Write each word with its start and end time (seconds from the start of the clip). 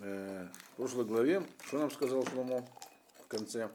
Э, 0.00 0.46
в 0.72 0.76
прошлой 0.76 1.06
главе, 1.06 1.42
что 1.66 1.78
нам 1.78 1.90
сказал 1.90 2.24
Шломо 2.26 2.62
в 3.24 3.28
конце? 3.28 3.70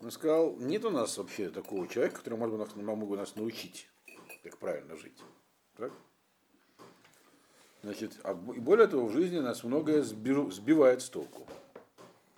Он 0.00 0.10
сказал, 0.10 0.56
нет 0.56 0.84
у 0.84 0.90
нас 0.90 1.16
вообще 1.18 1.50
такого 1.50 1.86
человека, 1.86 2.18
который 2.18 2.38
мог 2.38 2.50
бы 2.50 2.58
нас, 2.58 2.74
мог 2.74 3.08
бы 3.08 3.16
нас 3.16 3.36
научить, 3.36 3.88
как 4.42 4.56
правильно 4.58 4.96
жить. 4.96 5.18
Так? 5.76 5.92
Значит, 7.82 8.18
а 8.22 8.32
более 8.34 8.86
того, 8.86 9.06
в 9.06 9.12
жизни 9.12 9.38
нас 9.38 9.64
многое 9.64 10.02
сбивает 10.02 11.02
с 11.02 11.10
толку. 11.10 11.46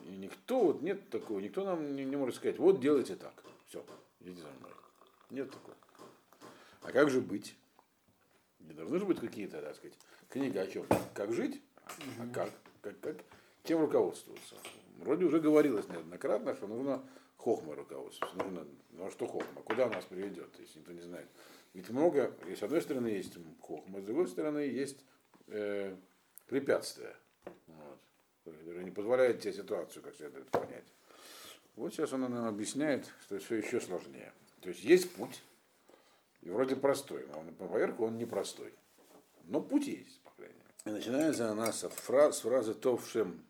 И 0.00 0.08
никто, 0.08 0.64
вот 0.64 0.82
нет 0.82 1.08
такого, 1.10 1.38
никто 1.38 1.64
нам 1.64 1.94
не, 1.94 2.04
не 2.04 2.16
может 2.16 2.36
сказать, 2.36 2.58
вот 2.58 2.80
делайте 2.80 3.14
так, 3.14 3.34
все, 3.68 3.84
идите 4.20 4.40
за 4.40 4.48
мной. 4.48 4.72
Нет 5.30 5.50
такого. 5.50 5.76
А 6.82 6.90
как 6.90 7.10
же 7.10 7.20
быть? 7.20 7.56
Не 8.60 8.72
должны 8.72 8.98
же 8.98 9.04
быть 9.04 9.20
какие-то, 9.20 9.62
так 9.62 9.76
сказать, 9.76 9.96
книги 10.28 10.58
о 10.58 10.66
чем? 10.66 10.86
Как 11.14 11.32
жить? 11.32 11.62
А 11.86 12.26
как? 12.32 12.50
как, 12.82 13.00
как? 13.00 13.16
Чем 13.64 13.80
руководствоваться? 13.80 14.56
Вроде 14.98 15.24
уже 15.24 15.40
говорилось 15.40 15.88
неоднократно, 15.88 16.54
что 16.54 16.66
нужно 16.66 17.04
хохма 17.36 17.74
руководствоваться. 17.74 18.44
Нужно, 18.44 18.66
ну 18.90 19.06
а 19.06 19.10
что 19.10 19.26
хохма? 19.26 19.62
Куда 19.62 19.88
нас 19.88 20.04
приведет, 20.04 20.48
если 20.58 20.78
никто 20.78 20.92
не 20.92 21.02
знает? 21.02 21.28
Ведь 21.74 21.90
много, 21.90 22.34
и 22.48 22.56
с 22.56 22.62
одной 22.62 22.80
стороны 22.80 23.08
есть 23.08 23.34
хохма, 23.60 24.00
с 24.00 24.04
другой 24.04 24.28
стороны 24.28 24.60
есть 24.60 25.04
э, 25.48 25.94
препятствия, 26.46 27.14
вот, 27.66 28.00
которые 28.44 28.84
не 28.84 28.90
позволяют 28.90 29.40
тебе 29.40 29.52
ситуацию 29.52 30.02
как 30.02 30.16
следует 30.16 30.48
понять. 30.50 30.86
Вот 31.74 31.92
сейчас 31.92 32.12
он 32.14 32.22
нам 32.22 32.46
объясняет, 32.46 33.12
что 33.22 33.38
все 33.38 33.56
еще 33.56 33.80
сложнее. 33.80 34.32
То 34.62 34.70
есть 34.70 34.82
есть 34.82 35.14
путь, 35.14 35.42
и 36.40 36.48
вроде 36.48 36.76
простой, 36.76 37.26
но 37.26 37.44
по 37.58 37.66
поверку 37.66 38.06
он 38.06 38.16
непростой. 38.16 38.72
Но 39.44 39.60
путь 39.60 39.86
есть. 39.86 40.20
Начинается 40.86 41.50
она 41.50 41.72
с, 41.72 41.88
фраз, 41.88 42.38
с 42.38 42.40
фразы 42.42 42.72
«Тов 42.72 43.08
шем 43.10 43.44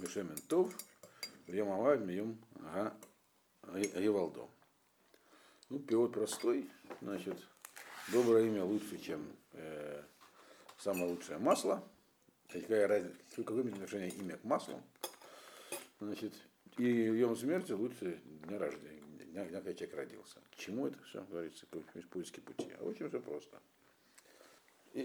Мишемен 0.00 0.36
Тов, 0.48 0.74
Йом 1.46 1.70
Авав, 1.70 2.00
Ага 2.64 2.96
Евалдо». 3.94 4.48
Ну, 5.68 5.78
перевод 5.78 6.14
простой, 6.14 6.68
значит, 7.00 7.38
доброе 8.10 8.46
имя 8.48 8.64
лучше, 8.64 8.98
чем 8.98 9.24
э, 9.52 10.02
самое 10.78 11.12
лучшее 11.12 11.38
масло. 11.38 11.88
Какая 12.48 12.88
разница, 12.88 13.16
какое 13.36 13.62
имеет 13.62 13.76
отношение 13.76 14.10
имя 14.10 14.36
к 14.36 14.42
маслу? 14.42 14.82
Значит, 16.00 16.34
и 16.76 16.82
йом 16.82 17.36
смерти 17.36 17.70
лучше 17.70 18.20
дня 18.24 18.58
рождения, 18.58 19.00
дня, 19.26 19.44
дня, 19.44 19.60
когда 19.60 19.74
человек 19.74 19.96
родился. 19.96 20.40
К 20.50 20.56
чему 20.56 20.88
это 20.88 21.00
все 21.04 21.22
говорится, 21.22 21.66
поиски 22.10 22.40
пути? 22.40 22.68
А 22.80 22.82
очень 22.82 23.08
все 23.08 23.20
просто. 23.20 23.60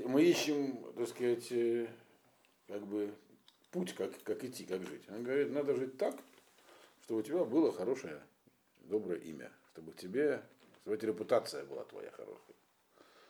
Мы 0.06 0.24
ищем, 0.24 0.78
так 0.94 1.08
сказать, 1.08 1.52
э, 1.52 1.88
как 2.68 2.86
бы 2.88 3.14
путь, 3.72 3.94
как, 3.94 4.12
как 4.24 4.44
идти, 4.44 4.66
как 4.66 4.84
жить. 4.84 5.04
Он 5.10 5.24
говорит, 5.24 5.52
надо 5.52 5.76
жить 5.76 5.98
так, 5.98 6.16
чтобы 7.04 7.20
у 7.20 7.24
тебя 7.24 7.44
было 7.44 7.72
хорошее, 7.72 8.22
доброе 8.82 9.20
имя, 9.20 9.52
чтобы 9.72 9.92
тебе, 9.94 10.42
чтобы 10.82 10.98
репутация 10.98 11.64
была 11.66 11.84
твоя 11.84 12.10
хорошая. 12.12 12.56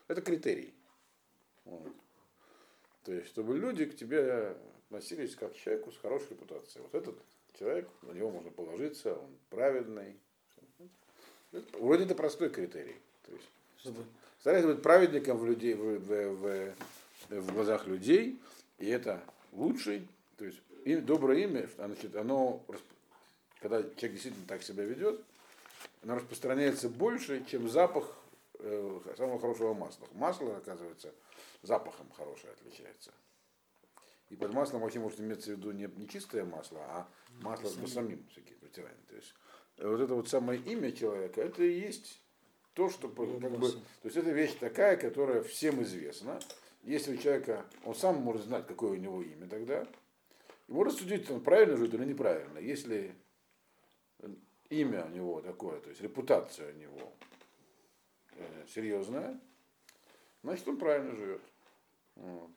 Это 0.08 0.22
критерий. 0.22 0.74
Вот. 1.66 1.94
То 3.04 3.14
есть, 3.14 3.28
чтобы 3.28 3.58
люди 3.58 3.86
к 3.86 3.96
тебе 3.96 4.56
относились 4.86 5.36
как 5.36 5.54
к 5.54 5.56
человеку 5.58 5.92
с 5.92 5.98
хорошей 5.98 6.32
репутацией. 6.32 6.84
Вот 6.84 6.96
этот 6.96 7.16
человек, 7.58 7.90
на 8.04 8.12
него 8.12 8.32
можно 8.32 8.52
положиться, 8.52 9.16
он 9.16 9.38
праведный. 9.50 10.18
Вроде 11.74 12.06
это 12.06 12.16
простой 12.16 12.50
критерий. 12.50 12.96
То 13.26 13.32
есть, 13.32 13.50
чтобы... 13.78 14.06
Старайся 14.44 14.68
быть 14.68 14.82
праведником 14.82 15.38
в, 15.38 15.46
людей, 15.46 15.74
в, 15.74 16.00
в, 16.00 16.36
в, 16.36 16.76
в 17.30 17.54
глазах 17.54 17.88
людей, 17.88 18.42
и 18.78 18.90
это 18.90 19.24
лучший, 19.54 20.06
то 20.36 20.44
есть 20.44 20.62
и 20.84 20.98
доброе 20.98 21.46
имя, 21.46 21.70
значит, 21.78 22.14
оно, 22.18 22.62
когда 23.62 23.82
человек 23.82 24.12
действительно 24.12 24.46
так 24.46 24.62
себя 24.62 24.84
ведет, 24.84 25.24
оно 26.02 26.16
распространяется 26.16 26.90
больше, 26.90 27.46
чем 27.46 27.70
запах 27.70 28.18
э, 28.60 29.00
самого 29.16 29.40
хорошего 29.40 29.74
масла. 29.74 30.10
Масло, 30.12 30.58
оказывается, 30.58 31.14
запахом 31.62 32.12
хорошее 32.12 32.52
отличается. 32.52 33.14
И 34.30 34.36
под 34.36 34.52
маслом 34.52 34.82
вообще 34.82 35.00
может 35.00 35.22
иметься 35.22 35.52
в 35.52 35.58
виду 35.58 35.72
не, 35.72 35.90
не 35.96 36.10
чистое 36.10 36.44
масло, 36.44 36.80
а 36.90 37.08
масло 37.40 37.70
с 37.70 37.76
басамим, 37.76 38.28
всякие 38.30 38.58
протирания. 38.58 39.06
То 39.08 39.16
есть 39.16 39.34
э, 39.78 39.88
вот 39.88 40.02
это 40.02 40.14
вот 40.16 40.28
самое 40.28 40.60
имя 40.60 40.92
человека, 40.92 41.40
это 41.40 41.64
и 41.64 41.80
есть 41.80 42.20
то, 42.74 42.90
что 42.90 43.08
как 43.08 43.28
бы, 43.60 43.72
то 43.72 43.80
есть 44.04 44.18
это 44.18 44.32
вещь 44.32 44.56
такая, 44.60 44.98
которая 44.98 45.44
всем 45.44 45.82
известна. 45.84 46.40
Если 46.84 47.16
у 47.16 47.18
человека, 47.18 47.66
он 47.86 47.96
сам 47.96 48.18
может 48.18 48.44
знать, 48.44 48.68
какое 48.68 48.92
у 48.92 48.96
него 48.96 49.22
имя 49.22 49.48
тогда, 49.48 49.88
и 50.68 50.72
может 50.72 50.98
судить, 50.98 51.30
он 51.30 51.42
правильно 51.42 51.78
живет 51.78 51.94
или 51.94 52.06
неправильно. 52.06 52.58
Если 52.58 53.16
имя 54.70 55.06
у 55.06 55.10
него 55.10 55.42
такое, 55.42 55.80
то 55.80 55.90
есть 55.90 56.02
репутация 56.02 56.74
у 56.74 56.78
него 56.78 57.14
э, 58.32 58.66
серьезная, 58.74 59.40
значит 60.42 60.68
он 60.68 60.78
правильно 60.78 61.16
живет. 61.16 61.42
Вот. 62.16 62.50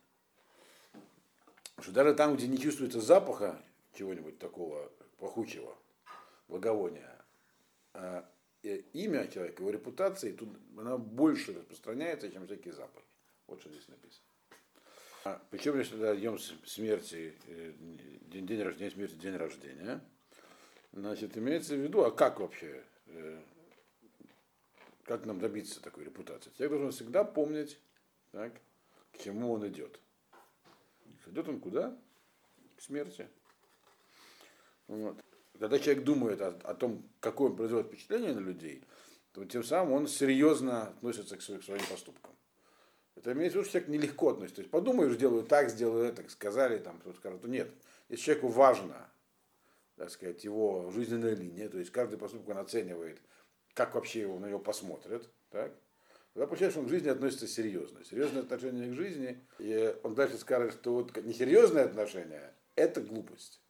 Что 1.81 1.93
даже 1.93 2.15
там, 2.15 2.37
где 2.37 2.49
не 2.49 2.59
чувствуется 2.59 3.00
запаха 3.00 3.60
чего-нибудь 3.93 4.38
такого 4.38 4.91
пахучего, 5.19 5.76
благовония, 6.49 7.15
а 7.93 8.28
имя 8.93 9.28
человека, 9.28 9.62
его 9.62 9.71
репутация, 9.71 10.32
тут 10.32 10.49
она 10.77 10.99
больше 10.99 11.54
распространяется, 11.54 12.31
чем 12.31 12.47
всякие 12.47 12.75
запахи. 12.75 13.06
Вот 13.47 13.60
что 13.60 13.71
здесь 13.71 13.88
написано. 13.88 14.25
А, 15.25 15.43
причем, 15.50 15.78
если 15.78 15.97
днем 16.16 16.38
смерти, 16.38 17.34
э, 17.47 17.72
день, 18.28 18.47
день 18.47 18.62
рождения, 18.62 18.91
смерти, 18.91 19.15
день 19.15 19.37
рождения, 19.37 20.00
значит, 20.93 21.37
имеется 21.37 21.75
в 21.75 21.81
виду, 21.81 22.05
а 22.05 22.10
как 22.10 22.38
вообще, 22.38 22.84
э, 23.06 23.43
как 25.03 25.26
нам 25.26 25.41
добиться 25.41 25.82
такой 25.82 26.05
репутации? 26.05 26.50
Человек 26.56 26.78
должен 26.78 26.93
всегда 26.93 27.25
помнить, 27.25 27.78
так, 28.31 28.53
к 29.12 29.19
чему 29.19 29.53
он 29.53 29.66
идет. 29.66 29.99
Идет 31.26 31.49
он 31.49 31.60
куда? 31.60 31.99
К 32.76 32.82
смерти. 32.82 33.28
Вот. 34.87 35.16
Когда 35.59 35.78
человек 35.78 36.05
думает 36.05 36.41
о, 36.41 36.49
о 36.65 36.75
том, 36.75 37.03
какое 37.21 37.50
он 37.50 37.56
производит 37.56 37.89
впечатление 37.89 38.34
на 38.34 38.41
людей, 38.41 38.83
то 39.33 39.44
тем 39.44 39.65
самым 39.65 39.93
он 39.93 40.09
серьезно 40.09 40.89
относится 40.89 41.37
к 41.37 41.43
своим, 41.43 41.61
к 41.61 41.65
своим 41.65 41.84
поступкам. 41.91 42.33
Это 43.17 43.33
имеется 43.33 43.59
в 43.59 43.61
виду, 43.61 43.71
что 43.71 43.72
человек 43.72 43.89
нелегко 43.89 44.31
относится. 44.31 44.56
То 44.56 44.62
есть 44.62 44.71
подумаешь, 44.71 45.15
сделаю 45.15 45.43
так, 45.44 45.71
сделаю 45.71 46.05
это, 46.05 46.28
сказали, 46.31 46.78
там, 46.78 46.99
кто-то 46.99 47.17
скажет, 47.19 47.44
нет. 47.44 47.71
Если 48.09 48.25
человеку 48.25 48.49
важно, 48.49 49.11
так 49.97 50.11
сказать, 50.11 50.44
его 50.44 50.91
жизненная 50.91 51.34
линия, 51.34 51.69
то 51.69 51.78
есть 51.78 51.91
каждый 51.91 52.19
поступок 52.19 52.50
он 52.50 52.59
оценивает, 52.59 53.19
как 53.75 53.94
вообще 53.94 54.21
его, 54.21 54.38
на 54.38 54.47
него 54.47 54.59
посмотрят, 54.59 55.28
так, 55.50 55.73
тогда 56.34 56.47
получается, 56.47 56.75
что 56.75 56.81
он 56.81 56.87
к 56.87 56.91
жизни 56.91 57.09
относится 57.09 57.49
серьезно. 57.49 58.05
Серьезное 58.05 58.43
отношение 58.43 58.91
к 58.91 58.94
жизни, 58.94 59.43
и 59.59 59.94
он 60.03 60.15
дальше 60.15 60.37
скажет, 60.38 60.75
что 60.75 60.94
вот 60.94 61.17
несерьезное 61.25 61.84
отношение– 61.84 62.53
это 62.75 63.00
глупость. 63.00 63.61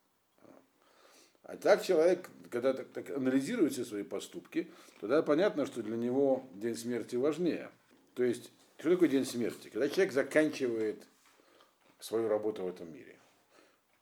А 1.47 1.57
так 1.57 1.84
человек, 1.84 2.29
когда 2.51 2.73
так, 2.75 2.89
так 2.89 3.11
анализирует 3.11 3.73
все 3.73 3.84
свои 3.84 4.03
поступки, 4.03 4.69
тогда 5.01 5.23
понятно, 5.23 5.65
что 5.65 5.81
для 5.81 5.97
него 5.97 6.45
день 6.55 6.77
смерти 6.77 7.15
важнее. 7.15 7.71
То 8.15 8.25
есть, 8.25 8.51
что 8.79 8.91
такое 8.91 9.09
день 9.09 9.25
смерти? 9.25 9.69
Когда 9.69 9.89
человек 9.89 10.12
заканчивает 10.12 11.06
свою 12.01 12.29
работу 12.29 12.65
в 12.65 12.69
этом 12.69 12.93
мире. 12.93 13.17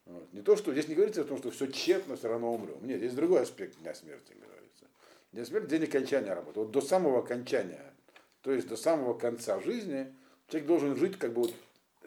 Вот. 0.07 0.33
Не 0.33 0.41
то, 0.41 0.57
что 0.57 0.73
здесь 0.73 0.89
не 0.89 0.95
говорится 0.95 1.21
о 1.21 1.25
том, 1.25 1.37
что 1.37 1.51
все 1.51 1.67
тщетно, 1.67 2.17
все 2.17 2.29
равно 2.29 2.53
умрем. 2.53 2.79
Нет, 2.87 2.99
здесь 2.99 3.13
другой 3.13 3.43
аспект 3.43 3.79
дня 3.79 3.95
смерти 3.95 4.33
говорится. 4.33 4.87
День 5.33 5.45
смерти– 5.45 5.69
день 5.69 5.85
окончания 5.85 6.33
работы. 6.33 6.61
Вот 6.61 6.71
до 6.71 6.81
самого 6.81 7.19
окончания, 7.19 7.93
то 8.41 8.53
есть 8.53 8.69
до 8.69 8.77
самого 8.77 9.13
конца 9.13 9.61
жизни, 9.61 10.15
человек 10.49 10.67
должен 10.67 10.97
жить 10.97 11.19
как 11.19 11.35
бы 11.35 11.43
вот 11.43 11.55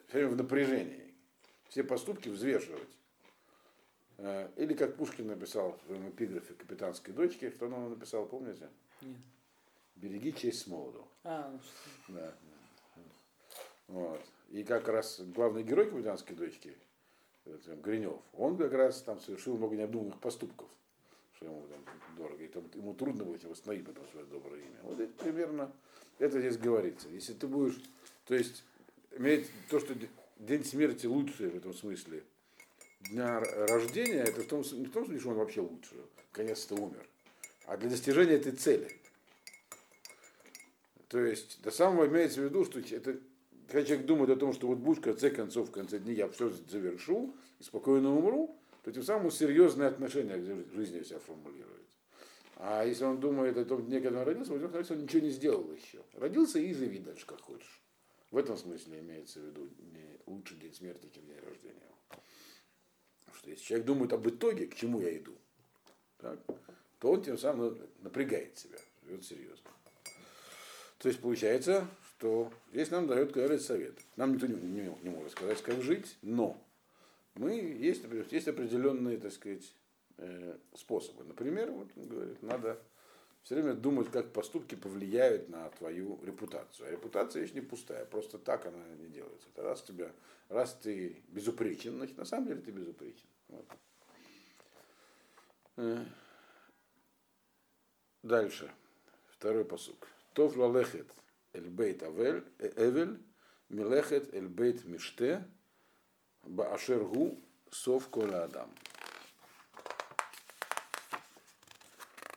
все 0.08 0.18
время 0.18 0.30
в 0.32 0.38
напряжении. 0.38 1.14
Все 1.70 1.84
поступки 1.84 2.30
взвешивать. 2.30 2.88
Э, 4.18 4.50
или 4.58 4.74
как 4.74 4.96
Пушкин 4.96 5.28
написал 5.28 5.78
в 5.78 5.88
своем 5.88 6.10
эпиграфе 6.10 6.54
«Капитанской 6.54 7.14
дочке», 7.14 7.52
что 7.52 7.68
он 7.68 7.90
написал, 7.90 8.26
помните? 8.26 8.70
Нет. 9.02 9.18
«Береги 9.96 10.34
честь 10.34 10.62
с 10.62 10.68
молоду». 10.68 11.08
А, 11.24 11.50
ну 11.52 11.60
что. 11.60 12.14
Да. 12.14 12.36
Вот. 13.88 14.22
И 14.50 14.64
как 14.64 14.88
раз 14.88 15.22
главный 15.22 15.64
герой 15.64 15.90
«Капитанской 15.90 16.36
дочки», 16.36 16.76
Гринев, 17.84 18.20
он 18.34 18.58
как 18.58 18.74
раз 18.74 19.02
там 19.04 19.20
совершил 19.20 19.56
много 19.58 19.76
необдуманных 19.76 20.20
поступков, 20.20 20.68
что 21.36 21.46
ему 21.46 21.66
там 21.68 21.80
дорого, 22.18 22.44
и 22.44 22.48
там, 22.48 22.70
ему 22.74 22.94
трудно 22.94 23.24
будет 23.24 23.44
восстановить 23.46 23.86
потом 23.86 24.06
свое 24.08 24.26
доброе 24.26 24.62
имя. 24.62 24.80
Вот 24.84 25.00
это 25.00 25.14
примерно, 25.14 25.72
это 26.20 26.40
здесь 26.40 26.58
говорится. 26.58 27.08
Если 27.10 27.34
ты 27.34 27.48
будешь, 27.48 27.82
то 28.26 28.36
есть, 28.36 28.66
иметь 29.12 29.50
то, 29.70 29.80
что 29.80 29.96
день 30.38 30.66
смерти 30.66 31.06
лучше 31.06 31.50
в 31.50 31.56
этом 31.56 31.74
смысле, 31.74 32.24
дня 33.02 33.40
рождения, 33.40 34.24
это 34.24 34.42
в 34.42 34.48
том, 34.48 34.64
не 34.74 34.86
в 34.86 34.92
том 34.92 35.06
смысле, 35.06 35.20
что 35.20 35.30
он 35.30 35.36
вообще 35.38 35.62
лучше, 35.62 35.96
конец-то 36.32 36.76
умер, 36.76 37.06
а 37.66 37.78
для 37.78 37.90
достижения 37.90 38.34
этой 38.34 38.54
цели. 38.54 38.90
То 41.08 41.20
есть 41.20 41.62
до 41.62 41.72
самого 41.72 42.08
имеется 42.08 42.42
в 42.42 42.46
виду, 42.46 42.66
что 42.66 42.80
это 42.80 43.18
когда 43.68 43.84
человек 43.84 44.06
думает 44.06 44.30
о 44.30 44.36
том, 44.38 44.54
что 44.54 44.68
вот 44.68 44.78
будет 44.78 45.00
в 45.00 45.02
конце 45.02 45.30
концов, 45.30 45.70
в 45.70 45.72
конце 45.72 46.00
дней 46.00 46.16
я 46.16 46.30
все 46.30 46.50
завершу 46.70 47.34
и 47.60 47.64
спокойно 47.64 48.16
умру, 48.16 48.56
то 48.84 48.92
тем 48.92 49.04
самым 49.04 49.30
серьезное 49.30 49.90
отношение 49.90 50.38
к 50.38 50.74
жизни 50.74 51.04
себя 51.04 51.20
формулирует. 51.20 51.68
А 52.56 52.86
если 52.86 53.04
он 53.04 53.20
думает 53.20 53.58
о 53.58 53.66
том 53.66 53.86
дне, 53.86 54.00
когда 54.00 54.22
он 54.22 54.26
родился, 54.26 54.54
он, 54.54 54.60
кажется, 54.70 54.94
он 54.94 55.02
ничего 55.02 55.22
не 55.22 55.30
сделал 55.30 55.70
еще. 55.74 56.02
Родился 56.14 56.60
и 56.60 56.74
живи 56.74 57.00
дальше, 57.00 57.26
как 57.26 57.42
хочешь. 57.42 57.82
В 58.32 58.38
этом 58.38 58.58
смысле 58.58 59.00
имеется 59.00 59.40
в 59.40 59.44
виду 59.44 59.70
не 59.94 60.18
лучше 60.26 60.56
день 60.56 60.74
смерти, 60.74 61.10
чем 61.14 61.26
день 61.26 61.40
рождения. 61.46 61.76
Что 63.48 63.52
если 63.52 63.66
человек 63.66 63.88
думает 63.88 64.14
об 64.14 64.28
итоге, 64.28 64.68
к 64.68 64.76
чему 64.76 65.00
я 65.00 65.18
иду, 65.18 65.34
так, 66.18 66.40
то 67.00 67.12
он 67.12 67.24
тем 67.24 67.38
самым 67.38 67.80
напрягает 68.02 68.58
себя, 68.58 68.78
живет 69.06 69.24
серьезно. 69.24 69.72
То 70.98 71.08
есть 71.08 71.22
получается, 71.22 71.88
что 72.10 72.52
здесь 72.74 72.92
нам 72.92 73.08
дает 73.08 73.32
говорить 73.32 73.62
совет. 73.62 73.94
Нам 74.18 74.34
никто 74.34 74.48
не, 74.48 74.56
не, 74.56 74.94
не 75.02 75.10
может 75.10 75.32
сказать, 75.32 75.62
как 75.62 75.82
жить, 75.82 76.18
но 76.22 76.62
мы 77.36 77.52
есть, 77.52 78.04
есть 78.32 78.48
определенные, 78.48 79.18
так 79.18 79.32
сказать, 79.32 79.74
э, 80.18 80.58
способы. 80.74 81.24
Например, 81.24 81.72
вот 81.72 81.88
он 81.96 82.08
говорит, 82.08 82.42
надо 82.42 82.82
все 83.44 83.56
время 83.56 83.76
думать, 83.76 84.12
как 84.12 84.34
поступки 84.34 84.76
повлияют 84.76 85.48
на 85.48 85.70
твою 85.70 86.20
репутацию. 86.26 86.90
А 86.90 86.92
репутация 86.92 87.42
вещь 87.42 87.54
не 87.54 87.62
пустая, 87.62 88.04
просто 88.04 88.40
так 88.40 88.66
она 88.66 88.84
не 89.00 89.08
делается. 89.08 89.48
Это 89.54 89.64
раз, 89.64 89.84
тебя, 89.84 90.12
раз 90.50 90.74
ты 90.82 91.22
безупречен, 91.30 91.96
значит, 91.96 92.18
на 92.18 92.26
самом 92.26 92.48
деле 92.48 92.60
ты 92.60 92.72
безупречен. 92.72 93.28
Вот. 93.48 93.66
Э, 95.78 96.06
дальше. 98.24 98.72
Второй 99.30 99.66
посук. 99.66 100.08
Тов 100.34 100.56
лалехет 100.58 101.08
эль 101.54 101.70
бейт 101.70 102.04
авель, 102.04 102.44
э, 102.60 102.72
эвель, 102.76 103.22
милехет 103.70 104.34
эль 104.34 104.48
бейт 104.48 104.86
миште, 104.86 105.48
баашергу 106.44 107.40
сов 107.72 108.10
кола 108.10 108.44
адам. 108.44 108.74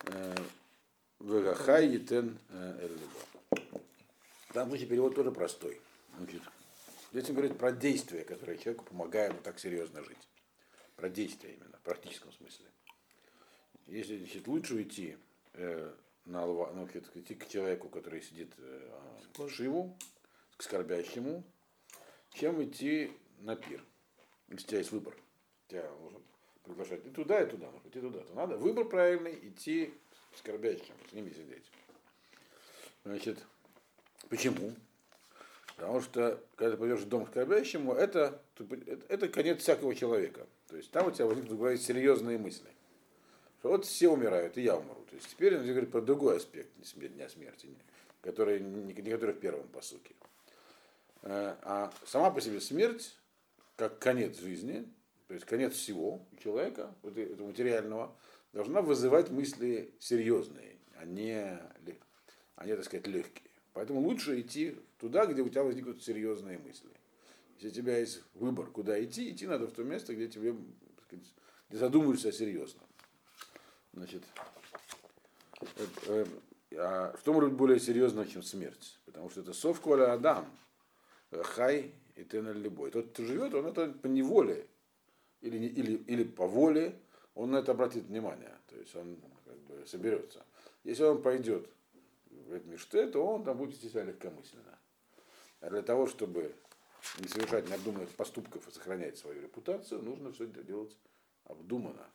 Э, 0.04 0.34
Вегахай 1.20 1.88
етен 1.88 2.38
эль 2.50 2.98
Там, 4.52 4.68
значит, 4.68 4.88
перевод 4.88 5.14
тоже 5.14 5.30
простой. 5.30 5.80
Значит, 6.16 6.42
здесь 7.12 7.28
он 7.28 7.36
говорит 7.36 7.58
про 7.58 7.72
действия, 7.72 8.24
которые 8.24 8.58
человеку 8.58 8.84
помогают 8.84 9.42
так 9.42 9.58
серьезно 9.58 10.02
жить. 10.02 10.18
Про 11.00 11.08
действия 11.08 11.54
именно, 11.54 11.78
в 11.78 11.80
практическом 11.80 12.30
смысле. 12.30 12.66
Если 13.86 14.18
значит, 14.18 14.46
лучше 14.46 14.74
уйти 14.74 15.16
э, 15.54 15.94
на 16.26 16.44
лва, 16.44 16.70
ну, 16.74 16.86
идти 16.86 17.34
к 17.34 17.48
человеку, 17.48 17.88
который 17.88 18.20
сидит 18.20 18.52
э, 18.58 18.90
к 19.32 19.48
Шиву, 19.48 19.96
к 20.58 20.62
скорбящему, 20.62 21.42
чем 22.34 22.62
идти 22.62 23.12
на 23.38 23.56
пир. 23.56 23.82
Если 24.48 24.66
у 24.66 24.68
тебя 24.68 24.78
есть 24.80 24.92
выбор. 24.92 25.16
Тебя 25.68 25.90
нужно 25.90 26.20
приглашать 26.64 27.06
и 27.06 27.10
туда, 27.10 27.40
и 27.44 27.48
туда, 27.48 27.70
может 27.70 27.84
быть, 27.84 27.96
и 27.96 28.00
туда. 28.02 28.20
То 28.20 28.34
надо 28.34 28.58
выбор 28.58 28.84
правильный, 28.86 29.38
идти 29.48 29.94
к 30.34 30.36
скорбящим, 30.36 30.94
с 31.08 31.14
ними 31.14 31.30
сидеть. 31.30 31.64
Значит, 33.04 33.38
почему? 34.28 34.74
Потому 35.80 36.02
что, 36.02 36.38
когда 36.56 36.72
ты 36.72 36.76
пойдешь 36.76 37.00
в 37.00 37.08
дом 37.08 37.24
к 37.24 37.30
скорбящему, 37.30 37.94
это, 37.94 38.42
это, 38.58 39.00
это 39.08 39.28
конец 39.28 39.62
всякого 39.62 39.94
человека. 39.94 40.46
То 40.68 40.76
есть 40.76 40.90
там 40.90 41.08
у 41.08 41.10
тебя 41.10 41.24
возникнут 41.24 41.58
говорить 41.58 41.80
серьезные 41.80 42.36
мысли. 42.36 42.68
Что 43.60 43.70
вот 43.70 43.86
все 43.86 44.10
умирают, 44.10 44.58
и 44.58 44.62
я 44.62 44.76
умру. 44.76 45.02
То 45.08 45.16
есть 45.16 45.30
теперь 45.30 45.56
он 45.56 45.66
говорит 45.66 45.90
про 45.90 46.02
другой 46.02 46.36
аспект 46.36 46.70
дня 46.94 47.30
смерти, 47.30 47.68
который, 48.20 48.60
не, 48.60 48.92
который 48.92 49.34
в 49.34 49.40
первом 49.40 49.66
посуке. 49.68 50.14
Э, 51.22 51.56
а 51.62 51.90
сама 52.04 52.30
по 52.30 52.42
себе 52.42 52.60
смерть, 52.60 53.16
как 53.76 53.98
конец 53.98 54.38
жизни, 54.38 54.86
то 55.28 55.34
есть 55.34 55.46
конец 55.46 55.72
всего 55.72 56.20
человека, 56.42 56.94
вот 57.00 57.16
этого 57.16 57.46
материального, 57.46 58.14
должна 58.52 58.82
вызывать 58.82 59.30
мысли 59.30 59.94
серьезные, 59.98 60.76
а 60.96 61.06
не, 61.06 61.58
а 62.56 62.66
не 62.66 62.76
так 62.76 62.84
сказать, 62.84 63.06
легкие. 63.06 63.48
Поэтому 63.72 64.00
лучше 64.00 64.38
идти 64.40 64.76
туда, 65.00 65.26
где 65.26 65.42
у 65.42 65.48
тебя 65.48 65.64
возникнут 65.64 66.02
серьезные 66.02 66.58
мысли. 66.58 66.90
Если 67.56 67.68
у 67.68 67.82
тебя 67.82 67.98
есть 67.98 68.22
выбор, 68.34 68.66
куда 68.70 69.02
идти, 69.02 69.30
идти 69.30 69.46
надо 69.46 69.66
в 69.66 69.72
то 69.72 69.82
место, 69.82 70.14
где 70.14 70.28
тебе 70.28 70.54
где 71.68 71.78
задумаешься 71.78 72.32
серьезно. 72.32 72.80
Значит, 73.92 74.22
э, 75.60 75.86
э, 76.06 76.26
а 76.76 77.16
что 77.20 77.32
может 77.32 77.50
быть 77.50 77.58
более 77.58 77.80
серьезно, 77.80 78.26
чем 78.26 78.42
смерть? 78.42 78.98
Потому 79.04 79.30
что 79.30 79.40
это 79.40 79.52
сов 79.52 79.80
коля 79.80 80.12
адам, 80.12 80.46
хай 81.30 81.92
и 82.16 82.24
тенель 82.24 82.58
любой. 82.58 82.90
Тот, 82.90 83.10
кто 83.10 83.24
живет, 83.24 83.54
он 83.54 83.66
это 83.66 83.88
по 83.88 84.06
неволе 84.06 84.66
или, 85.40 85.56
или, 85.66 85.96
или 85.96 86.24
по 86.24 86.46
воле, 86.46 86.98
он 87.34 87.52
на 87.52 87.56
это 87.56 87.72
обратит 87.72 88.04
внимание. 88.04 88.56
То 88.68 88.76
есть 88.76 88.94
он 88.94 89.18
как 89.44 89.58
бы 89.60 89.86
соберется. 89.86 90.44
Если 90.84 91.02
он 91.02 91.22
пойдет 91.22 91.68
в 92.30 92.66
миште, 92.66 93.06
то 93.06 93.24
он 93.26 93.44
там 93.44 93.58
будет 93.58 93.70
вести 93.72 93.88
себя 93.88 94.04
легкомысленно. 94.04 94.78
А 95.60 95.70
для 95.70 95.82
того, 95.82 96.06
чтобы 96.06 96.54
не 97.18 97.28
совершать 97.28 97.68
необдуманных 97.68 98.10
поступков 98.10 98.66
и 98.66 98.70
сохранять 98.70 99.18
свою 99.18 99.42
репутацию, 99.42 100.02
нужно 100.02 100.32
все 100.32 100.44
это 100.44 100.62
делать 100.62 100.96
обдуманно. 101.44 102.08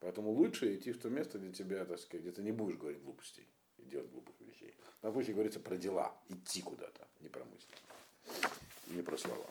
Поэтому 0.00 0.30
лучше 0.30 0.74
идти 0.74 0.92
в 0.92 0.98
то 0.98 1.08
место, 1.08 1.38
где 1.38 1.52
тебя, 1.52 1.84
так 1.84 1.98
сказать, 1.98 2.22
где 2.22 2.32
ты 2.32 2.42
не 2.42 2.52
будешь 2.52 2.76
говорить 2.76 3.02
глупостей 3.02 3.46
и 3.78 3.84
делать 3.84 4.10
глупых 4.10 4.34
вещей. 4.40 4.74
На 5.02 5.12
случае 5.12 5.34
говорится 5.34 5.60
про 5.60 5.76
дела, 5.76 6.14
идти 6.28 6.62
куда-то, 6.62 7.06
не 7.20 7.28
про 7.28 7.44
мысли, 7.44 7.74
не 8.88 9.02
про 9.02 9.16
слова. 9.16 9.46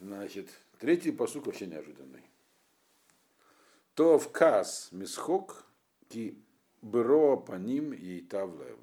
Значит, 0.00 0.48
третий 0.78 1.12
посук 1.12 1.46
вообще 1.46 1.66
неожиданный. 1.66 2.22
То 3.94 4.18
в 4.18 4.32
кас 4.32 4.88
мисхок 4.90 5.64
ки 6.08 6.36
бюро 6.82 7.36
по 7.36 7.54
ним 7.54 7.92
и 7.92 8.20
тавлев. 8.20 8.78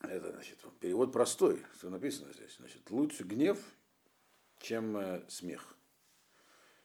Это, 0.00 0.32
значит, 0.32 0.58
перевод 0.80 1.12
простой, 1.12 1.62
что 1.76 1.90
написано 1.90 2.32
здесь. 2.32 2.56
Значит, 2.58 2.90
лучше 2.90 3.24
гнев, 3.24 3.58
чем 4.60 4.96
э, 4.96 5.22
смех. 5.28 5.76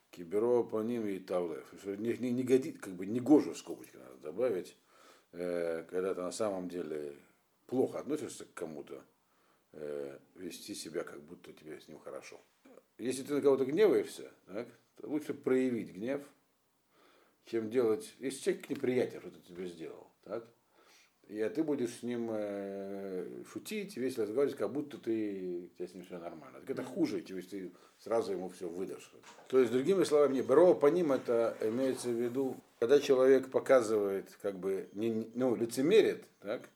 Киберо 0.09 0.63
по 0.63 0.81
ним 0.81 1.07
и 1.07 1.19
Тавлев. 1.19 1.71
Не, 1.85 2.17
не, 2.17 2.31
не 2.31 2.43
годит, 2.43 2.79
как 2.79 2.93
бы 2.93 3.05
не 3.05 3.19
гоже 3.19 3.53
в 3.53 3.57
скобочке 3.57 3.97
надо 3.97 4.17
добавить, 4.17 4.75
э, 5.31 5.83
когда 5.89 6.13
ты 6.13 6.21
на 6.21 6.31
самом 6.31 6.69
деле 6.69 7.15
плохо 7.67 7.99
относишься 7.99 8.45
к 8.45 8.53
кому-то, 8.53 9.03
э, 9.73 10.19
вести 10.35 10.75
себя, 10.75 11.03
как 11.03 11.21
будто 11.21 11.53
тебе 11.53 11.79
с 11.79 11.87
ним 11.87 11.99
хорошо. 11.99 12.39
Если 12.97 13.23
ты 13.23 13.33
на 13.33 13.41
кого-то 13.41 13.65
гневаешься, 13.65 14.31
так, 14.45 14.67
то 14.95 15.07
лучше 15.07 15.33
проявить 15.33 15.93
гнев, 15.93 16.21
чем 17.45 17.69
делать, 17.69 18.15
если 18.19 18.39
человек 18.39 18.69
неприятен, 18.69 19.19
что-то 19.19 19.39
тебе 19.41 19.67
сделал, 19.67 20.07
так, 20.23 20.47
и 21.33 21.41
а 21.41 21.49
ты 21.49 21.63
будешь 21.63 21.95
с 21.95 22.03
ним 22.03 22.29
э, 22.31 23.25
шутить, 23.51 23.97
весело 23.97 24.25
разговаривать, 24.25 24.55
как 24.55 24.71
будто 24.71 24.99
ты, 24.99 25.63
у 25.63 25.75
тебя 25.75 25.87
с 25.87 25.93
ним 25.95 26.05
все 26.05 26.19
нормально. 26.19 26.59
Так 26.59 26.69
это 26.69 26.83
хуже, 26.83 27.23
чем 27.23 27.37
если 27.37 27.49
ты 27.49 27.71
сразу 27.97 28.33
ему 28.33 28.49
все 28.49 28.69
выдашь. 28.69 29.11
То 29.47 29.59
есть, 29.59 29.71
другими 29.71 30.03
словами, 30.03 30.41
бро 30.41 30.75
по 30.75 30.85
ним 30.87 31.11
это 31.11 31.57
имеется 31.61 32.09
в 32.09 32.21
виду, 32.21 32.55
когда 32.77 32.99
человек 32.99 33.49
показывает, 33.49 34.29
как 34.43 34.59
бы, 34.59 34.89
не, 34.93 35.27
ну, 35.33 35.55
лицемерит, 35.55 36.23
так, 36.39 36.69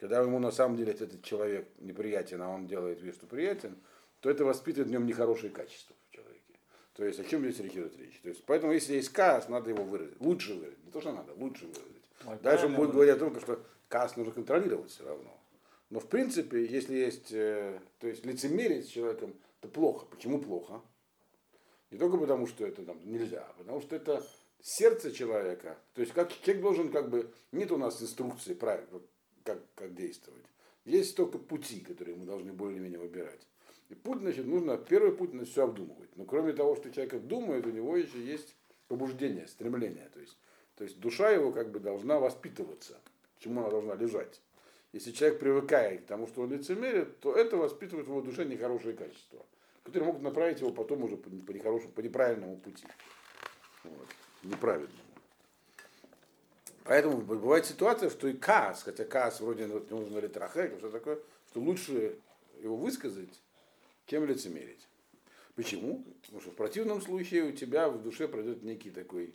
когда 0.00 0.20
ему 0.20 0.40
на 0.40 0.50
самом 0.50 0.76
деле 0.76 0.92
этот 0.92 1.22
человек 1.22 1.68
неприятен, 1.78 2.42
а 2.42 2.48
он 2.48 2.66
делает 2.66 3.00
вид, 3.02 3.14
что 3.14 3.26
приятен, 3.26 3.76
то 4.18 4.28
это 4.28 4.44
воспитывает 4.44 4.88
в 4.88 4.90
нем 4.90 5.06
нехорошие 5.06 5.50
качества 5.50 5.94
в 6.08 6.12
человеке. 6.12 6.58
То 6.94 7.04
есть 7.04 7.20
о 7.20 7.24
чем 7.24 7.42
здесь 7.42 7.60
речь 7.60 7.74
идет 7.74 7.96
речь? 7.98 8.18
То 8.20 8.30
есть, 8.30 8.42
поэтому 8.46 8.72
если 8.72 8.94
есть 8.94 9.10
каас, 9.10 9.48
надо 9.48 9.70
его 9.70 9.84
выразить. 9.84 10.20
Лучше 10.20 10.54
выразить. 10.54 10.84
Не 10.84 10.90
то, 10.90 11.00
что 11.00 11.12
надо, 11.12 11.32
лучше 11.34 11.66
выразить. 11.66 12.42
Дальше 12.42 12.66
он 12.66 12.74
будет 12.74 12.90
говорить 12.92 13.14
о 13.14 13.18
том, 13.18 13.38
что 13.40 13.60
каас 13.92 14.16
нужно 14.16 14.32
контролировать 14.32 14.90
все 14.90 15.04
равно. 15.04 15.38
Но 15.90 16.00
в 16.00 16.08
принципе, 16.08 16.64
если 16.64 16.96
есть, 16.96 17.30
э, 17.30 17.78
то 17.98 18.08
есть 18.08 18.24
лицемерить 18.24 18.86
с 18.86 18.88
человеком, 18.88 19.34
это 19.60 19.68
плохо. 19.68 20.06
Почему 20.06 20.40
плохо? 20.40 20.80
Не 21.90 21.98
только 21.98 22.16
потому, 22.16 22.46
что 22.46 22.66
это 22.66 22.82
там, 22.86 22.98
нельзя, 23.04 23.46
а 23.46 23.52
потому 23.58 23.82
что 23.82 23.94
это 23.94 24.24
сердце 24.62 25.12
человека. 25.12 25.78
То 25.92 26.00
есть 26.00 26.14
как, 26.14 26.32
человек 26.40 26.62
должен 26.62 26.90
как 26.90 27.10
бы, 27.10 27.30
нет 27.52 27.70
у 27.70 27.76
нас 27.76 28.02
инструкции 28.02 28.54
правильно, 28.54 29.02
как, 29.44 29.60
как 29.74 29.94
действовать. 29.94 30.46
Есть 30.86 31.14
только 31.14 31.36
пути, 31.36 31.80
которые 31.80 32.16
мы 32.16 32.24
должны 32.24 32.54
более-менее 32.54 32.98
выбирать. 32.98 33.46
И 33.90 33.94
путь, 33.94 34.20
значит, 34.20 34.46
нужно, 34.46 34.78
первый 34.78 35.12
путь, 35.12 35.34
надо 35.34 35.44
все 35.44 35.64
обдумывать. 35.64 36.16
Но 36.16 36.24
кроме 36.24 36.54
того, 36.54 36.76
что 36.76 36.90
человек 36.90 37.22
думает, 37.24 37.66
у 37.66 37.70
него 37.70 37.94
еще 37.98 38.24
есть 38.24 38.56
побуждение, 38.88 39.46
стремление. 39.46 40.08
То 40.14 40.20
есть, 40.20 40.38
то 40.76 40.84
есть 40.84 40.98
душа 40.98 41.28
его 41.30 41.52
как 41.52 41.70
бы 41.70 41.78
должна 41.78 42.18
воспитываться 42.18 42.98
чему 43.42 43.60
она 43.60 43.70
должна 43.70 43.94
лежать. 43.94 44.40
Если 44.92 45.12
человек 45.12 45.40
привыкает 45.40 46.02
к 46.02 46.06
тому, 46.06 46.26
что 46.26 46.42
он 46.42 46.52
лицемерит, 46.52 47.20
то 47.20 47.34
это 47.34 47.56
воспитывает 47.56 48.06
в 48.06 48.10
его 48.10 48.20
душе 48.20 48.44
нехорошие 48.44 48.94
качества, 48.94 49.44
которые 49.84 50.06
могут 50.06 50.22
направить 50.22 50.60
его 50.60 50.70
потом 50.70 51.02
уже 51.04 51.16
по, 51.16 51.28
нехорошему, 51.28 51.92
по 51.92 52.00
неправильному 52.00 52.56
пути. 52.58 52.86
Вот, 53.84 54.08
неправильному. 54.42 54.92
Поэтому 56.84 57.18
бывает 57.18 57.64
ситуация, 57.64 58.10
что 58.10 58.28
и 58.28 58.34
каас, 58.34 58.82
хотя 58.82 59.04
каас 59.04 59.40
вроде 59.40 59.66
ну, 59.66 59.84
нужно 59.88 60.18
литрахек, 60.18 60.78
что 60.78 60.90
такое, 60.90 61.18
что 61.50 61.60
лучше 61.60 62.18
его 62.60 62.76
высказать, 62.76 63.40
чем 64.06 64.26
лицемерить. 64.26 64.86
Почему? 65.54 66.04
Потому 66.22 66.40
что 66.40 66.50
в 66.50 66.56
противном 66.56 67.00
случае 67.00 67.44
у 67.44 67.52
тебя 67.52 67.88
в 67.88 68.02
душе 68.02 68.26
пройдет 68.26 68.62
некий 68.62 68.90
такой 68.90 69.34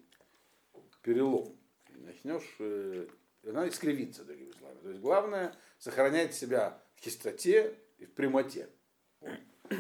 перелом. 1.02 1.56
И 1.96 2.00
начнешь, 2.00 2.56
э, 2.60 3.08
она 3.46 3.68
искривится, 3.68 4.24
другими 4.24 4.52
словами. 4.52 4.80
То 4.80 4.90
есть 4.90 5.02
главное 5.02 5.56
сохранять 5.80 6.34
себя 6.34 6.82
в 6.96 7.02
чистоте 7.02 7.78
и 7.98 8.06
в 8.06 8.14
прямоте, 8.14 8.70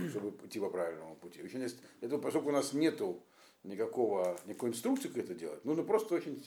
чтобы 0.10 0.34
идти 0.46 0.60
по 0.60 0.70
правильному 0.70 1.16
пути. 1.16 1.42
Очень, 1.42 1.68
это, 2.02 2.18
поскольку 2.18 2.50
у 2.50 2.54
нас 2.54 2.74
нету 2.74 3.24
никакого, 3.64 4.40
никакой 4.46 4.70
инструкции, 4.70 5.10
как 5.10 5.18
это 5.18 5.36
делать, 5.36 5.66
нужно 5.66 5.84
просто 5.84 6.16
очень 6.16 6.44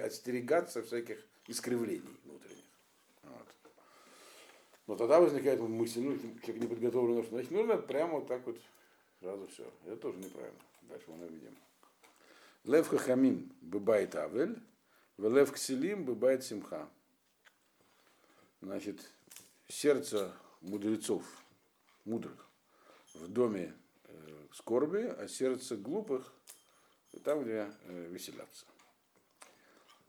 остерегаться 0.00 0.82
всяких 0.82 1.24
искривлений 1.46 2.02
внутренних. 2.24 2.64
Вот. 3.22 3.46
Но 4.86 4.96
тогда 4.96 5.20
возникает 5.20 5.60
мысль, 5.60 6.00
ну, 6.00 6.18
человек 6.42 6.62
не 6.62 6.68
подготовлен, 6.68 7.24
значит, 7.28 7.50
нужно 7.50 7.76
прямо 7.76 8.18
вот 8.18 8.26
так 8.26 8.44
вот 8.46 8.58
сразу 9.20 9.46
все. 9.48 9.70
Это 9.86 9.96
тоже 9.96 10.18
неправильно. 10.18 10.58
Дальше 10.82 11.06
мы 11.08 11.26
увидим. 11.26 11.56
Лев 12.64 12.88
хахамим 12.88 13.52
бывает 13.60 14.14
авель, 14.14 14.58
лев 15.18 15.52
кселим 15.52 16.04
бывает 16.04 16.44
симха. 16.44 16.88
Значит, 18.60 19.00
сердце 19.68 20.32
мудрецов, 20.60 21.24
мудрых, 22.04 22.48
в 23.14 23.28
доме 23.28 23.74
э, 24.04 24.46
скорби, 24.52 25.02
а 25.02 25.28
сердце 25.28 25.76
глупых 25.76 26.32
там, 27.22 27.42
где 27.42 27.70
э, 27.84 28.08
веселятся. 28.10 28.66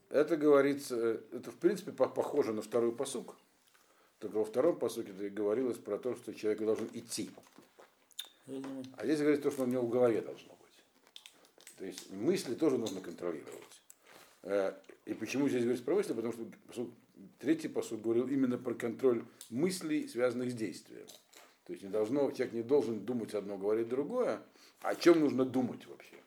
Это 0.09 0.37
говорится, 0.37 0.95
э, 0.95 1.21
это 1.33 1.51
в 1.51 1.57
принципе 1.57 1.91
похоже 1.91 2.53
на 2.53 2.61
второй 2.61 2.95
посук. 2.95 3.35
Только 4.19 4.37
во 4.37 4.45
втором 4.45 4.79
посуке 4.79 5.11
говорилось 5.11 5.77
про 5.77 5.97
то, 5.97 6.15
что 6.15 6.33
человек 6.33 6.61
должен 6.61 6.89
идти. 6.93 7.29
А 8.47 9.03
здесь 9.03 9.19
говорится 9.19 9.43
то, 9.43 9.51
что 9.51 9.63
у 9.63 9.67
него 9.67 9.85
в 9.85 9.89
голове 9.89 10.21
должно 10.21 10.53
быть. 10.53 10.83
То 11.77 11.85
есть 11.85 12.09
мысли 12.11 12.55
тоже 12.55 12.77
нужно 12.77 13.01
контролировать. 13.01 13.81
И 15.05 15.13
почему 15.13 15.47
здесь 15.47 15.61
говорится 15.61 15.85
про 15.85 15.95
мысли? 15.95 16.13
Потому 16.13 16.33
что 16.33 16.45
посуд, 16.67 16.89
третий 17.39 17.67
посуд 17.67 18.01
говорил 18.01 18.27
именно 18.27 18.57
про 18.57 18.73
контроль 18.73 19.23
мыслей, 19.49 20.07
связанных 20.07 20.51
с 20.51 20.55
действием. 20.55 21.05
То 21.65 21.73
есть 21.73 21.83
не 21.83 21.89
должно, 21.89 22.29
человек 22.31 22.53
не 22.53 22.63
должен 22.63 23.05
думать 23.05 23.33
одно, 23.33 23.57
говорить 23.57 23.87
другое. 23.87 24.41
А 24.81 24.89
о 24.89 24.95
чем 24.95 25.19
нужно 25.19 25.45
думать 25.45 25.85
вообще? 25.87 26.17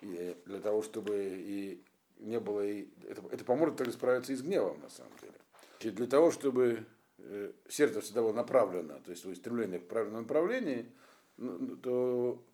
И 0.00 0.36
для 0.46 0.60
того, 0.60 0.82
чтобы 0.82 1.16
и 1.16 1.82
не 2.18 2.40
было 2.40 2.66
и 2.66 2.88
это, 3.08 3.22
это 3.30 3.44
поможет 3.44 3.76
также 3.76 3.92
справиться 3.92 4.32
и 4.32 4.36
с 4.36 4.42
гневом 4.42 4.80
на 4.80 4.90
самом 4.90 5.12
деле. 5.20 5.34
И 5.80 5.90
для 5.90 6.06
того, 6.06 6.30
чтобы 6.30 6.84
э, 7.18 7.52
сердце 7.68 8.00
всегда 8.00 8.22
было 8.22 8.32
направлено, 8.32 9.00
то 9.04 9.10
есть 9.10 9.36
стремление 9.36 9.78
в 9.78 9.86
правильном 9.86 10.22
направлении, 10.22 10.86
ну, 11.36 11.58
ну, 11.58 11.76
то 11.76 12.44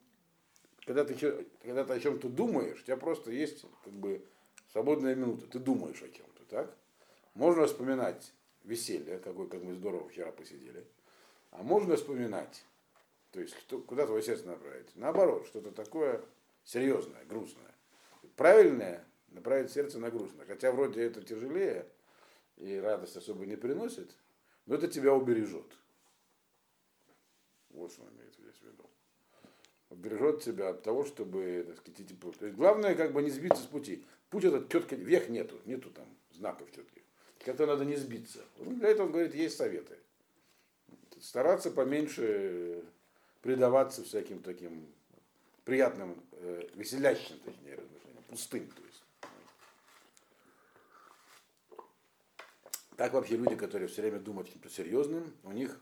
когда 0.84 1.04
ты, 1.04 1.14
когда 1.62 1.84
ты 1.84 1.92
о 1.92 2.00
чем-то 2.00 2.28
думаешь, 2.28 2.80
у 2.80 2.84
тебя 2.84 2.96
просто 2.96 3.30
есть 3.30 3.64
как 3.82 3.92
бы 3.94 4.22
свободная 4.74 5.14
минута, 5.14 5.46
ты 5.46 5.60
думаешь 5.60 6.02
о 6.02 6.08
чем-то, 6.08 6.44
так? 6.46 6.76
Можно 7.34 7.66
вспоминать 7.66 8.32
веселье, 8.64 9.20
какой, 9.20 9.48
как 9.48 9.62
мы 9.62 9.72
здорово 9.72 10.08
вчера 10.08 10.32
посидели, 10.32 10.84
а 11.52 11.62
можно 11.62 11.94
вспоминать, 11.94 12.64
то 13.30 13.38
есть 13.38 13.54
кто, 13.54 13.80
куда 13.80 14.04
твое 14.04 14.20
сердце 14.20 14.48
направить. 14.48 14.88
Наоборот, 14.96 15.46
что-то 15.46 15.70
такое 15.70 16.20
серьезное, 16.64 17.24
грустное. 17.24 17.72
Правильное 18.34 19.04
направить 19.28 19.70
сердце 19.70 20.00
на 20.00 20.10
грустное. 20.10 20.44
Хотя 20.44 20.72
вроде 20.72 21.02
это 21.02 21.22
тяжелее 21.22 21.86
и 22.56 22.76
радость 22.76 23.16
особо 23.16 23.46
не 23.46 23.54
приносит, 23.54 24.10
но 24.66 24.74
это 24.74 24.88
тебя 24.88 25.14
убережет. 25.14 25.70
Вот 27.70 27.92
что 27.92 28.02
он 28.02 28.08
имеет 28.16 28.34
здесь 28.34 28.56
в 28.56 28.62
виду. 28.62 28.90
Убережет 29.90 30.42
тебя 30.42 30.70
от 30.70 30.82
того, 30.82 31.04
чтобы, 31.04 31.62
так 31.64 31.76
сказать, 31.76 32.00
идти 32.00 32.16
То 32.16 32.46
есть 32.46 32.58
главное, 32.58 32.96
как 32.96 33.12
бы 33.12 33.22
не 33.22 33.30
сбиться 33.30 33.62
с 33.62 33.66
пути. 33.66 34.04
Путь 34.34 34.42
этот 34.42 34.68
четко, 34.68 34.96
вверх 34.96 35.28
нету, 35.28 35.60
нету 35.64 35.90
там 35.90 36.08
знаков 36.32 36.68
четких. 36.72 37.02
Как-то 37.44 37.66
надо 37.66 37.84
не 37.84 37.94
сбиться. 37.94 38.44
Для 38.58 38.88
этого, 38.88 39.06
он 39.06 39.12
говорит, 39.12 39.32
есть 39.32 39.56
советы. 39.56 39.96
Стараться 41.20 41.70
поменьше 41.70 42.82
предаваться 43.42 44.02
всяким 44.02 44.42
таким 44.42 44.92
приятным, 45.64 46.20
э, 46.32 46.68
веселящим, 46.74 47.38
точнее, 47.44 47.76
размышлениям, 47.76 48.24
пустым, 48.24 48.66
то 48.66 48.82
есть. 48.82 49.04
Так 52.96 53.12
вообще 53.12 53.36
люди, 53.36 53.54
которые 53.54 53.86
все 53.86 54.02
время 54.02 54.18
думают 54.18 54.50
чем-то 54.50 54.68
серьезным, 54.68 55.32
у 55.44 55.52
них 55.52 55.80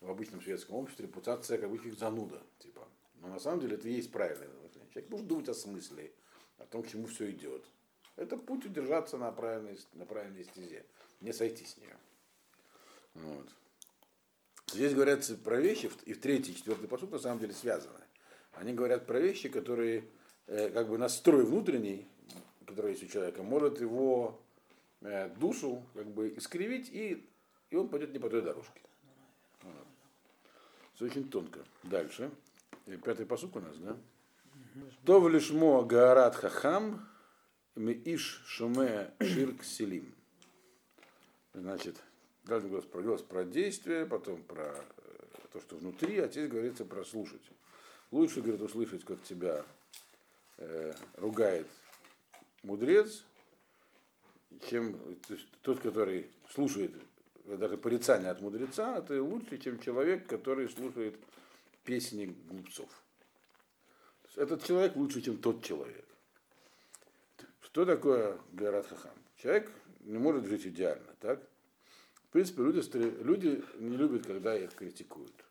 в 0.00 0.08
обычном 0.08 0.40
светском 0.40 0.76
обществе 0.76 1.06
репутация 1.06 1.58
как 1.58 1.68
бы 1.68 1.74
их 1.74 1.98
зануда. 1.98 2.40
Типа. 2.60 2.86
Но 3.16 3.26
на 3.26 3.40
самом 3.40 3.58
деле 3.58 3.74
это 3.74 3.88
и 3.88 3.94
есть 3.94 4.12
правильное. 4.12 4.46
Человек 4.92 5.10
должен 5.10 5.26
думать 5.26 5.48
о 5.48 5.54
смысле, 5.54 6.12
о 6.58 6.66
том, 6.66 6.84
к 6.84 6.88
чему 6.88 7.08
все 7.08 7.28
идет. 7.32 7.64
Это 8.20 8.36
путь 8.36 8.66
удержаться 8.66 9.16
на 9.16 9.32
правильной, 9.32 9.78
на 9.94 10.04
правильной 10.04 10.44
стезе, 10.44 10.84
не 11.22 11.32
сойти 11.32 11.64
с 11.64 11.78
нее. 11.78 11.96
Вот. 13.14 13.48
Здесь 14.70 14.92
говорят 14.92 15.24
про 15.42 15.58
вещи, 15.58 15.90
и 16.04 16.12
в 16.12 16.20
третий, 16.20 16.52
и 16.52 16.54
четвертый 16.54 16.86
посуд 16.86 17.10
на 17.10 17.18
самом 17.18 17.40
деле 17.40 17.54
связаны. 17.54 17.98
Они 18.52 18.74
говорят 18.74 19.06
про 19.06 19.18
вещи, 19.18 19.48
которые 19.48 20.04
э, 20.46 20.68
как 20.68 20.90
бы 20.90 20.98
настрой 20.98 21.46
внутренний, 21.46 22.06
который 22.66 22.90
есть 22.90 23.02
у 23.02 23.06
человека, 23.06 23.42
может 23.42 23.80
его 23.80 24.38
э, 25.00 25.30
душу 25.36 25.82
как 25.94 26.08
бы 26.08 26.34
искривить, 26.36 26.90
и, 26.90 27.26
и 27.70 27.76
он 27.76 27.88
пойдет 27.88 28.12
не 28.12 28.18
по 28.18 28.28
той 28.28 28.42
дорожке. 28.42 28.82
Все 30.92 31.06
очень 31.06 31.30
тонко. 31.30 31.60
Дальше. 31.84 32.30
И 32.84 32.96
пятый 32.98 33.24
посук 33.24 33.56
у 33.56 33.60
нас, 33.60 33.78
да? 33.78 33.96
То 35.06 35.20
в 35.22 35.28
лишмо 35.30 35.82
гарат 35.84 36.36
хахам, 36.36 37.08
ми 37.80 38.02
иш 38.04 38.42
шуме 38.46 39.10
ширк 39.20 39.64
селим. 39.64 40.14
Значит, 41.54 41.96
дальше 42.44 42.68
говорилось 42.68 43.22
про 43.22 43.44
действие, 43.44 44.06
потом 44.06 44.42
про 44.42 44.66
э, 44.66 44.82
то, 45.52 45.60
что 45.60 45.76
внутри, 45.76 46.18
а 46.18 46.28
здесь 46.28 46.48
говорится 46.48 46.84
про 46.84 47.04
слушать. 47.04 47.42
Лучше, 48.10 48.42
говорит, 48.42 48.60
услышать, 48.60 49.04
как 49.04 49.22
тебя 49.22 49.64
э, 50.58 50.92
ругает 51.16 51.66
мудрец, 52.62 53.24
чем 54.68 54.98
тот, 55.62 55.80
который 55.80 56.30
слушает 56.52 56.92
даже 57.46 57.76
порицание 57.78 58.30
от 58.30 58.40
мудреца, 58.40 58.98
это 58.98 59.22
лучше, 59.22 59.58
чем 59.58 59.80
человек, 59.80 60.26
который 60.26 60.68
слушает 60.68 61.16
песни 61.84 62.26
глупцов. 62.48 62.88
Этот 64.36 64.64
человек 64.64 64.94
лучше, 64.96 65.22
чем 65.22 65.38
тот 65.38 65.64
человек. 65.64 66.04
Что 67.72 67.84
такое 67.84 68.36
Гарат 68.52 68.86
Хахам? 68.88 69.12
Человек 69.36 69.70
не 70.00 70.18
может 70.18 70.46
жить 70.46 70.66
идеально, 70.66 71.14
так? 71.20 71.40
В 72.28 72.32
принципе, 72.32 72.62
люди, 72.62 73.22
люди 73.22 73.64
не 73.78 73.96
любят, 73.96 74.26
когда 74.26 74.56
их 74.56 74.74
критикуют. 74.74 75.44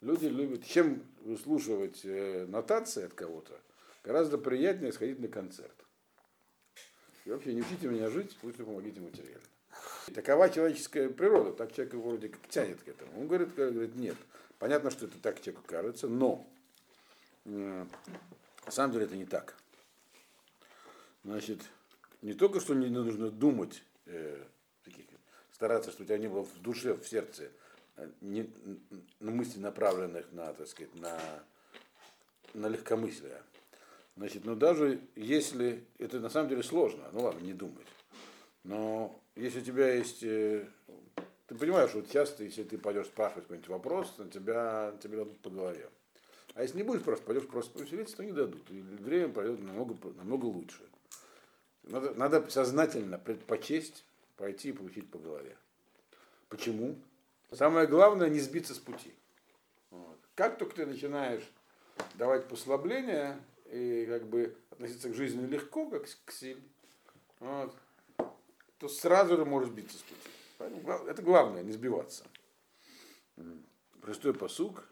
Люди 0.00 0.26
любят, 0.26 0.64
чем 0.66 1.02
выслушивать 1.20 2.00
э, 2.04 2.46
нотации 2.46 3.04
от 3.04 3.14
кого-то, 3.14 3.58
гораздо 4.02 4.36
приятнее 4.36 4.92
сходить 4.92 5.18
на 5.18 5.28
концерт. 5.28 5.74
И 7.24 7.30
вообще 7.30 7.54
не 7.54 7.62
учите 7.62 7.88
меня 7.88 8.10
жить, 8.10 8.36
лучше 8.42 8.64
помогите 8.64 9.00
материально. 9.00 9.40
Такова 10.14 10.50
человеческая 10.50 11.08
природа, 11.08 11.52
так 11.52 11.72
человек 11.72 11.94
вроде 11.94 12.28
как 12.28 12.46
тянет 12.48 12.82
к 12.82 12.88
этому. 12.88 13.18
Он 13.18 13.28
говорит, 13.28 13.54
говорит, 13.54 13.94
нет. 13.96 14.16
Понятно, 14.58 14.90
что 14.90 15.06
это 15.06 15.18
так 15.18 15.40
человеку 15.40 15.64
кажется, 15.66 16.06
но 16.06 16.46
э, 17.46 17.86
на 18.66 18.72
самом 18.72 18.92
деле 18.92 19.06
это 19.06 19.16
не 19.16 19.24
так. 19.24 19.56
Значит, 21.24 21.60
не 22.20 22.34
только 22.34 22.60
что 22.60 22.74
не 22.74 22.88
нужно 22.88 23.30
думать, 23.30 23.82
э, 24.06 24.44
стараться, 25.52 25.90
что 25.90 26.02
у 26.02 26.06
тебя 26.06 26.18
не 26.18 26.28
было 26.28 26.44
в 26.44 26.60
душе, 26.60 26.94
в 26.94 27.08
сердце, 27.08 27.50
э, 27.96 28.10
не, 28.20 28.50
на 29.20 29.30
мысли, 29.30 29.58
направленных 29.58 30.30
на, 30.32 30.52
так 30.52 30.68
сказать, 30.68 30.94
на, 30.94 31.18
на 32.52 32.68
легкомыслие. 32.68 33.42
Значит, 34.16 34.44
но 34.44 34.54
даже 34.54 35.00
если 35.16 35.84
это 35.98 36.20
на 36.20 36.28
самом 36.28 36.50
деле 36.50 36.62
сложно, 36.62 37.04
ну 37.12 37.22
ладно, 37.22 37.40
не 37.40 37.54
думать. 37.54 37.86
Но 38.62 39.18
если 39.34 39.60
у 39.60 39.64
тебя 39.64 39.94
есть, 39.94 40.22
э, 40.22 40.68
ты 41.46 41.54
понимаешь, 41.54 41.94
вот 41.94 42.10
часто, 42.10 42.44
если 42.44 42.64
ты 42.64 42.76
пойдешь 42.76 43.06
спрашивать 43.06 43.44
какой-нибудь 43.44 43.70
вопрос, 43.70 44.18
на 44.18 44.28
тебя, 44.28 44.94
тебе 45.02 45.16
дадут 45.16 45.38
по 45.40 45.48
голове. 45.48 45.88
А 46.54 46.62
если 46.62 46.76
не 46.76 46.82
будешь 46.82 47.02
просто, 47.02 47.24
пойдешь 47.24 47.46
просто 47.46 47.72
повеселиться, 47.72 48.16
то 48.16 48.24
не 48.24 48.32
дадут. 48.32 48.70
И 48.70 48.80
время 48.80 49.32
пройдет 49.32 49.60
намного, 49.60 49.96
намного 50.16 50.44
лучше. 50.44 50.82
Надо, 51.84 52.14
надо 52.14 52.50
сознательно 52.50 53.18
предпочесть 53.18 54.04
пойти 54.36 54.70
и 54.70 54.72
получить 54.72 55.10
по 55.10 55.18
голове. 55.18 55.56
Почему? 56.48 56.96
Самое 57.52 57.86
главное 57.86 58.28
не 58.28 58.40
сбиться 58.40 58.74
с 58.74 58.78
пути. 58.78 59.14
Вот. 59.90 60.18
Как 60.34 60.58
только 60.58 60.76
ты 60.76 60.86
начинаешь 60.86 61.48
давать 62.14 62.48
послабления 62.48 63.38
и 63.70 64.06
как 64.06 64.26
бы 64.26 64.56
относиться 64.70 65.08
к 65.10 65.14
жизни 65.14 65.46
легко, 65.46 65.88
как 65.88 66.06
к 66.24 66.32
силь, 66.32 66.62
вот, 67.38 67.76
то 68.78 68.88
сразу 68.88 69.36
же 69.36 69.44
может 69.44 69.70
сбиться 69.70 69.98
с 69.98 70.02
пути. 70.02 70.30
Это 71.08 71.22
главное, 71.22 71.62
не 71.62 71.72
сбиваться. 71.72 72.24
Простой 74.00 74.34
посук. 74.34 74.84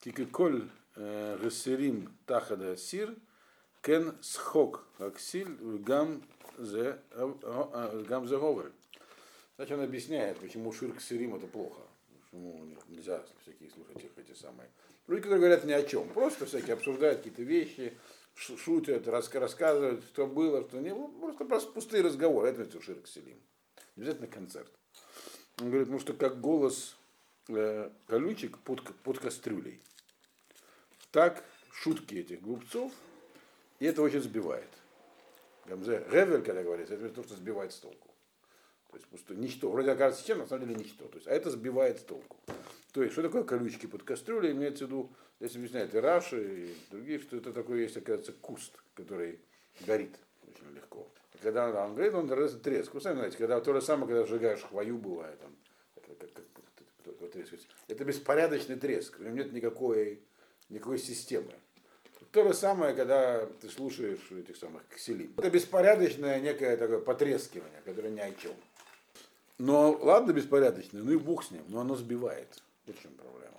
Кикиколь 0.00 0.68
гасерим 0.94 2.16
тахада 2.26 2.76
сир 2.76 3.14
кен 3.82 4.16
схок 4.22 4.84
аксиль 4.98 5.56
гам 5.78 6.22
зе 6.58 6.98
говор. 7.12 8.72
Значит, 9.56 9.78
он 9.78 9.84
объясняет, 9.84 10.38
почему 10.38 10.72
ширк 10.72 11.00
сирим 11.00 11.34
это 11.34 11.46
плохо. 11.46 11.82
Почему 12.22 12.76
нельзя 12.88 13.22
всякие 13.42 13.70
слушать 13.70 14.04
их 14.04 14.10
эти 14.16 14.36
самые. 14.36 14.70
Люди, 15.06 15.22
которые 15.22 15.40
говорят 15.40 15.64
ни 15.64 15.72
о 15.72 15.82
чем, 15.82 16.08
просто 16.08 16.46
всякие 16.46 16.74
обсуждают 16.74 17.18
какие-то 17.18 17.42
вещи, 17.42 17.98
шутят, 18.34 19.08
рассказывают, 19.08 20.04
что 20.04 20.26
было, 20.26 20.66
что 20.66 20.80
не 20.80 20.94
было. 20.94 21.08
Просто, 21.08 21.44
просто 21.44 21.72
пустые 21.72 22.02
разговоры. 22.02 22.48
Это 22.48 22.64
все 22.68 22.80
ширк 22.80 23.06
сирим. 23.06 23.38
Не 23.96 24.02
обязательно 24.02 24.28
концерт. 24.28 24.70
Он 25.60 25.68
говорит, 25.68 25.88
ну 25.88 25.98
что 25.98 26.14
как 26.14 26.40
голос 26.40 26.96
э, 27.48 27.90
колючек 28.06 28.58
под, 28.58 28.82
под 29.02 29.18
кастрюлей. 29.18 29.82
Так 31.10 31.44
шутки 31.72 32.14
этих 32.14 32.40
глупцов, 32.40 32.92
и 33.80 33.86
это 33.86 34.02
очень 34.02 34.22
сбивает. 34.22 34.68
Гамзе 35.66 36.04
Ревель, 36.10 36.42
когда 36.42 36.62
говорится, 36.62 36.94
это 36.94 37.08
то, 37.08 37.24
что 37.24 37.34
сбивает 37.34 37.72
с 37.72 37.78
толку. 37.78 38.08
То 38.90 38.96
есть 38.96 39.08
просто 39.08 39.34
ничто. 39.34 39.70
Вроде 39.70 39.92
окажется 39.92 40.26
чем, 40.26 40.38
на 40.38 40.46
самом 40.46 40.68
деле 40.68 40.80
ничто. 40.80 41.06
То 41.06 41.16
есть, 41.16 41.26
а 41.26 41.32
это 41.32 41.50
сбивает 41.50 41.98
с 41.98 42.02
толку. 42.02 42.36
То 42.92 43.02
есть, 43.02 43.12
что 43.12 43.22
такое 43.22 43.44
колючки 43.44 43.86
под 43.86 44.02
кастрюлей, 44.02 44.52
имеется 44.52 44.84
в 44.84 44.88
виду, 44.88 45.10
здесь 45.38 45.56
объясняет 45.56 45.94
и 45.94 45.98
Раши, 45.98 46.66
и 46.66 46.74
другие, 46.90 47.20
что 47.20 47.36
это 47.36 47.52
такое 47.52 47.82
есть, 47.82 47.96
оказывается, 47.96 48.32
куст, 48.32 48.72
который 48.94 49.40
горит 49.86 50.16
очень 50.42 50.74
легко. 50.74 51.08
И 51.34 51.38
когда 51.38 51.68
он 51.84 51.94
говорит, 51.94 52.14
он 52.14 52.28
треск. 52.60 52.92
Вы 52.92 53.00
сами 53.00 53.16
знаете, 53.16 53.38
когда 53.38 53.60
то 53.60 53.72
же 53.72 53.80
самое, 53.80 54.08
когда 54.08 54.26
сжигаешь 54.26 54.62
хвою, 54.62 54.98
бывает, 54.98 55.38
там, 55.40 55.56
как, 55.94 56.18
как, 56.18 56.32
как, 56.34 56.44
это 57.88 58.04
беспорядочный 58.04 58.76
треск, 58.76 59.18
в 59.18 59.22
нем 59.22 59.36
нет 59.36 59.52
никакой, 59.52 60.22
никакой 60.68 60.98
системы. 60.98 61.52
То 62.32 62.44
же 62.44 62.54
самое, 62.54 62.94
когда 62.94 63.44
ты 63.60 63.68
слушаешь 63.68 64.30
этих 64.30 64.56
самых 64.56 64.86
кселим. 64.88 65.34
Это 65.36 65.50
беспорядочное 65.50 66.38
некое 66.40 66.76
такое 66.76 67.00
потрескивание, 67.00 67.80
которое 67.84 68.10
ни 68.10 68.20
о 68.20 68.32
чем. 68.32 68.54
Но 69.58 69.90
ладно 70.00 70.32
беспорядочное, 70.32 71.02
ну 71.02 71.10
и 71.10 71.16
бог 71.16 71.42
с 71.44 71.50
ним, 71.50 71.64
но 71.68 71.80
оно 71.80 71.96
сбивает. 71.96 72.62
Вот 72.86 72.96
в 72.96 73.02
чем 73.02 73.12
проблема. 73.14 73.56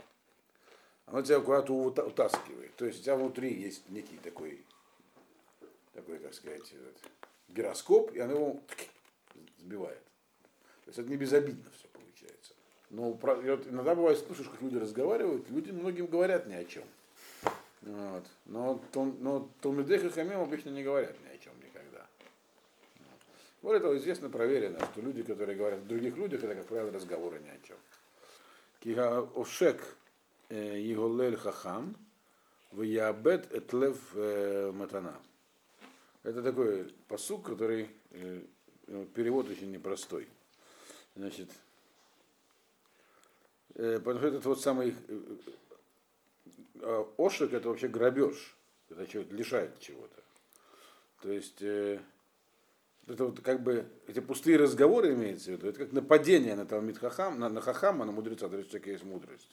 Оно 1.05 1.21
тебя 1.21 1.41
куда-то 1.41 1.73
утаскивает. 1.73 2.73
То 2.77 2.85
есть 2.85 3.01
у 3.01 3.03
тебя 3.03 3.17
внутри 3.17 3.53
есть 3.53 3.89
некий 3.89 4.17
такой, 4.23 4.63
такой, 5.93 6.19
как 6.19 6.33
сказать, 6.33 6.73
гироскоп, 7.49 8.13
и 8.13 8.19
оно 8.19 8.33
его 8.33 8.61
сбивает. 9.59 10.01
То 10.85 10.87
есть 10.87 10.99
это 10.99 11.09
не 11.09 11.17
безобидно 11.17 11.69
все 11.77 11.87
получается. 11.89 12.53
Но 12.89 13.11
иногда 13.69 13.95
бывает, 13.95 14.17
слушаешь, 14.17 14.49
как 14.49 14.61
люди 14.61 14.77
разговаривают, 14.77 15.49
люди 15.49 15.71
многим 15.71 16.07
говорят 16.07 16.47
ни 16.47 16.53
о 16.53 16.63
чем. 16.63 16.85
Вот. 17.81 18.25
Но, 18.45 18.81
но 18.93 19.49
Талмидех 19.61 20.03
и 20.03 20.09
Хамим 20.09 20.41
обычно 20.41 20.69
не 20.69 20.83
говорят 20.83 21.15
ни 21.23 21.27
о 21.29 21.37
чем 21.37 21.53
никогда. 21.59 22.07
Вот 23.61 23.73
это 23.73 23.95
известно, 23.97 24.29
проверено, 24.29 24.79
что 24.91 25.01
люди, 25.01 25.23
которые 25.23 25.57
говорят 25.57 25.79
о 25.81 25.85
других 25.85 26.15
людях, 26.17 26.43
это, 26.43 26.55
как 26.55 26.67
правило, 26.67 26.91
разговоры 26.91 27.39
ни 27.39 27.49
о 27.49 27.59
чем. 27.67 27.77
Кига 28.79 29.21
ошек 29.35 29.81
Еголель 30.49 31.37
Хахам, 31.37 31.95
в 32.71 32.81
Ябет 32.83 33.53
Этлев 33.53 34.13
Матана. 34.73 35.19
Это 36.23 36.41
такой 36.41 36.93
посук, 37.07 37.45
который 37.47 37.89
перевод 39.13 39.49
очень 39.49 39.71
непростой. 39.71 40.27
Значит, 41.15 41.49
потому 43.73 44.19
что 44.19 44.27
это 44.27 44.49
вот 44.49 44.61
самый 44.61 44.95
ошек 47.17 47.53
это 47.53 47.69
вообще 47.69 47.87
грабеж, 47.87 48.57
это 48.89 49.07
человек 49.07 49.31
лишает 49.31 49.79
чего-то. 49.79 50.21
То 51.21 51.31
есть 51.31 51.61
это 53.07 53.25
вот 53.25 53.41
как 53.41 53.61
бы 53.63 53.85
эти 54.07 54.19
пустые 54.19 54.57
разговоры 54.57 55.13
имеется 55.13 55.51
в 55.51 55.53
виду, 55.53 55.67
это 55.67 55.79
как 55.79 55.91
нападение 55.91 56.55
на 56.55 56.65
Талмит 56.65 56.97
Хахам, 56.97 57.39
на, 57.39 57.49
на 57.49 57.61
Хахама, 57.61 58.05
на 58.05 58.11
мудреца, 58.11 58.49
то 58.49 58.57
есть 58.57 58.71
такая 58.71 58.93
есть 58.93 59.03
мудрость. 59.03 59.49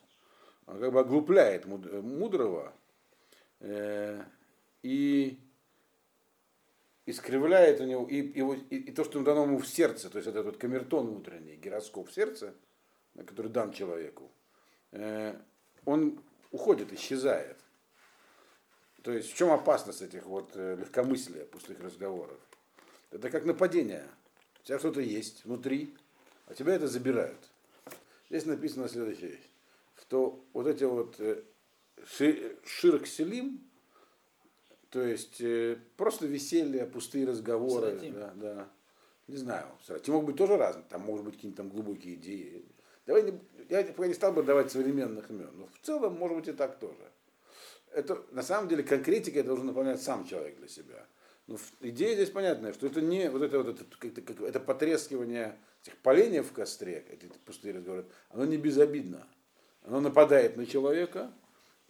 Он 0.66 0.78
как 0.78 0.92
бы 0.92 1.00
оглупляет 1.00 1.64
мудрого 1.66 2.74
э, 3.60 4.22
и 4.82 5.38
искривляет 7.06 7.80
у 7.80 7.84
него 7.84 8.06
и, 8.06 8.20
и, 8.20 8.42
и, 8.70 8.76
и 8.76 8.92
то, 8.92 9.04
что 9.04 9.22
дано 9.22 9.44
ему 9.44 9.58
в 9.58 9.66
сердце, 9.66 10.10
то 10.10 10.18
есть 10.18 10.28
этот 10.28 10.44
вот 10.44 10.56
камертон 10.58 11.08
внутренний, 11.08 11.56
гироскоп 11.56 12.08
в 12.08 12.12
сердце, 12.12 12.54
который 13.26 13.50
дан 13.50 13.72
человеку, 13.72 14.30
э, 14.92 15.34
он 15.86 16.22
уходит, 16.50 16.92
исчезает. 16.92 17.56
То 19.02 19.12
есть 19.12 19.30
в 19.30 19.36
чем 19.36 19.50
опасность 19.50 20.02
этих 20.02 20.26
вот 20.26 20.50
э, 20.54 20.76
легкомыслия, 20.76 21.44
пустых 21.46 21.80
разговоров? 21.80 22.38
Это 23.10 23.30
как 23.30 23.44
нападение. 23.44 24.06
У 24.60 24.66
тебя 24.66 24.78
что-то 24.78 25.00
есть 25.00 25.44
внутри, 25.44 25.96
а 26.46 26.54
тебя 26.54 26.74
это 26.74 26.88
забирают. 26.88 27.38
Здесь 28.28 28.44
написано 28.44 28.88
следующее 28.88 29.30
вещь, 29.30 29.50
что 30.00 30.44
вот 30.52 30.66
эти 30.66 30.84
вот 30.84 31.18
э, 31.18 31.42
ширк 32.64 33.06
селим, 33.06 33.64
то 34.90 35.02
есть 35.02 35.40
э, 35.40 35.78
просто 35.96 36.26
веселье, 36.26 36.86
пустые 36.86 37.26
разговоры, 37.26 37.98
да, 38.12 38.32
да. 38.34 38.68
Не 39.28 39.36
знаю, 39.36 39.66
те 39.86 40.10
могут 40.10 40.28
быть 40.28 40.36
тоже 40.36 40.56
разные, 40.56 40.86
там 40.88 41.02
могут 41.02 41.22
быть 41.22 41.34
какие-то 41.34 41.58
там 41.58 41.68
глубокие 41.68 42.14
идеи. 42.14 42.64
Давай 43.08 43.22
не, 43.22 43.40
я 43.70 43.84
пока 43.84 44.06
не 44.06 44.12
стал 44.12 44.34
бы 44.34 44.42
давать 44.42 44.70
современных 44.70 45.30
имен, 45.30 45.50
но 45.54 45.66
в 45.66 45.86
целом, 45.86 46.18
может 46.18 46.36
быть, 46.36 46.48
и 46.48 46.52
так 46.52 46.78
тоже. 46.78 47.10
Это, 47.90 48.22
на 48.32 48.42
самом 48.42 48.68
деле, 48.68 48.82
конкретика 48.82 49.42
должен 49.42 49.64
наполнять 49.64 50.02
сам 50.02 50.26
человек 50.26 50.58
для 50.58 50.68
себя. 50.68 51.06
Но 51.46 51.56
идея 51.80 52.14
здесь 52.16 52.28
понятная, 52.28 52.74
что 52.74 52.86
это 52.86 53.00
не 53.00 53.30
вот 53.30 53.40
это 53.40 53.62
вот 53.62 53.68
это, 53.68 53.84
как, 53.98 54.12
как, 54.12 54.40
это 54.42 54.60
потрескивание 54.60 55.56
этих 55.82 55.96
поленьев 56.00 56.50
в 56.50 56.52
костре, 56.52 57.02
эти 57.10 57.32
пустые 57.46 57.76
разговоры, 57.76 58.04
оно 58.28 58.44
не 58.44 58.58
безобидно. 58.58 59.26
Оно 59.84 60.00
нападает 60.00 60.58
на 60.58 60.66
человека 60.66 61.32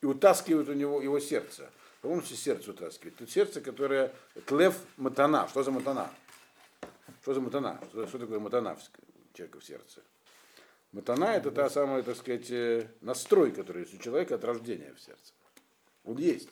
и 0.01 0.07
утаскивает 0.07 0.69
у 0.69 0.75
него 0.75 1.03
его 1.03 1.19
сердце. 1.19 1.69
Помните, 2.01 2.37
сердце 2.37 2.71
утаскивает. 2.71 3.17
Тут 3.17 3.29
сердце, 3.29 3.61
которое 3.61 4.13
тлев 4.47 4.77
матана. 4.97 5.49
Что 5.49 5.65
за 5.65 5.73
матана? 5.73 6.13
Что 7.23 7.35
за 7.35 7.41
матана? 7.41 7.81
Что, 7.91 8.07
что 8.07 8.21
такое 8.21 8.39
матана 8.39 8.79
человека 9.35 9.59
в 9.59 9.65
сердце? 9.65 10.01
Матана 10.93 11.35
это 11.37 11.51
та 11.51 11.69
самая, 11.69 12.03
так 12.03 12.17
сказать, 12.17 12.51
э, 12.51 12.89
настрой, 13.01 13.53
который 13.53 13.83
есть 13.83 13.95
у 13.95 13.99
человека 13.99 14.37
от 14.37 14.45
рождения 14.45 14.95
в 14.95 15.01
сердце. 15.01 15.35
Он 16.05 16.17
есть. 16.17 16.49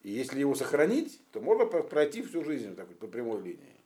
И 0.00 0.10
если 0.10 0.40
его 0.40 0.54
сохранить, 0.54 1.20
то 1.32 1.40
можно 1.40 1.66
пройти 1.66 2.22
всю 2.22 2.44
жизнь 2.44 2.74
так, 2.74 2.88
по 2.98 3.06
прямой 3.06 3.42
линии. 3.42 3.80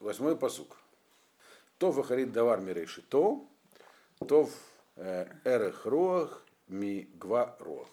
Восьмой 0.00 0.36
посук. 0.36 0.76
То 1.78 1.92
вахарит 1.92 2.32
давар 2.32 2.60
мирейши 2.60 3.02
то, 3.02 3.48
то 4.26 4.44
в 4.44 4.52
э, 4.96 5.26
эрех 5.44 5.86
роах 5.86 6.44
ми 6.68 7.08
гва 7.14 7.56
роах. 7.60 7.88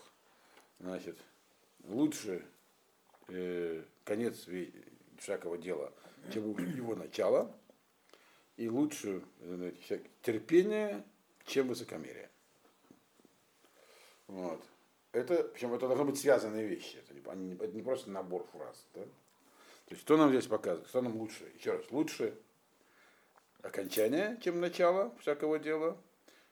Значит, 0.80 1.18
лучше 1.84 2.46
э, 3.28 3.84
конец 4.04 4.48
всякого 5.18 5.58
дела, 5.58 5.92
чем 6.34 6.58
его 6.58 6.96
начало, 6.96 7.52
и 8.58 8.68
лучше 8.70 9.24
знаете, 9.40 10.02
терпение, 10.22 11.04
чем 11.46 11.68
высокомерие. 11.68 12.30
Вот. 14.28 14.62
Это, 15.14 15.44
причем 15.44 15.74
это 15.74 15.88
должны 15.88 16.06
быть 16.06 16.20
связанные 16.20 16.68
вещи. 16.68 16.98
Это 16.98 17.36
не, 17.36 17.54
это 17.54 17.68
не 17.68 17.82
просто 17.82 18.10
набор 18.10 18.46
фраз. 18.52 18.86
Да? 18.94 19.04
То 19.04 19.92
есть 19.92 20.02
что 20.02 20.18
нам 20.18 20.30
здесь 20.30 20.48
показывает? 20.48 20.90
Что 20.90 21.02
нам 21.02 21.16
лучше? 21.16 21.50
Еще 21.58 21.72
раз, 21.72 21.90
лучше 21.92 22.38
окончание, 23.62 24.38
чем 24.44 24.60
начало 24.60 25.16
всякого 25.20 25.60
дела, 25.60 25.98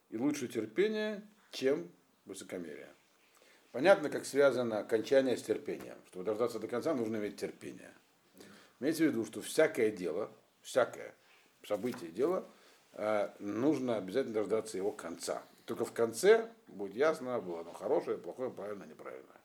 и 0.10 0.18
лучше 0.18 0.48
терпение, 0.48 1.22
чем 1.52 1.92
высокомерие. 2.26 2.90
Понятно, 3.72 4.10
как 4.10 4.26
связано 4.26 4.80
окончание 4.80 5.36
с 5.36 5.44
терпением. 5.44 5.98
Чтобы 6.08 6.24
дождаться 6.24 6.60
до 6.60 6.68
конца, 6.68 6.94
нужно 6.94 7.18
иметь 7.18 7.38
терпение. 7.38 7.94
Имейте 8.80 9.06
в 9.06 9.12
виду, 9.12 9.26
что 9.26 9.42
всякое 9.42 9.92
дело, 9.92 10.32
всякое 10.62 11.14
событие, 11.66 12.12
дело, 12.12 12.48
э, 12.94 13.30
нужно 13.40 13.98
обязательно 13.98 14.36
дождаться 14.36 14.78
его 14.78 14.92
конца. 14.92 15.44
Только 15.66 15.86
в 15.86 15.94
конце 15.94 16.52
будет 16.68 16.96
ясно, 16.96 17.40
было 17.42 17.62
оно 17.62 17.74
хорошее, 17.74 18.18
плохое, 18.18 18.52
правильное, 18.52 18.88
неправильное. 18.88 19.36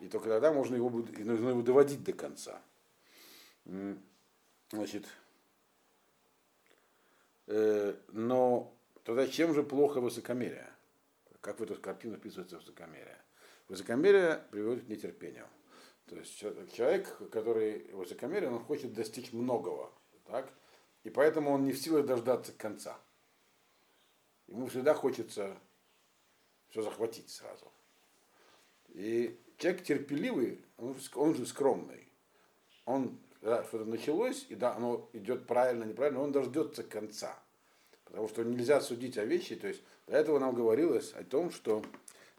И 0.00 0.08
только 0.08 0.28
тогда 0.28 0.52
можно 0.52 0.76
его, 0.76 0.90
нужно 0.90 1.50
его 1.50 1.62
доводить 1.62 2.04
до 2.04 2.12
конца. 2.12 2.60
Значит, 4.70 5.06
э, 7.46 7.94
но 8.08 8.74
тогда 9.04 9.26
чем 9.26 9.54
же 9.54 9.62
плохо 9.62 10.00
высокомерие? 10.00 10.68
Как 11.40 11.60
в 11.60 11.62
эту 11.62 11.80
картину 11.80 12.16
вписывается 12.16 12.56
высокомерие? 12.56 13.18
Высокомерие 13.68 14.42
приводит 14.50 14.84
к 14.84 14.88
нетерпению. 14.88 15.46
То 16.06 16.16
есть 16.16 16.38
человек, 16.74 17.16
который 17.30 17.90
высокомерен, 17.92 18.52
он 18.52 18.64
хочет 18.64 18.92
достичь 18.92 19.32
многого. 19.32 19.90
Так? 20.26 20.52
И 21.04 21.10
поэтому 21.10 21.50
он 21.50 21.64
не 21.64 21.72
в 21.72 21.78
силах 21.78 22.06
дождаться 22.06 22.52
конца. 22.52 22.98
Ему 24.48 24.66
всегда 24.66 24.94
хочется 24.94 25.56
все 26.70 26.82
захватить 26.82 27.30
сразу. 27.30 27.70
И 28.88 29.38
человек 29.58 29.84
терпеливый, 29.84 30.64
он, 30.78 30.96
он 31.14 31.34
же 31.34 31.46
скромный. 31.46 32.08
Он, 32.86 33.18
да, 33.42 33.64
что-то 33.64 33.84
началось, 33.84 34.46
и 34.48 34.54
да, 34.54 34.74
оно 34.74 35.08
идет 35.12 35.46
правильно, 35.46 35.84
неправильно, 35.84 36.20
он 36.20 36.32
дождется 36.32 36.82
конца. 36.82 37.38
Потому 38.04 38.28
что 38.28 38.42
нельзя 38.42 38.80
судить 38.80 39.18
о 39.18 39.24
вещи. 39.24 39.56
То 39.56 39.68
есть 39.68 39.82
до 40.06 40.16
этого 40.16 40.38
нам 40.38 40.54
говорилось 40.54 41.12
о 41.12 41.24
том, 41.24 41.50
что 41.50 41.84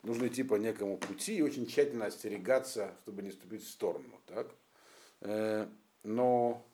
нужно 0.03 0.27
идти 0.27 0.43
по 0.43 0.55
некому 0.55 0.97
пути 0.97 1.37
и 1.37 1.41
очень 1.41 1.67
тщательно 1.67 2.05
остерегаться, 2.05 2.95
чтобы 3.03 3.21
не 3.21 3.31
ступить 3.31 3.63
в 3.63 3.69
сторону. 3.69 4.21
Так? 4.25 4.47
Э, 5.21 5.67
но 6.03 6.65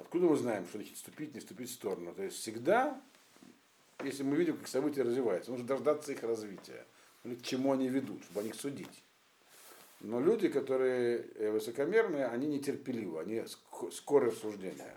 откуда 0.00 0.26
мы 0.26 0.36
знаем, 0.36 0.66
что 0.66 0.78
значит 0.78 0.98
ступить, 0.98 1.34
не 1.34 1.40
ступить 1.40 1.70
в 1.70 1.74
сторону? 1.74 2.14
То 2.14 2.22
есть 2.22 2.36
всегда, 2.38 3.00
если 4.02 4.22
мы 4.22 4.36
видим, 4.36 4.56
как 4.56 4.68
события 4.68 5.02
развиваются, 5.02 5.50
нужно 5.50 5.66
дождаться 5.66 6.12
их 6.12 6.22
развития, 6.22 6.84
к 7.24 7.42
чему 7.42 7.72
они 7.72 7.88
ведут, 7.88 8.22
чтобы 8.24 8.40
о 8.40 8.42
них 8.42 8.54
судить. 8.54 9.02
Но 10.00 10.18
люди, 10.18 10.48
которые 10.48 11.18
э, 11.18 11.50
высокомерные, 11.50 12.26
они 12.26 12.46
нетерпеливы, 12.46 13.20
они 13.20 13.44
скорые 13.92 14.30
в 14.30 14.38
суждениях. 14.38 14.96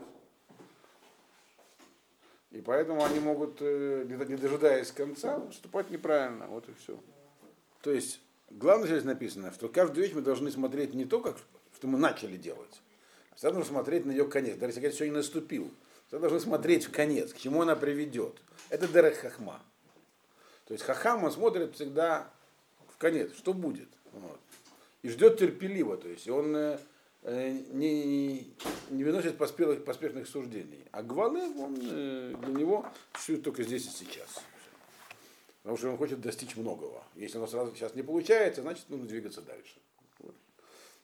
И 2.52 2.62
поэтому 2.62 3.04
они 3.04 3.20
могут, 3.20 3.58
э, 3.60 4.06
не 4.08 4.38
дожидаясь 4.38 4.92
конца, 4.92 5.40
поступать 5.40 5.90
неправильно. 5.90 6.48
Вот 6.48 6.70
и 6.70 6.74
все. 6.76 6.98
То 7.82 7.92
есть, 7.92 8.22
главное 8.50 8.88
здесь 8.88 9.04
написано, 9.04 9.52
что 9.52 9.68
каждую 9.68 10.06
вещь 10.06 10.16
мы 10.16 10.22
должны 10.22 10.52
смотреть 10.52 10.94
не 10.94 11.04
то, 11.04 11.20
как, 11.20 11.38
что 11.76 11.88
мы 11.88 11.98
начали 11.98 12.38
делать, 12.38 12.82
всегда 13.36 13.54
нужно 13.54 13.70
смотреть 13.70 14.06
на 14.06 14.12
ее 14.12 14.26
конец. 14.26 14.58
Даже 14.58 14.74
если 14.80 14.90
все 14.90 15.06
не 15.06 15.12
наступил, 15.12 15.72
всегда 16.08 16.20
должны 16.20 16.40
смотреть 16.40 16.86
в 16.86 16.92
конец, 16.92 17.34
к 17.34 17.38
чему 17.38 17.62
она 17.62 17.76
приведет. 17.76 18.42
Это 18.70 18.88
Дерех 18.88 19.18
Хахма. 19.18 19.62
То 20.66 20.74
есть 20.74 20.84
Хахам, 20.86 21.24
он 21.24 21.32
смотрит 21.32 21.76
всегда 21.76 22.32
в 22.88 22.98
конец, 22.98 23.36
что 23.36 23.54
будет. 23.54 23.90
Вот. 24.12 24.40
И 25.02 25.10
ждет 25.10 25.38
терпеливо, 25.38 25.98
то 25.98 26.08
есть 26.08 26.30
он 26.30 26.56
э, 26.56 26.78
не, 27.72 28.54
не 28.90 29.04
выносит 29.04 29.38
поспешных, 29.38 29.84
поспешных 29.84 30.28
суждений. 30.28 30.86
А 30.92 31.04
Гвалы, 31.04 31.42
он 31.60 31.78
э, 31.82 32.36
для 32.46 32.54
него 32.54 32.86
существует 33.14 33.44
только 33.44 33.64
здесь 33.64 33.86
и 33.86 33.90
сейчас. 33.90 34.42
Потому 35.64 35.78
что 35.78 35.90
он 35.90 35.98
хочет 35.98 36.22
достичь 36.22 36.56
многого. 36.56 37.04
Если 37.16 37.38
оно 37.38 37.48
сразу 37.48 37.74
сейчас 37.76 37.96
не 37.96 38.04
получается, 38.04 38.62
значит 38.62 38.90
нужно 38.90 39.08
двигаться 39.08 39.42
дальше. 39.42 39.76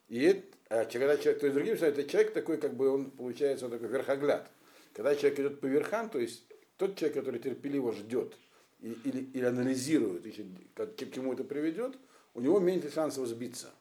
И 0.10 0.44
а 0.70 0.86
когда 0.86 1.18
человек, 1.18 1.40
то 1.40 1.46
есть 1.48 1.56
другим 1.56 1.78
словом, 1.78 1.94
это 1.94 2.10
человек 2.10 2.34
такой, 2.34 2.58
как 2.58 2.76
бы 2.76 2.90
он 2.90 3.10
получается 3.10 3.66
он 3.66 3.72
такой 3.72 3.88
верхогляд. 3.88 4.52
Когда 4.94 5.16
человек 5.16 5.40
идет 5.40 5.62
по 5.62 5.66
верхам, 5.66 6.10
то 6.10 6.20
есть 6.20 6.44
тот 6.78 6.96
человек, 6.96 7.18
который 7.18 7.40
терпеливо 7.40 7.92
ждет 7.94 8.38
или, 8.80 8.94
или, 9.04 9.24
или 9.34 9.46
анализирует, 9.46 10.26
еще, 10.26 10.46
как, 10.76 10.96
к 10.96 11.12
чему 11.12 11.34
это 11.34 11.44
приведет, 11.44 11.98
у 12.34 12.42
него 12.42 12.60
меньше 12.60 12.92
шансов 12.92 13.28
сбиться. 13.28 13.72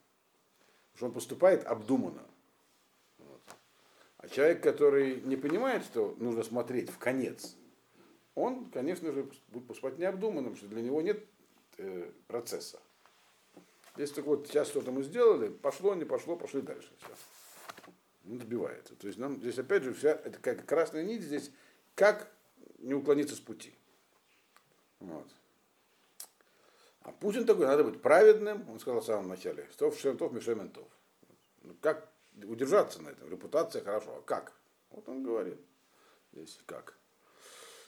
Потому 0.92 0.96
что 0.96 1.06
он 1.06 1.12
поступает 1.12 1.66
обдуманно. 1.66 2.22
Вот. 3.18 3.42
А 4.18 4.28
человек, 4.28 4.62
который 4.62 5.20
не 5.22 5.36
понимает, 5.36 5.84
что 5.84 6.16
нужно 6.18 6.42
смотреть 6.42 6.90
в 6.90 6.98
конец, 6.98 7.54
он, 8.34 8.70
конечно 8.70 9.12
же, 9.12 9.28
будет 9.48 9.66
поступать 9.66 9.98
необдуманным, 9.98 10.56
что 10.56 10.66
для 10.68 10.80
него 10.80 11.02
нет 11.02 11.22
э, 11.76 12.10
процесса. 12.26 12.80
Если 13.98 14.14
только 14.14 14.28
вот 14.28 14.46
сейчас 14.46 14.68
что-то 14.68 14.92
мы 14.92 15.02
сделали, 15.02 15.48
пошло, 15.48 15.94
не 15.94 16.04
пошло, 16.04 16.36
пошли 16.36 16.62
дальше. 16.62 16.90
Все. 16.98 17.92
Он 18.30 18.40
сбивается. 18.40 18.94
То 18.94 19.06
есть 19.06 19.18
нам 19.18 19.38
здесь 19.38 19.58
опять 19.58 19.82
же 19.82 19.92
вся, 19.92 20.10
это 20.10 20.38
как 20.38 20.64
красная 20.66 21.04
нить 21.04 21.22
здесь, 21.22 21.50
как 21.94 22.30
не 22.78 22.94
уклониться 22.94 23.34
с 23.34 23.40
пути. 23.40 23.74
Вот. 25.00 25.26
А 27.02 27.12
Путин 27.12 27.46
такой, 27.46 27.66
надо 27.66 27.84
быть 27.84 28.00
праведным, 28.00 28.68
он 28.70 28.78
сказал 28.78 29.00
в 29.00 29.04
самом 29.04 29.28
начале, 29.28 29.66
стов 29.72 29.98
шентов, 29.98 30.32
мишементов. 30.32 30.86
Ну, 31.62 31.74
как 31.80 32.08
удержаться 32.44 33.02
на 33.02 33.08
этом? 33.08 33.28
Репутация 33.30 33.82
хорошо, 33.82 34.16
а 34.18 34.22
как? 34.22 34.52
Вот 34.90 35.08
он 35.08 35.22
говорит 35.22 35.58
здесь 36.32 36.60
как. 36.66 36.96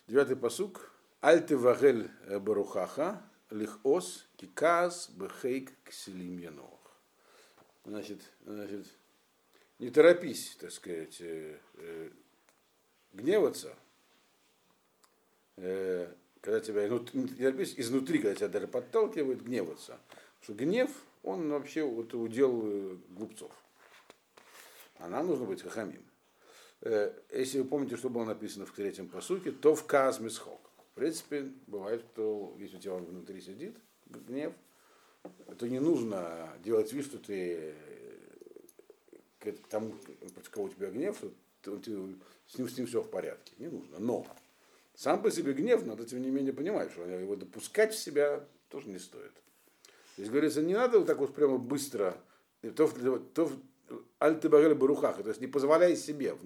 Девятый 0.07 0.37
посук. 0.37 0.90
Альты 1.20 1.57
вагель 1.57 2.11
барухаха 2.40 3.23
лихос 3.50 4.26
киказ 4.36 5.10
бехейк 5.10 5.72
кселим 5.84 6.38
янох. 6.38 6.80
Значит, 7.84 8.20
значит, 8.44 8.86
не 9.78 9.90
торопись, 9.90 10.56
так 10.60 10.70
сказать, 10.70 11.16
э, 11.20 11.58
э, 11.74 12.10
гневаться, 13.12 13.74
э, 15.56 16.12
когда 16.40 16.60
тебя 16.60 16.88
не 16.88 17.28
торопись 17.28 17.74
изнутри, 17.76 18.18
когда 18.18 18.34
тебя 18.34 18.48
даже 18.48 18.68
подталкивает, 18.68 19.42
гневаться. 19.42 19.98
Потому 20.40 20.42
что 20.42 20.52
гнев, 20.54 20.90
он 21.22 21.50
вообще 21.50 21.82
вот 21.82 22.14
удел 22.14 22.98
глупцов. 23.08 23.52
А 24.98 25.08
нам 25.08 25.26
нужно 25.26 25.46
быть 25.46 25.62
хахамим. 25.62 26.04
Если 26.82 27.60
вы 27.60 27.64
помните, 27.64 27.96
что 27.96 28.08
было 28.08 28.24
написано 28.24 28.64
в 28.64 28.72
третьем 28.72 29.08
посуке, 29.08 29.50
то 29.50 29.74
в 29.74 29.86
казмисхок. 29.86 30.69
В 30.92 30.94
принципе, 30.94 31.53
бывает, 31.66 32.05
что 32.12 32.55
если 32.59 32.76
у 32.76 32.81
тебя 32.81 32.94
внутри 32.94 33.40
сидит 33.40 33.76
гнев, 34.07 34.53
то 35.59 35.68
не 35.68 35.79
нужно 35.79 36.50
делать 36.62 36.92
вид, 36.92 37.05
что 37.05 37.18
ты 37.18 37.74
к 39.38 39.53
тому, 39.68 39.92
против 40.35 40.50
кого 40.50 40.66
у 40.66 40.68
тебя 40.68 40.90
гнев, 40.90 41.16
что 41.62 41.76
ты, 41.79 41.92
с, 42.46 42.59
ним, 42.59 42.68
с 42.68 42.76
ним 42.76 42.87
все 42.87 43.03
в 43.03 43.11
порядке. 43.11 43.53
Не 43.59 43.68
нужно. 43.68 43.98
Но 43.98 44.26
сам 44.94 45.22
по 45.22 45.31
себе 45.31 45.53
гнев, 45.53 45.87
надо 45.87 46.05
тем 46.05 46.20
не 46.20 46.31
менее 46.31 46.53
понимать, 46.53 46.92
что 46.92 47.05
его 47.05 47.37
допускать 47.37 47.94
в 47.94 47.98
себя 47.98 48.44
тоже 48.68 48.88
не 48.88 48.98
стоит. 48.98 49.33
Здесь 50.16 50.29
говорится, 50.29 50.62
не 50.62 50.74
надо 50.74 50.98
вот 50.98 51.07
так 51.07 51.18
вот 51.18 51.35
прямо 51.35 51.57
быстро, 51.57 52.20
то, 52.76 52.88
то 53.35 53.53
альтыбагель 54.18 54.74
барухах, 54.74 55.22
то 55.22 55.29
есть 55.29 55.40
не 55.40 55.46
позволяй 55.46 55.96
себе 55.96 56.37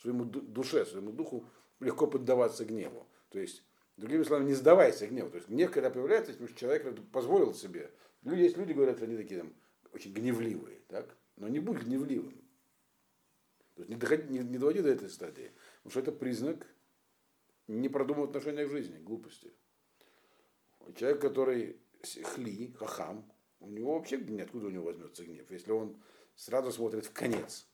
своему 0.00 0.24
душе, 0.24 0.84
своему 0.84 1.12
духу 1.12 1.44
легко 1.78 2.06
поддаваться 2.06 2.64
гневу. 2.64 3.06
То 3.30 3.38
есть, 3.38 3.62
другими 4.00 4.22
словами, 4.24 4.48
не 4.48 4.54
сдавайся 4.54 5.06
гневу. 5.06 5.30
То 5.30 5.36
есть 5.36 5.48
гнев, 5.48 5.70
когда 5.70 5.90
появляется, 5.90 6.32
потому 6.32 6.48
что 6.48 6.58
человек 6.58 7.00
позволил 7.12 7.54
себе. 7.54 7.90
Люди, 8.22 8.42
есть 8.42 8.56
люди, 8.56 8.72
говорят, 8.72 9.00
они 9.02 9.16
такие 9.16 9.40
там, 9.40 9.54
очень 9.92 10.12
гневливые, 10.12 10.80
так? 10.88 11.16
но 11.36 11.48
не 11.48 11.60
будь 11.60 11.82
гневливым. 11.82 12.34
То 13.74 13.82
есть 13.82 13.90
не, 13.90 13.96
доходи, 13.96 14.24
не, 14.32 14.40
не 14.40 14.58
доводи 14.58 14.82
до 14.82 14.90
этой 14.90 15.08
стадии. 15.08 15.52
Потому 15.82 15.90
что 15.90 16.00
это 16.00 16.12
признак 16.12 16.66
непродуманного 17.66 18.28
отношения 18.28 18.66
к 18.66 18.70
жизни, 18.70 18.98
глупости. 18.98 19.52
Человек, 20.96 21.20
который 21.20 21.76
хли, 22.02 22.72
хахам, 22.78 23.30
у 23.60 23.68
него 23.68 23.94
вообще 23.94 24.18
ниоткуда 24.18 24.66
у 24.66 24.70
него 24.70 24.86
возьмется 24.86 25.24
гнев, 25.24 25.50
если 25.50 25.72
он 25.72 26.02
сразу 26.34 26.72
смотрит 26.72 27.06
в 27.06 27.12
конец. 27.12 27.66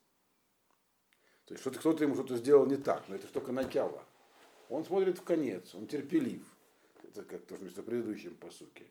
То 1.46 1.54
есть 1.54 1.60
что-то 1.60 1.78
кто-то 1.78 2.04
ему 2.04 2.14
что-то 2.14 2.36
сделал 2.36 2.66
не 2.66 2.76
так, 2.76 3.08
но 3.08 3.14
это 3.14 3.28
только 3.28 3.52
начало. 3.52 4.04
Он 4.68 4.84
смотрит 4.84 5.18
в 5.18 5.22
конец, 5.22 5.74
он 5.74 5.86
терпелив. 5.86 6.42
Это 7.02 7.22
как 7.22 7.44
тоже 7.46 7.68
в 7.68 7.82
предыдущем 7.82 8.34
посуке. 8.34 8.86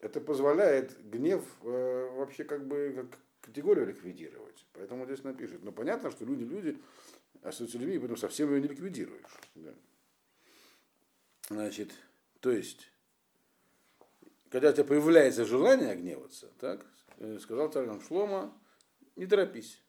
Это 0.00 0.20
позволяет 0.20 0.96
гнев 1.10 1.44
э, 1.62 2.10
вообще 2.16 2.44
как 2.44 2.66
бы 2.66 2.92
как 2.94 3.18
категорию 3.40 3.86
ликвидировать. 3.86 4.66
Поэтому 4.72 5.06
здесь 5.06 5.22
напишет. 5.22 5.62
Но 5.62 5.72
понятно, 5.72 6.10
что 6.10 6.24
люди 6.24 6.44
люди 6.44 6.78
остаются 7.42 7.78
людьми, 7.78 7.98
поэтому 7.98 8.16
совсем 8.16 8.52
ее 8.52 8.60
не 8.60 8.68
ликвидируешь. 8.68 9.38
Да. 9.54 9.74
Значит, 11.48 11.92
то 12.40 12.50
есть, 12.50 12.90
когда 14.50 14.70
у 14.70 14.72
тебя 14.72 14.84
появляется 14.84 15.44
желание 15.44 15.94
гневаться, 15.94 16.50
так, 16.58 16.84
э, 17.18 17.38
сказал 17.38 17.70
царь 17.70 17.88
Шлома, 18.06 18.52
не 19.16 19.26
торопись, 19.26 19.80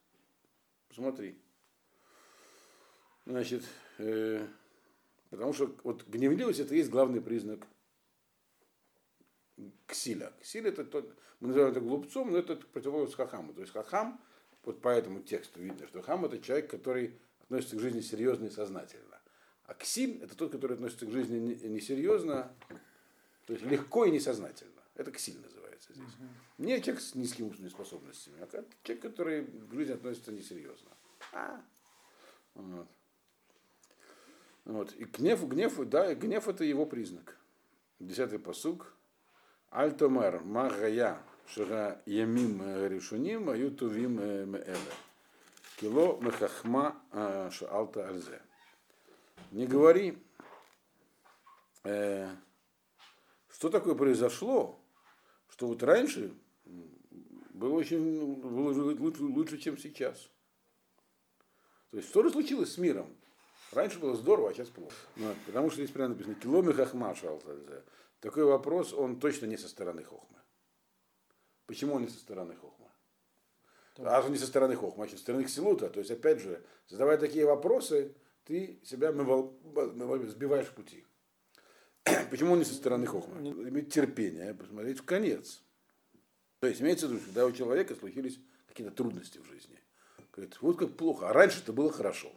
посмотри. 0.89 1.37
Значит, 3.25 3.63
э, 3.97 4.45
потому 5.29 5.53
что 5.53 5.75
вот 5.83 6.07
гневливость 6.07 6.59
это 6.59 6.75
есть 6.75 6.89
главный 6.89 7.21
признак 7.21 7.65
ксиля. 9.87 10.33
Ксиль 10.41 10.67
это 10.67 10.83
тот, 10.83 11.15
мы 11.39 11.47
называем 11.49 11.71
это 11.71 11.81
глупцом, 11.81 12.31
но 12.31 12.37
это 12.37 12.55
противоположность 12.55 13.15
хахаму. 13.15 13.53
То 13.53 13.61
есть 13.61 13.73
хахам, 13.73 14.21
вот 14.63 14.81
по 14.81 14.89
этому 14.89 15.21
тексту 15.21 15.61
видно, 15.61 15.87
что 15.87 16.01
хахам 16.01 16.25
это 16.25 16.39
человек, 16.39 16.69
который 16.69 17.17
относится 17.43 17.77
к 17.77 17.79
жизни 17.79 18.01
серьезно 18.01 18.45
и 18.45 18.49
сознательно. 18.49 19.19
А 19.65 19.73
ксиль 19.73 20.21
это 20.21 20.35
тот, 20.35 20.51
который 20.51 20.73
относится 20.73 21.05
к 21.05 21.11
жизни 21.11 21.37
несерьезно, 21.67 22.51
то 23.45 23.53
есть 23.53 23.65
легко 23.65 24.05
и 24.05 24.11
несознательно. 24.11 24.71
Это 24.95 25.11
ксиль 25.11 25.39
называется 25.39 25.93
здесь. 25.93 26.13
Угу. 26.15 26.65
Не 26.65 26.81
человек 26.81 27.01
с 27.01 27.15
низкими 27.15 27.47
умственными 27.47 27.71
способностями, 27.71 28.37
а 28.41 28.65
человек, 28.83 29.01
который 29.01 29.45
к 29.45 29.73
жизни 29.73 29.93
относится 29.93 30.31
несерьезно. 30.31 30.89
А? 31.33 31.61
Вот. 32.53 32.87
Вот. 34.65 34.93
И 34.93 35.05
гнев, 35.05 35.47
гнев, 35.47 35.77
да, 35.87 36.13
гнев 36.15 36.47
это 36.47 36.63
его 36.63 36.85
признак. 36.85 37.37
Десятый 37.99 38.39
посуг. 38.39 38.93
Альтомер, 39.69 40.41
Магая, 40.43 41.21
Шага 41.47 42.01
ямим 42.05 42.61
решуним, 42.87 43.49
аю 43.49 43.71
тувим 43.71 44.17
меэле. 44.51 44.77
Кило 45.77 46.19
мехахма 46.21 46.99
шаалта 47.51 48.07
альзе. 48.07 48.41
Не 49.51 49.67
говори, 49.67 50.17
э, 51.83 52.27
что 53.49 53.69
такое 53.69 53.93
произошло, 53.93 54.79
что 55.49 55.67
вот 55.67 55.83
раньше 55.83 56.33
было 57.53 57.73
очень 57.75 58.35
было 58.35 58.73
лучше, 58.73 59.23
лучше, 59.23 59.57
чем 59.57 59.77
сейчас. 59.77 60.29
То 61.91 61.97
есть 61.97 62.09
что 62.09 62.23
же 62.23 62.31
случилось 62.31 62.73
с 62.73 62.77
миром? 62.77 63.07
Раньше 63.71 63.99
было 63.99 64.15
здорово, 64.15 64.49
а 64.49 64.53
сейчас 64.53 64.69
плохо. 64.69 64.95
Вот, 65.15 65.35
потому 65.45 65.69
что 65.69 65.81
здесь 65.81 65.91
прямо 65.91 66.09
написано 66.09 66.35
киломи 66.35 66.71
хахма 66.71 67.13
шаалтальзе. 67.15 67.83
Такой 68.19 68.45
вопрос, 68.45 68.93
он 68.93 69.19
точно 69.19 69.45
не 69.45 69.57
со 69.57 69.67
стороны 69.67 70.03
хохмы. 70.03 70.37
Почему 71.65 71.95
он 71.95 72.03
не 72.03 72.09
со 72.09 72.19
стороны 72.19 72.55
хохмы? 72.55 72.89
А 73.97 74.21
он 74.21 74.31
не 74.31 74.37
со 74.37 74.47
стороны 74.47 74.75
хохмы, 74.75 75.05
а 75.05 75.07
со 75.07 75.17
стороны 75.17 75.45
ксилута. 75.45 75.89
То 75.89 75.99
есть, 75.99 76.11
опять 76.11 76.39
же, 76.39 76.63
задавая 76.87 77.17
такие 77.17 77.45
вопросы, 77.45 78.15
ты 78.43 78.79
себя 78.83 79.11
сбиваешь 79.11 80.67
в 80.67 80.73
пути. 80.73 81.05
Почему 82.29 82.53
он 82.53 82.59
не 82.59 82.65
со 82.65 82.73
стороны 82.73 83.05
хохмы? 83.05 83.49
Иметь 83.49 83.93
терпение, 83.93 84.53
посмотреть 84.53 84.99
в 84.99 85.05
конец. 85.05 85.61
То 86.59 86.67
есть 86.67 86.81
имеется 86.81 87.07
в 87.07 87.11
виду, 87.11 87.21
когда 87.25 87.45
у 87.45 87.51
человека 87.51 87.95
случились 87.95 88.39
какие-то 88.67 88.93
трудности 88.93 89.39
в 89.39 89.45
жизни. 89.45 89.79
Говорит, 90.31 90.57
вот 90.61 90.77
как 90.77 90.97
плохо, 90.97 91.29
а 91.29 91.33
раньше 91.33 91.61
это 91.61 91.71
было 91.73 91.91
хорошо. 91.91 92.31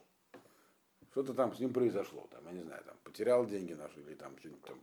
Что-то 1.18 1.35
там 1.35 1.52
с 1.52 1.59
ним 1.59 1.72
произошло, 1.72 2.28
там, 2.31 2.46
я 2.46 2.52
не 2.52 2.62
знаю, 2.62 2.81
там, 2.85 2.96
потерял 3.02 3.44
деньги 3.44 3.72
наши, 3.72 3.98
или 3.98 4.14
там 4.14 4.38
что-нибудь 4.38 4.62
там. 4.62 4.78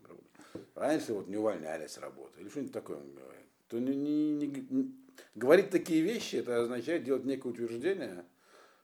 Раньше 0.76 1.14
вот 1.14 1.30
не 1.30 1.38
увольняли 1.38 1.88
с 1.88 1.98
работы, 1.98 2.42
или 2.42 2.50
что-нибудь 2.50 2.74
такое 2.74 2.98
он 2.98 3.16
говорит. 3.16 3.46
То 3.70 3.80
не, 3.80 3.96
не, 3.96 4.46
не, 4.46 4.96
говорить 5.34 5.70
такие 5.70 6.02
вещи, 6.02 6.36
это 6.36 6.62
означает 6.62 7.06
делать 7.06 7.24
некое 7.24 7.48
утверждение, 7.48 8.26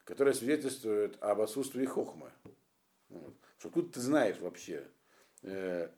которое 0.06 0.34
свидетельствует 0.34 1.22
об 1.22 1.42
отсутствии 1.42 1.86
хохмы. 1.86 2.32
Вот. 3.10 3.34
Что 3.58 3.70
тут 3.70 3.92
ты 3.92 4.00
знаешь 4.00 4.40
вообще, 4.40 4.88
э, 5.42 5.90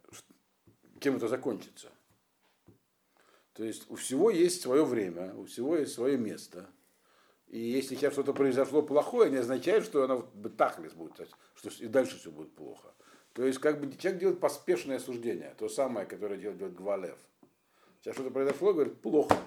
кем 1.00 1.18
это 1.18 1.28
закончится. 1.28 1.92
То 3.54 3.64
есть 3.64 3.92
у 3.92 3.96
всего 3.96 4.32
есть 4.32 4.60
свое 4.60 4.84
время, 4.84 5.36
у 5.36 5.46
всего 5.46 5.78
есть 5.78 5.94
свое 5.94 6.18
место. 6.18 6.68
И 7.54 7.60
если 7.60 7.94
сейчас 7.94 8.14
что-то 8.14 8.34
произошло 8.34 8.82
плохое, 8.82 9.30
не 9.30 9.38
означает, 9.38 9.84
что 9.86 10.04
оно 10.04 10.28
бытахлис 10.34 10.94
будет, 10.94 11.30
что 11.54 11.70
и 11.84 11.88
дальше 11.88 12.18
все 12.18 12.32
будет 12.32 12.52
плохо. 12.56 12.92
То 13.34 13.46
есть 13.46 13.60
как 13.60 13.80
бы 13.80 13.96
человек 13.96 14.20
делает 14.20 14.40
поспешное 14.40 14.98
суждение, 14.98 15.54
то 15.60 15.70
самое, 15.70 16.08
которое 16.08 16.40
делает, 16.40 16.58
делает 16.58 16.76
Гвалев. 16.76 17.20
Сейчас 18.02 18.16
что-то 18.16 18.32
произошло, 18.32 18.74
говорит, 18.74 19.00
плохо. 19.02 19.38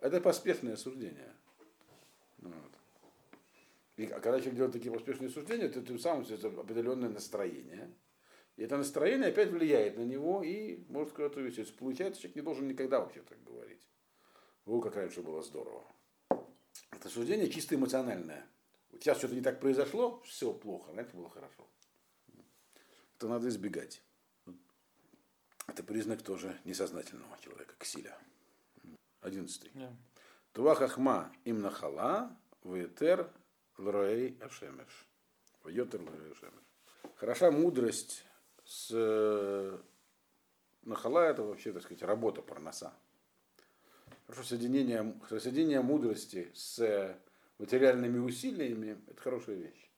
Это 0.00 0.22
поспешное 0.22 0.76
суждение. 0.76 1.34
Вот. 2.38 2.72
И 3.96 4.06
когда 4.06 4.38
человек 4.38 4.54
делает 4.54 4.72
такие 4.72 4.90
поспешные 4.90 5.28
суждения, 5.28 5.68
то 5.68 5.82
тем 5.82 5.98
самым 5.98 6.24
это 6.26 6.48
определенное 6.48 7.10
настроение. 7.10 7.92
И 8.56 8.62
это 8.62 8.78
настроение 8.78 9.28
опять 9.28 9.50
влияет 9.50 9.98
на 9.98 10.04
него 10.04 10.42
и 10.42 10.82
может 10.88 11.12
куда-то 11.12 11.40
увести. 11.40 11.62
Получается, 11.78 12.22
человек 12.22 12.36
не 12.36 12.42
должен 12.42 12.68
никогда 12.68 13.00
вообще 13.00 13.20
так 13.20 13.36
говорить. 13.44 13.82
О, 14.66 14.80
как 14.80 14.96
раньше 14.96 15.22
было 15.22 15.42
здорово. 15.42 15.84
Это 16.90 17.08
суждение 17.08 17.50
чисто 17.50 17.74
эмоциональное. 17.74 18.46
Вот 18.90 19.02
сейчас 19.02 19.18
что-то 19.18 19.34
не 19.34 19.42
так 19.42 19.60
произошло, 19.60 20.20
все 20.24 20.52
плохо, 20.52 20.92
раньше 20.94 21.16
было 21.16 21.28
хорошо. 21.28 21.66
Это 23.16 23.28
надо 23.28 23.48
избегать. 23.48 24.02
Это 25.66 25.82
признак 25.82 26.22
тоже 26.22 26.58
несознательного 26.64 27.38
человека, 27.38 27.74
ксиля. 27.78 28.16
Одиннадцатый. 29.20 29.70
Yeah. 29.74 29.94
Туа 30.52 30.74
хахма 30.74 31.32
им 31.44 31.60
нахала, 31.60 32.36
ветер 32.62 33.30
лроэй 33.76 34.38
ашемеш. 34.40 35.06
Вьетер 35.64 36.00
лроэй 36.00 36.32
ашемеш. 36.32 36.62
Хороша 37.16 37.50
мудрость 37.50 38.24
с 38.64 38.90
э, 38.92 39.78
нахала 40.82 41.24
это 41.24 41.42
вообще, 41.42 41.72
так 41.72 41.82
сказать, 41.82 42.02
работа 42.02 42.42
парноса. 42.42 42.94
Хорошо 44.26 44.42
соединение, 44.42 45.14
соединение 45.28 45.82
мудрости 45.82 46.50
с 46.54 47.18
материальными 47.58 48.18
усилиями– 48.18 48.98
это 49.08 49.20
хорошая 49.20 49.56
вещь. 49.56 49.90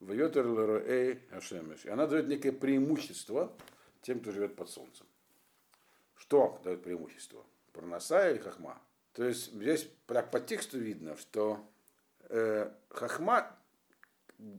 Лроэй 0.00 1.20
ашемеш. 1.32 1.84
И 1.84 1.90
она 1.90 2.06
дает 2.06 2.28
некое 2.28 2.52
преимущество 2.52 3.52
тем, 4.02 4.20
кто 4.20 4.32
живет 4.32 4.56
под 4.56 4.70
солнцем. 4.70 5.06
Что 6.16 6.60
дает 6.64 6.82
преимущество? 6.82 7.44
Парноса 7.72 8.30
или 8.30 8.38
хахма? 8.38 8.80
То 9.12 9.24
есть 9.24 9.52
здесь 9.52 9.88
так 10.06 10.30
по 10.30 10.40
тексту 10.40 10.78
видно, 10.78 11.16
что 11.16 11.68
э, 12.28 12.72
хахма 12.88 13.56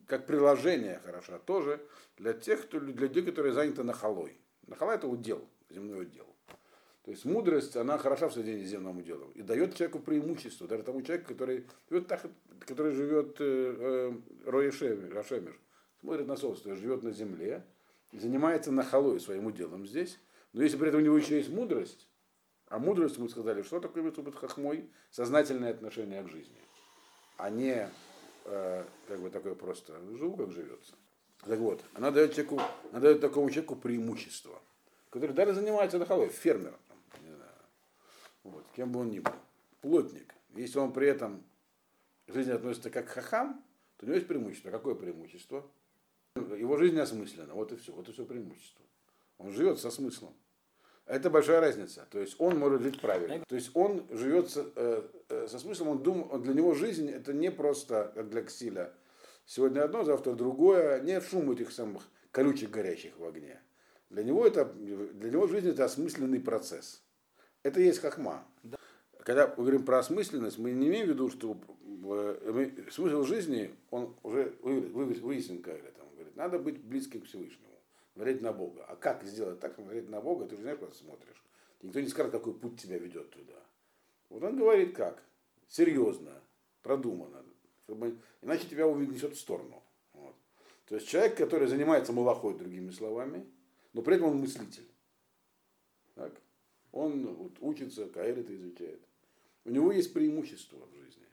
как 0.05 0.27
приложение 0.27 0.99
хороша 0.99 1.39
тоже 1.39 1.83
для 2.17 2.33
тех, 2.33 2.67
кто, 2.67 2.79
для 2.79 3.07
людей, 3.07 3.23
которые 3.23 3.53
заняты 3.53 3.83
нахалой. 3.83 4.37
Нахала 4.67 4.91
это 4.91 5.07
удел, 5.07 5.47
земной 5.69 6.03
удел. 6.03 6.30
То 7.03 7.11
есть 7.11 7.25
мудрость, 7.25 7.75
она 7.75 7.97
хороша 7.97 8.29
в 8.29 8.33
соединении 8.33 8.65
с 8.65 8.69
земным 8.69 8.99
уделом 8.99 9.31
и 9.31 9.41
дает 9.41 9.75
человеку 9.75 9.99
преимущество, 9.99 10.67
даже 10.67 10.83
тому 10.83 11.01
человеку, 11.01 11.29
который 11.29 11.65
живет, 11.89 12.07
так, 12.07 12.21
который 12.59 12.93
живет 12.93 13.37
э, 13.39 14.13
э, 14.45 14.49
Роешемер, 14.49 15.57
смотрит 15.99 16.27
на 16.27 16.35
солнце, 16.35 16.75
живет 16.75 17.01
на 17.01 17.11
земле, 17.11 17.65
занимается 18.11 18.71
нахалой 18.71 19.19
своим 19.19 19.47
уделом 19.47 19.87
здесь, 19.87 20.19
но 20.53 20.61
если 20.61 20.77
при 20.77 20.89
этом 20.89 21.01
у 21.01 21.03
него 21.03 21.17
еще 21.17 21.37
есть 21.37 21.49
мудрость, 21.49 22.07
а 22.67 22.77
мудрость, 22.77 23.17
мы 23.17 23.29
сказали, 23.29 23.63
что 23.63 23.79
такое 23.79 24.03
Митсубат 24.03 24.35
Хахмой? 24.35 24.89
Сознательное 25.09 25.71
отношение 25.71 26.23
к 26.23 26.29
жизни, 26.29 26.61
а 27.37 27.49
не 27.49 27.89
э, 28.45 28.83
как 29.07 29.19
бы 29.19 29.29
такое 29.31 29.55
просто 29.55 29.99
живу, 30.17 30.37
как 30.37 30.51
живется. 30.51 30.93
Так 31.45 31.57
вот, 31.57 31.83
она 31.93 32.11
дает, 32.11 32.33
человеку, 32.33 32.61
она 32.91 32.99
дает 32.99 33.21
такому 33.21 33.49
человеку 33.49 33.75
преимущество, 33.75 34.61
который 35.09 35.33
даже 35.33 35.53
занимается 35.53 35.97
нахалой, 35.97 36.29
фермером, 36.29 36.79
вот, 38.43 38.65
кем 38.75 38.91
бы 38.91 39.01
он 39.01 39.09
ни 39.09 39.19
был, 39.19 39.33
плотник. 39.81 40.33
Если 40.55 40.79
он 40.79 40.93
при 40.93 41.07
этом 41.07 41.43
к 42.27 42.33
жизни 42.33 42.51
относится 42.51 42.89
как 42.89 43.07
хахам, 43.07 43.63
то 43.97 44.05
у 44.05 44.07
него 44.07 44.15
есть 44.15 44.27
преимущество. 44.27 44.71
Какое 44.71 44.95
преимущество? 44.95 45.65
Его 46.35 46.77
жизнь 46.77 46.99
осмыслена, 46.99 47.53
вот 47.53 47.71
и 47.71 47.75
все, 47.75 47.91
вот 47.91 48.07
и 48.09 48.11
все 48.11 48.25
преимущество. 48.25 48.85
Он 49.37 49.51
живет 49.51 49.79
со 49.79 49.91
смыслом. 49.91 50.33
Это 51.05 51.29
большая 51.29 51.59
разница. 51.59 52.07
То 52.09 52.19
есть 52.19 52.35
он 52.39 52.57
может 52.57 52.81
жить 52.81 53.01
правильно. 53.01 53.43
То 53.47 53.55
есть 53.55 53.71
он 53.73 54.05
живет 54.11 54.49
со, 54.49 54.71
э, 54.75 55.09
э, 55.29 55.47
со 55.49 55.59
смыслом, 55.59 55.89
он 55.89 56.03
думает, 56.03 56.43
для 56.43 56.53
него 56.53 56.73
жизнь 56.73 57.09
это 57.09 57.33
не 57.33 57.51
просто 57.51 58.13
для 58.29 58.43
Ксиля. 58.43 58.93
Сегодня 59.45 59.83
одно, 59.83 60.03
завтра 60.03 60.33
другое. 60.33 61.01
Не 61.01 61.19
шум 61.19 61.51
этих 61.51 61.71
самых 61.71 62.07
колючих 62.31 62.69
горящих 62.69 63.17
в 63.17 63.25
огне. 63.25 63.59
Для 64.09 64.23
него, 64.23 64.45
это, 64.45 64.65
для 64.65 65.31
него 65.31 65.47
жизнь 65.47 65.69
это 65.69 65.85
осмысленный 65.85 66.39
процесс. 66.39 67.03
Это 67.63 67.79
есть 67.79 67.99
хахма. 67.99 68.43
Да. 68.63 68.77
Когда 69.19 69.47
мы 69.47 69.55
говорим 69.55 69.85
про 69.85 69.99
осмысленность, 69.99 70.57
мы 70.57 70.71
не 70.71 70.87
имеем 70.87 71.07
в 71.07 71.09
виду, 71.09 71.29
что 71.29 71.57
э, 72.03 72.89
смысл 72.89 73.23
жизни, 73.23 73.75
он 73.91 74.15
уже 74.23 74.55
выяснен, 74.61 75.61
как 75.61 75.75
это 75.75 76.01
говорит, 76.21 76.35
надо 76.35 76.59
быть 76.59 76.81
близким 76.83 77.21
к 77.21 77.25
Всевышнему, 77.25 77.75
смотреть 78.13 78.41
на 78.41 78.51
Бога. 78.53 78.85
А 78.87 78.95
как 78.95 79.23
сделать 79.23 79.59
так, 79.59 79.75
смотреть 79.75 80.09
на 80.09 80.21
Бога, 80.21 80.45
ты 80.45 80.55
же 80.55 80.61
знаешь, 80.61 80.79
куда 80.79 80.91
смотришь. 80.93 81.43
Никто 81.81 81.99
не 81.99 82.07
скажет, 82.07 82.31
какой 82.31 82.53
путь 82.53 82.79
тебя 82.79 82.97
ведет 82.97 83.29
туда. 83.31 83.59
Вот 84.29 84.43
он 84.43 84.57
говорит 84.57 84.95
как? 84.95 85.23
Серьезно, 85.67 86.31
продуманно. 86.83 87.43
Чтобы, 87.83 88.17
иначе 88.41 88.67
тебя 88.67 88.87
уведет 88.87 89.35
в 89.35 89.39
сторону. 89.39 89.83
Вот. 90.13 90.35
То 90.87 90.95
есть 90.95 91.07
человек, 91.07 91.35
который 91.35 91.67
занимается 91.67 92.13
малохой, 92.13 92.57
другими 92.57 92.91
словами, 92.91 93.45
но 93.93 94.01
при 94.01 94.15
этом 94.15 94.29
он 94.29 94.37
мыслитель. 94.37 94.87
Так? 96.15 96.33
Он 96.91 97.35
вот, 97.35 97.53
учится, 97.59 98.07
каэрита 98.07 98.55
изучает. 98.55 99.01
У 99.63 99.69
него 99.69 99.91
есть 99.91 100.13
преимущество 100.13 100.85
в 100.85 100.95
жизни. 100.95 101.25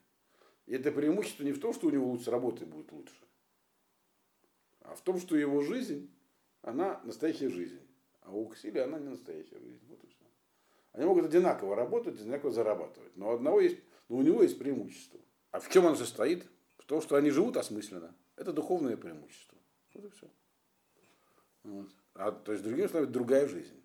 И 0.67 0.75
это 0.75 0.93
преимущество 0.93 1.45
не 1.45 1.53
в 1.53 1.61
том, 1.61 1.73
что 1.73 1.87
у 1.87 1.91
него 1.91 2.17
с 2.19 2.29
работой 2.29 2.67
будет 2.67 2.93
лучше, 2.93 3.15
а 4.81 4.95
в 4.95 5.03
том, 5.03 5.19
что 5.19 5.37
его 5.37 5.61
жизнь, 5.63 6.11
она 6.63 7.01
настоящая 7.05 7.51
жизнь. 7.51 7.81
А 8.23 8.33
у 8.33 8.47
Ксили 8.49 8.79
она 8.79 8.99
не 8.99 9.09
настоящая 9.09 9.59
жизнь. 9.59 9.81
Вот 9.89 10.03
и 10.05 10.07
все. 10.07 10.25
Они 10.93 11.05
могут 11.05 11.27
одинаково 11.27 11.77
работать, 11.77 12.21
одинаково 12.21 12.51
зарабатывать. 12.51 13.17
Но, 13.17 13.33
одного 13.33 13.61
есть, 13.61 13.79
но 14.09 14.17
у 14.17 14.23
него 14.23 14.43
есть 14.43 14.59
преимущество. 14.59 15.21
А 15.51 15.61
в 15.61 15.69
чем 15.71 15.87
оно 15.87 15.97
состоит? 15.97 16.45
В 16.79 16.85
том, 16.85 17.01
что 17.01 17.17
они 17.17 17.31
живут 17.31 17.57
осмысленно. 17.57 18.15
Это 18.37 18.53
духовное 18.53 18.97
преимущество. 18.97 19.59
Вот 19.95 20.05
и 20.05 20.09
все. 20.11 20.31
Вот. 21.65 21.89
А, 22.15 22.33
то 22.33 22.53
есть, 22.53 22.65
другими 22.65 22.87
словами, 22.87 23.11
другая 23.11 23.47
жизнь. 23.49 23.83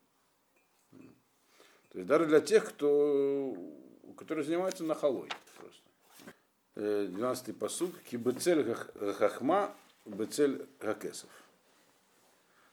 То 1.94 2.00
есть 2.00 2.08
даже 2.08 2.26
для 2.26 2.42
тех, 2.42 2.68
кто, 2.68 3.56
которые 4.18 4.44
занимаются 4.44 4.84
нахалой. 4.84 5.30
Просто. 5.58 5.82
12-й 6.76 7.52
э, 7.52 7.54
посуд. 7.54 7.96
Кибецель 8.00 8.74
хахма 9.14 9.76
Бецель 10.06 10.68
Гакесов. 10.80 11.30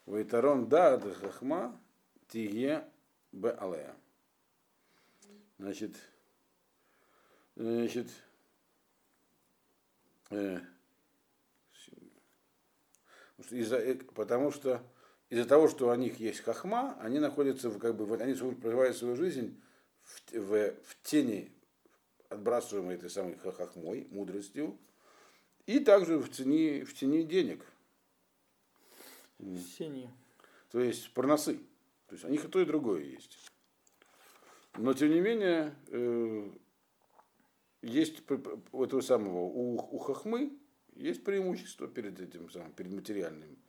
Вайтарон 0.07 0.69
да 0.71 0.99
хахма 0.99 1.79
тие 2.29 2.89
Б. 3.33 3.51
Алея. 3.51 3.95
Значит, 5.59 5.97
значит, 7.57 8.09
э, 10.31 10.61
э, 13.51 13.95
потому 14.15 14.51
что 14.51 14.83
из-за 15.31 15.45
того, 15.47 15.69
что 15.69 15.89
у 15.89 15.95
них 15.95 16.19
есть 16.19 16.41
хахма, 16.41 16.99
они 17.01 17.21
находятся 17.21 17.71
в, 17.71 17.79
как 17.79 17.97
бы, 17.97 18.17
они 18.17 18.35
проживают 18.35 18.97
свою 18.97 19.15
жизнь 19.15 19.61
в, 20.03 20.33
в, 20.33 20.75
в 20.83 21.03
тени, 21.05 21.53
отбрасываемой 22.29 22.97
этой 22.97 23.11
самой 23.11 23.37
хахмой, 23.39 24.09
мудростью, 24.11 24.77
и 25.67 25.79
также 25.79 26.19
в 26.19 26.29
тени, 26.31 26.83
в 26.83 26.95
тени 26.95 27.23
денег. 27.23 27.65
В 29.39 29.79
тени. 29.79 30.11
То 30.73 30.81
есть 30.81 31.15
проносы. 31.15 31.59
То 32.09 32.15
есть 32.15 32.25
у 32.25 32.29
них 32.29 32.45
и 32.45 32.49
то, 32.49 32.61
и 32.61 32.65
другое 32.65 33.05
есть. 33.05 33.39
Но 34.77 34.95
тем 34.95 35.11
не 35.11 35.21
менее, 35.21 35.77
э, 35.89 36.51
есть 37.83 38.23
у 38.73 38.83
этого 38.83 39.01
самого, 39.01 39.39
у, 39.39 39.77
у 39.77 39.99
хахмы 39.99 40.59
есть 40.97 41.23
преимущество 41.23 41.87
перед 41.87 42.21
этим 42.21 42.51
самым, 42.51 42.73
перед 42.73 42.93
материальным 42.93 43.60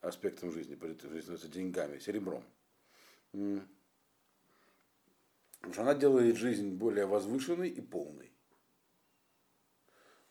аспектом 0.00 0.52
жизни, 0.52 0.74
перед 0.74 1.50
деньгами, 1.50 1.98
серебром. 1.98 2.44
Потому 3.32 3.62
что 5.72 5.82
она 5.82 5.94
делает 5.94 6.36
жизнь 6.36 6.70
более 6.70 7.06
возвышенной 7.06 7.68
и 7.68 7.80
полной. 7.80 8.32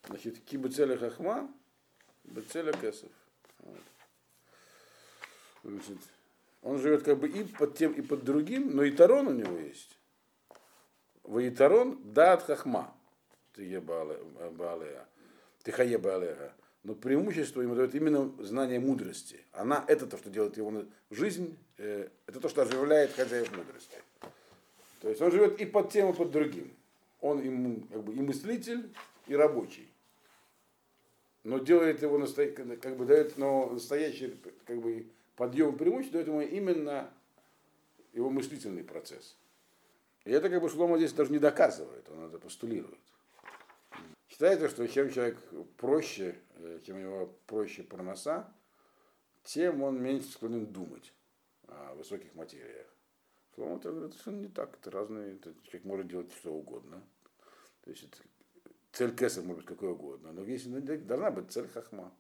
Значит, 0.07 0.39
кибуцеля 0.43 0.97
хахма, 0.97 1.53
бецеля 2.23 2.71
кесов. 2.71 3.11
Значит, 5.63 5.97
он 6.61 6.79
живет 6.79 7.03
как 7.03 7.19
бы 7.19 7.27
и 7.27 7.43
под 7.43 7.77
тем, 7.77 7.93
и 7.93 8.01
под 8.01 8.23
другим, 8.23 8.75
но 8.75 8.83
и 8.83 8.91
тарон 8.91 9.27
у 9.27 9.33
него 9.33 9.57
есть. 9.57 9.97
Ваитарон 11.23 12.13
дат 12.13 12.43
хахма. 12.43 12.95
Ты 13.51 13.63
е 13.65 13.81
баалея. 13.81 15.05
Ты 15.63 15.71
хае 15.73 15.97
баалея. 15.97 16.53
Но 16.87 16.95
преимущество 16.95 17.61
ему 17.61 17.75
дает 17.75 17.93
именно 17.95 18.31
знание 18.41 18.79
мудрости. 18.79 19.41
Она 19.51 19.83
это 19.89 20.07
то, 20.07 20.17
что 20.17 20.29
делает 20.29 20.55
его 20.55 20.85
жизнь, 21.09 21.57
э, 21.77 22.07
это 22.27 22.39
то, 22.39 22.47
что 22.47 22.61
оживляет 22.61 23.11
хозяев 23.11 23.51
мудрости. 23.51 23.97
То 25.01 25.09
есть 25.09 25.21
он 25.21 25.29
живет 25.29 25.59
и 25.59 25.65
под 25.65 25.91
тем, 25.91 26.11
и 26.11 26.13
под 26.13 26.31
другим. 26.31 26.71
Он 27.19 27.43
ему 27.43 27.81
как 27.91 28.03
бы 28.05 28.13
и 28.13 28.21
мыслитель, 28.21 28.89
и 29.27 29.35
рабочий. 29.35 29.91
Но 31.43 31.57
делает 31.57 32.01
его 32.01 32.17
настоящий, 32.17 32.77
как 32.77 32.95
бы 32.95 33.05
дает, 33.05 33.37
но 33.37 33.69
настоящий 33.69 34.37
как 34.65 34.79
бы 34.79 35.07
подъем 35.35 35.77
преимущества 35.77 36.23
дает 36.23 36.27
ему 36.29 36.39
именно 36.39 37.11
его 38.13 38.29
мыслительный 38.29 38.85
процесс. 38.85 39.35
И 40.23 40.31
это 40.31 40.49
как 40.49 40.61
бы 40.61 40.69
Шлома 40.69 40.95
здесь 40.95 41.11
даже 41.11 41.33
не 41.33 41.39
доказывает, 41.39 42.09
он 42.09 42.27
это 42.27 42.39
постулирует. 42.39 42.97
Считается, 44.37 44.69
что 44.69 44.87
чем 44.87 45.09
человек 45.09 45.39
проще, 45.77 46.35
э, 46.57 46.79
чем 46.85 47.01
его 47.01 47.25
проще 47.47 47.81
проноса, 47.81 48.47
тем 49.43 49.81
он 49.81 49.99
меньше 49.99 50.29
склонен 50.29 50.67
думать 50.67 51.11
о 51.67 51.95
высоких 51.95 52.35
материях. 52.35 52.85
Шлома 53.55 53.79
говорит, 53.79 54.13
что 54.13 54.29
не 54.31 54.47
так, 54.47 54.77
это 54.79 54.91
разные, 54.91 55.37
это 55.37 55.55
человек 55.63 55.85
может 55.85 56.07
делать 56.07 56.31
что 56.33 56.53
угодно. 56.53 57.01
То 57.81 57.89
есть 57.89 58.03
это, 58.03 58.17
цель 58.91 59.15
кеса 59.15 59.41
может 59.41 59.65
быть 59.65 59.65
какой 59.65 59.93
угодно, 59.93 60.31
но 60.31 60.43
если 60.43 60.69
должна 60.97 61.31
быть 61.31 61.51
цель 61.51 61.67
хахма. 61.67 62.13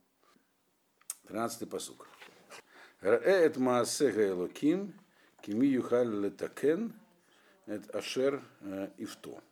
Тринадцатый 1.27 1.67
посук. 1.67 2.07
Раэт 3.01 3.57
маасега 3.57 4.27
элоким, 4.27 4.99
кими 5.43 5.67
юхаль 5.67 6.09
летакен, 6.09 6.99
это 7.67 7.95
Ашер 7.95 8.41
э, 8.61 8.89
Ифто. 8.97 9.43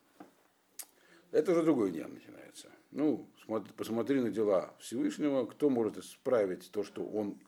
Это 1.36 1.52
уже 1.52 1.62
другой 1.64 1.90
день 1.90 2.06
начинается. 2.06 2.72
Ну, 2.92 3.28
смотри, 3.44 3.70
посмотри 3.74 4.20
на 4.20 4.30
дела 4.30 4.74
Всевышнего, 4.78 5.44
кто 5.44 5.68
может 5.68 5.98
исправить 5.98 6.70
то, 6.70 6.82
что 6.82 7.04
он, 7.04 7.38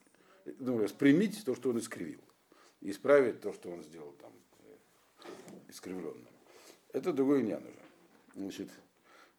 ну, 0.58 0.78
распрямить 0.78 1.42
то, 1.46 1.54
что 1.54 1.70
он 1.70 1.78
искривил, 1.78 2.20
исправить 2.82 3.40
то, 3.40 3.54
что 3.54 3.70
он 3.70 3.82
сделал 3.82 4.12
там 4.20 4.30
э, 4.58 5.24
искривленным. 5.70 6.28
Это 6.92 7.14
другой 7.14 7.44
день 7.44 7.54
уже. 7.54 7.82
Значит, 8.34 8.68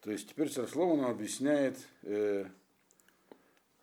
то 0.02 0.10
есть 0.10 0.30
теперь 0.30 0.50
Царслов 0.50 0.94
он 0.94 1.06
объясняет, 1.06 1.78
э, 2.02 2.48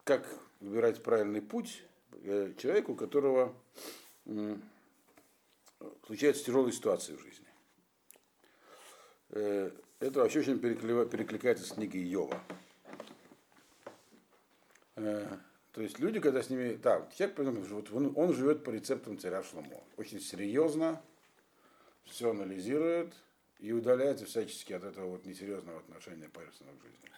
как 0.02 0.26
выбирать 0.58 1.00
правильный 1.00 1.42
путь 1.42 1.80
э, 2.24 2.54
человеку, 2.58 2.94
у 2.94 2.96
которого 2.96 3.54
э, 4.24 4.56
случаются 6.04 6.44
тяжелые 6.44 6.72
ситуации 6.72 7.14
в 7.14 7.20
жизни. 7.20 7.46
Это 9.98 10.20
вообще 10.20 10.40
очень 10.40 10.58
перекликается 10.58 11.64
с 11.64 11.72
книгой 11.72 12.02
Йова. 12.02 12.40
Э, 14.96 15.26
то 15.72 15.82
есть 15.82 15.98
люди, 15.98 16.20
когда 16.20 16.42
с 16.42 16.50
ними... 16.50 16.74
Да, 16.74 17.08
человек, 17.16 17.38
вот 17.70 17.90
он, 17.92 18.12
он 18.16 18.34
живет 18.34 18.64
по 18.64 18.70
рецептам 18.70 19.18
царя 19.18 19.42
Шломо. 19.42 19.82
Очень 19.96 20.20
серьезно, 20.20 21.02
все 22.04 22.30
анализирует 22.30 23.14
и 23.58 23.72
удаляется 23.72 24.26
всячески 24.26 24.72
от 24.72 24.84
этого 24.84 25.10
вот 25.10 25.24
несерьезного 25.24 25.78
отношения 25.78 26.28
Пайерсона 26.28 26.72
к 26.72 26.82
жизни. 26.82 27.10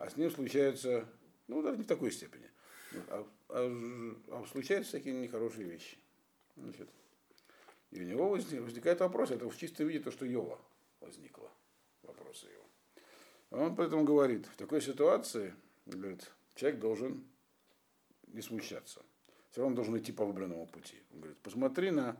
А 0.00 0.10
с 0.10 0.16
ним 0.16 0.30
случается, 0.30 1.08
ну 1.46 1.62
даже 1.62 1.78
не 1.78 1.84
в 1.84 1.86
такой 1.86 2.10
степени, 2.10 2.50
а, 3.08 3.26
а, 3.48 4.16
а 4.28 4.46
случаются 4.50 4.90
всякие 4.90 5.14
нехорошие 5.14 5.66
вещи. 5.66 5.96
Значит, 6.56 6.88
и 7.90 8.00
у 8.00 8.04
него 8.04 8.28
возникает 8.30 9.00
вопрос, 9.00 9.30
это 9.30 9.48
в 9.48 9.56
чистом 9.56 9.86
виде 9.86 10.00
то, 10.00 10.10
что 10.10 10.24
Йова 10.24 10.58
возникло, 11.00 11.50
вопросы 12.02 12.46
его. 12.46 13.64
Он 13.64 13.76
поэтому 13.76 14.04
говорит, 14.04 14.46
в 14.46 14.56
такой 14.56 14.80
ситуации, 14.80 15.54
говорит, 15.86 16.30
человек 16.54 16.80
должен 16.80 17.24
не 18.28 18.40
смущаться. 18.40 19.02
Все 19.50 19.60
равно 19.60 19.72
он 19.72 19.74
должен 19.74 19.98
идти 19.98 20.12
по 20.12 20.24
выбранному 20.24 20.66
пути. 20.66 20.96
Он 21.12 21.20
говорит, 21.20 21.38
посмотри 21.38 21.90
на 21.90 22.16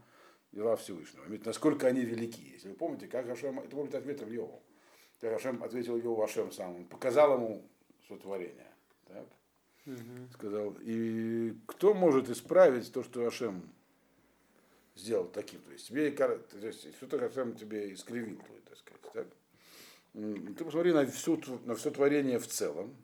дела 0.53 0.77
Всевышнего, 0.77 1.25
ведь 1.29 1.47
насколько 1.47 1.87
они 1.87 2.03
велики. 2.03 2.43
Если 2.53 2.69
вы 2.69 2.75
помните, 2.75 3.07
как 3.07 3.29
Ашем, 3.29 3.61
это 3.61 3.71
помните 3.71 3.97
ответил 3.97 4.29
Йову. 4.29 4.63
Как 5.21 5.33
Ашем 5.33 5.63
ответил 5.63 5.97
Йову 5.97 6.23
Ашем 6.23 6.53
сам, 6.53 6.77
он 6.77 6.85
показал 6.85 7.35
ему 7.35 7.67
сотворение. 8.07 8.71
Так? 9.07 9.27
Угу. 9.87 10.33
Сказал, 10.35 10.77
и 10.83 11.57
кто 11.67 11.95
может 11.95 12.29
исправить 12.29 12.93
то, 12.93 13.03
что 13.03 13.27
Ашем 13.27 13.63
сделал 14.95 15.27
таким. 15.29 15.63
То 15.63 15.73
есть 15.73 15.89
тебе 15.89 16.11
то 16.11 16.39
есть, 16.61 16.95
что-то 16.97 17.31
сам 17.31 17.55
тебе 17.55 17.93
искривил 17.95 18.39
так 18.67 18.77
сказать. 18.77 19.01
Так? 19.15 19.27
Ты 20.13 20.65
посмотри 20.65 20.93
на, 20.93 21.07
всю, 21.07 21.41
на 21.65 21.75
все 21.75 21.91
творение 21.91 22.39
в 22.39 22.47
целом, 22.47 22.95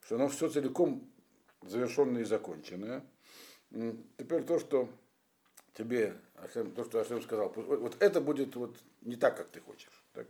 что 0.00 0.14
оно 0.14 0.28
все 0.28 0.48
целиком 0.48 1.10
завершенное 1.62 2.22
и 2.22 2.24
законченное. 2.24 3.04
Теперь 3.70 4.44
то, 4.44 4.58
что 4.58 4.88
тебе, 5.74 6.16
то, 6.54 6.84
что 6.84 7.00
Ашем 7.00 7.22
сказал, 7.22 7.52
вот 7.54 7.96
это 8.00 8.20
будет 8.20 8.56
вот 8.56 8.78
не 9.02 9.16
так, 9.16 9.36
как 9.36 9.48
ты 9.48 9.60
хочешь. 9.60 10.04
Так? 10.14 10.26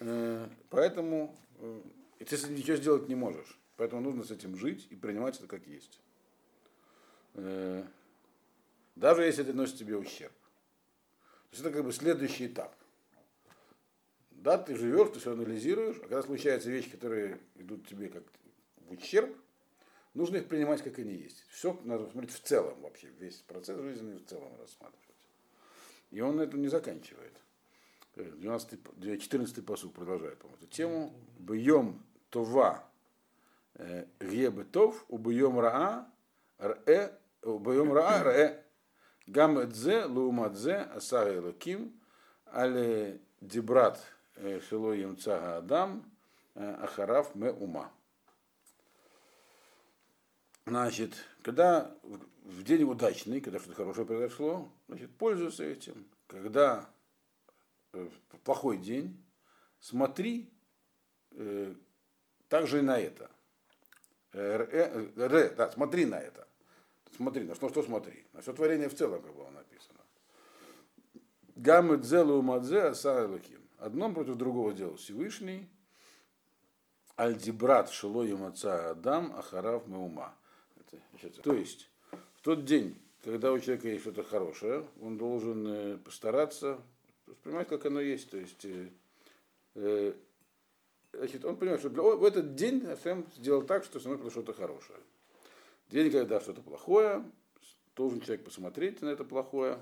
Э, 0.00 0.48
поэтому 0.70 1.36
э, 1.58 1.80
и 2.18 2.24
ты 2.24 2.36
ничего 2.48 2.76
сделать 2.76 3.08
не 3.08 3.14
можешь. 3.14 3.58
Поэтому 3.76 4.00
нужно 4.00 4.24
с 4.24 4.30
этим 4.30 4.56
жить 4.56 4.86
и 4.90 4.96
принимать 4.96 5.36
это 5.38 5.46
как 5.46 5.66
есть. 5.66 6.00
Э, 7.34 7.84
даже 8.94 9.24
если 9.24 9.44
это 9.44 9.52
носит 9.52 9.78
тебе 9.78 9.96
ущерб. 9.96 10.32
То 10.32 11.56
есть 11.56 11.64
это 11.64 11.70
как 11.70 11.84
бы 11.84 11.92
следующий 11.92 12.46
этап. 12.46 12.74
Да, 14.42 14.58
ты 14.58 14.74
живешь, 14.74 15.10
ты 15.10 15.20
все 15.20 15.32
анализируешь, 15.32 15.98
а 15.98 16.00
когда 16.00 16.20
случаются 16.20 16.68
вещи, 16.68 16.90
которые 16.90 17.38
идут 17.54 17.86
тебе 17.86 18.08
как 18.08 18.24
в 18.88 18.92
ущерб, 18.92 19.36
нужно 20.14 20.38
их 20.38 20.48
принимать, 20.48 20.82
как 20.82 20.98
они 20.98 21.14
есть. 21.14 21.44
Все 21.48 21.78
надо 21.84 22.10
смотреть 22.10 22.34
в 22.34 22.40
целом 22.40 22.80
вообще, 22.80 23.06
весь 23.20 23.36
процесс 23.36 23.80
жизни 23.80 24.16
в 24.16 24.26
целом 24.26 24.50
рассматривать. 24.58 25.00
И 26.10 26.20
он 26.20 26.40
это 26.40 26.56
не 26.56 26.66
заканчивает. 26.66 27.32
12, 28.16 28.80
14 29.20 29.64
посуд 29.64 29.94
продолжает, 29.94 30.38
по-моему, 30.38 30.58
эту 30.60 30.66
тему. 30.66 31.14
Бьем 31.38 32.02
това 32.28 32.84
гебе 34.20 34.64
тов, 34.64 35.04
убьем 35.08 35.60
раа, 35.60 36.10
ре, 36.58 37.16
убьем 37.42 37.92
раа, 37.92 38.24
ре, 38.24 38.64
Гам 39.28 39.60
эдзе, 39.60 40.04
лаумадзе, 40.04 40.78
асар 40.96 41.28
элоким, 41.28 41.92
але 42.46 43.20
дебрат 43.40 44.02
шелоем 44.68 45.16
цага 45.16 45.58
адам, 45.58 46.04
ахараф 46.54 47.34
ме 47.34 47.50
ума. 47.50 47.90
Значит, 50.66 51.14
когда 51.42 51.94
в 52.44 52.62
день 52.62 52.84
удачный, 52.84 53.40
когда 53.40 53.58
что-то 53.58 53.76
хорошее 53.76 54.06
произошло, 54.06 54.68
значит, 54.88 55.10
пользуйся 55.16 55.64
этим. 55.64 56.06
Когда 56.28 56.88
плохой 58.44 58.78
день, 58.78 59.22
смотри 59.80 60.50
э, 61.32 61.74
также 62.48 62.78
и 62.78 62.82
на 62.82 62.98
это. 62.98 63.30
Р, 64.32 64.68
э, 64.72 65.10
р, 65.16 65.54
да, 65.54 65.70
смотри 65.70 66.06
на 66.06 66.20
это. 66.20 66.46
Смотри, 67.16 67.44
на 67.44 67.54
что, 67.54 67.68
что 67.68 67.82
смотри? 67.82 68.24
На 68.32 68.40
все 68.40 68.52
творение 68.52 68.88
в 68.88 68.94
целом, 68.94 69.22
как 69.22 69.34
было 69.34 69.50
написано. 69.50 70.00
Гаммы 71.56 71.98
дзелу 71.98 72.40
мадзе 72.40 72.82
асаралаким. 72.82 73.61
Одно 73.82 74.12
против 74.12 74.36
другого 74.36 74.72
делал 74.72 74.94
Всевышний. 74.94 75.68
Альдибрат 77.16 77.90
шило 77.90 78.22
ямаца 78.22 78.90
адам 78.90 79.34
ахарав 79.36 79.88
меума. 79.88 80.32
То 81.42 81.52
есть, 81.52 81.90
в 82.36 82.42
тот 82.42 82.64
день, 82.64 82.96
когда 83.24 83.52
у 83.52 83.58
человека 83.58 83.88
есть 83.88 84.02
что-то 84.02 84.22
хорошее, 84.22 84.86
он 85.00 85.18
должен 85.18 85.66
э, 85.66 85.96
постараться 85.96 86.80
воспринимать, 87.26 87.66
как 87.66 87.84
оно 87.84 88.00
есть. 88.00 88.30
То 88.30 88.36
есть, 88.36 88.64
э, 88.64 88.88
э, 89.74 90.12
значит, 91.12 91.44
он 91.44 91.56
понимает, 91.56 91.80
что 91.80 91.90
для, 91.90 92.02
в 92.02 92.24
этот 92.24 92.54
день 92.54 92.86
Ашем 92.86 93.26
сделал 93.36 93.62
так, 93.62 93.82
что 93.82 93.98
со 93.98 94.06
мной 94.06 94.18
произошло 94.18 94.44
что-то 94.44 94.60
хорошее. 94.60 95.00
День, 95.90 96.12
когда 96.12 96.40
что-то 96.40 96.62
плохое, 96.62 97.28
должен 97.96 98.20
человек 98.20 98.44
посмотреть 98.44 99.02
на 99.02 99.08
это 99.08 99.24
плохое 99.24 99.80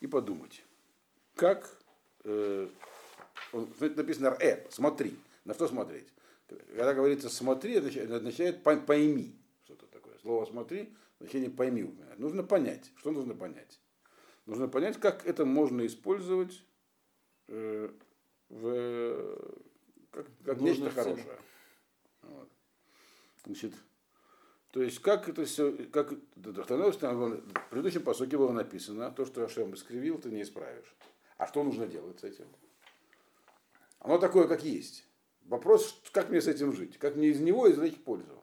и 0.00 0.08
подумать, 0.08 0.64
как 1.36 1.70
э, 2.24 2.68
написано 3.52 4.36
«э», 4.40 4.66
смотри, 4.70 5.18
на 5.44 5.54
что 5.54 5.68
смотреть. 5.68 6.08
Когда 6.48 6.94
говорится 6.94 7.28
«смотри», 7.28 7.74
это 7.74 8.16
означает 8.16 8.62
«пойми», 8.62 9.36
что-то 9.64 9.86
такое. 9.86 10.18
Слово 10.18 10.44
«смотри» 10.46 10.94
значение 11.18 11.50
«пойми» 11.50 11.84
упоминает. 11.84 12.18
Нужно 12.18 12.42
понять. 12.42 12.92
Что 12.96 13.10
нужно 13.10 13.34
понять? 13.34 13.80
Нужно 14.46 14.68
понять, 14.68 14.98
как 15.00 15.26
это 15.26 15.44
можно 15.44 15.84
использовать 15.86 16.62
э, 17.48 17.90
в, 18.48 19.38
как, 20.10 20.26
как 20.44 20.60
нечто 20.60 20.90
хорошее. 20.90 21.38
Вот. 22.22 22.48
Значит, 23.44 23.72
то 24.72 24.82
есть, 24.82 24.98
как 25.00 25.28
это 25.28 25.44
все, 25.46 25.72
как 25.86 26.12
в 26.12 26.18
предыдущем 27.70 28.02
посоке 28.02 28.36
было 28.36 28.52
написано, 28.52 29.10
то, 29.10 29.24
что 29.24 29.44
Ашем 29.44 29.74
искривил, 29.74 30.18
ты 30.18 30.30
не 30.30 30.42
исправишь. 30.42 30.94
А 31.38 31.46
что 31.46 31.64
нужно 31.64 31.86
делать 31.86 32.20
с 32.20 32.24
этим? 32.24 32.46
Оно 34.06 34.18
такое, 34.18 34.46
как 34.46 34.62
есть. 34.62 35.04
Вопрос, 35.46 36.00
как 36.12 36.28
мне 36.30 36.40
с 36.40 36.46
этим 36.46 36.72
жить? 36.72 36.96
Как 36.96 37.16
мне 37.16 37.26
из 37.26 37.40
него 37.40 37.68
извлечь 37.68 38.00
пользу? 38.00 38.40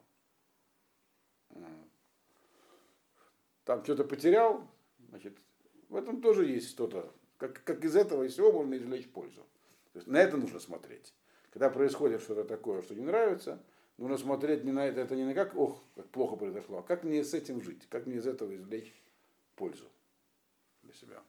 Там 3.64 3.82
что-то 3.86 4.04
потерял, 4.04 4.70
значит, 5.08 5.38
в 5.88 5.96
этом 5.96 6.22
тоже 6.22 6.48
есть 6.48 6.70
что-то. 6.70 7.14
Как, 7.38 7.64
как 7.64 7.86
из 7.86 7.96
этого 7.96 8.24
и 8.24 8.28
всего 8.28 8.52
можно 8.52 8.76
извлечь 8.76 9.10
пользу. 9.10 9.40
То 9.94 10.00
есть 10.00 10.08
на 10.08 10.18
это 10.18 10.36
нужно 10.36 10.60
смотреть. 10.60 11.14
Когда 11.52 11.70
происходит 11.70 12.22
что-то 12.22 12.44
такое, 12.44 12.82
что 12.82 12.94
не 12.94 13.06
нравится, 13.06 13.64
нужно 13.98 14.18
смотреть 14.18 14.66
не 14.66 14.74
на 14.74 14.86
это, 14.86 15.00
это 15.00 15.16
не 15.16 15.24
на 15.24 15.34
как, 15.34 15.56
ох, 15.56 15.82
как 15.96 16.10
плохо 16.10 16.36
произошло, 16.36 16.80
а 16.80 16.84
как 16.84 17.06
мне 17.06 17.24
с 17.24 17.34
этим 17.34 17.62
жить, 17.62 17.88
как 17.88 18.06
мне 18.06 18.18
из 18.18 18.28
этого 18.28 18.54
извлечь 18.54 18.94
пользу 19.56 19.90
для 20.82 20.94
себя. 20.94 21.24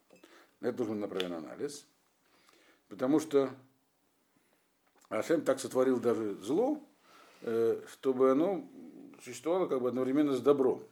На 0.59 0.67
это 0.67 0.79
нужен 0.81 0.99
направленный 0.99 1.37
анализ. 1.37 1.87
Потому 2.89 3.21
что 3.21 3.51
Ашем 5.09 5.43
так 5.43 5.61
сотворил 5.61 6.01
даже 6.01 6.35
зло, 6.37 6.81
э, 7.43 7.81
чтобы 7.93 8.31
оно 8.31 8.65
существовало 9.23 9.67
как 9.67 9.81
бы 9.81 9.89
одновременно 9.89 10.35
с 10.35 10.41
добром. 10.41 10.83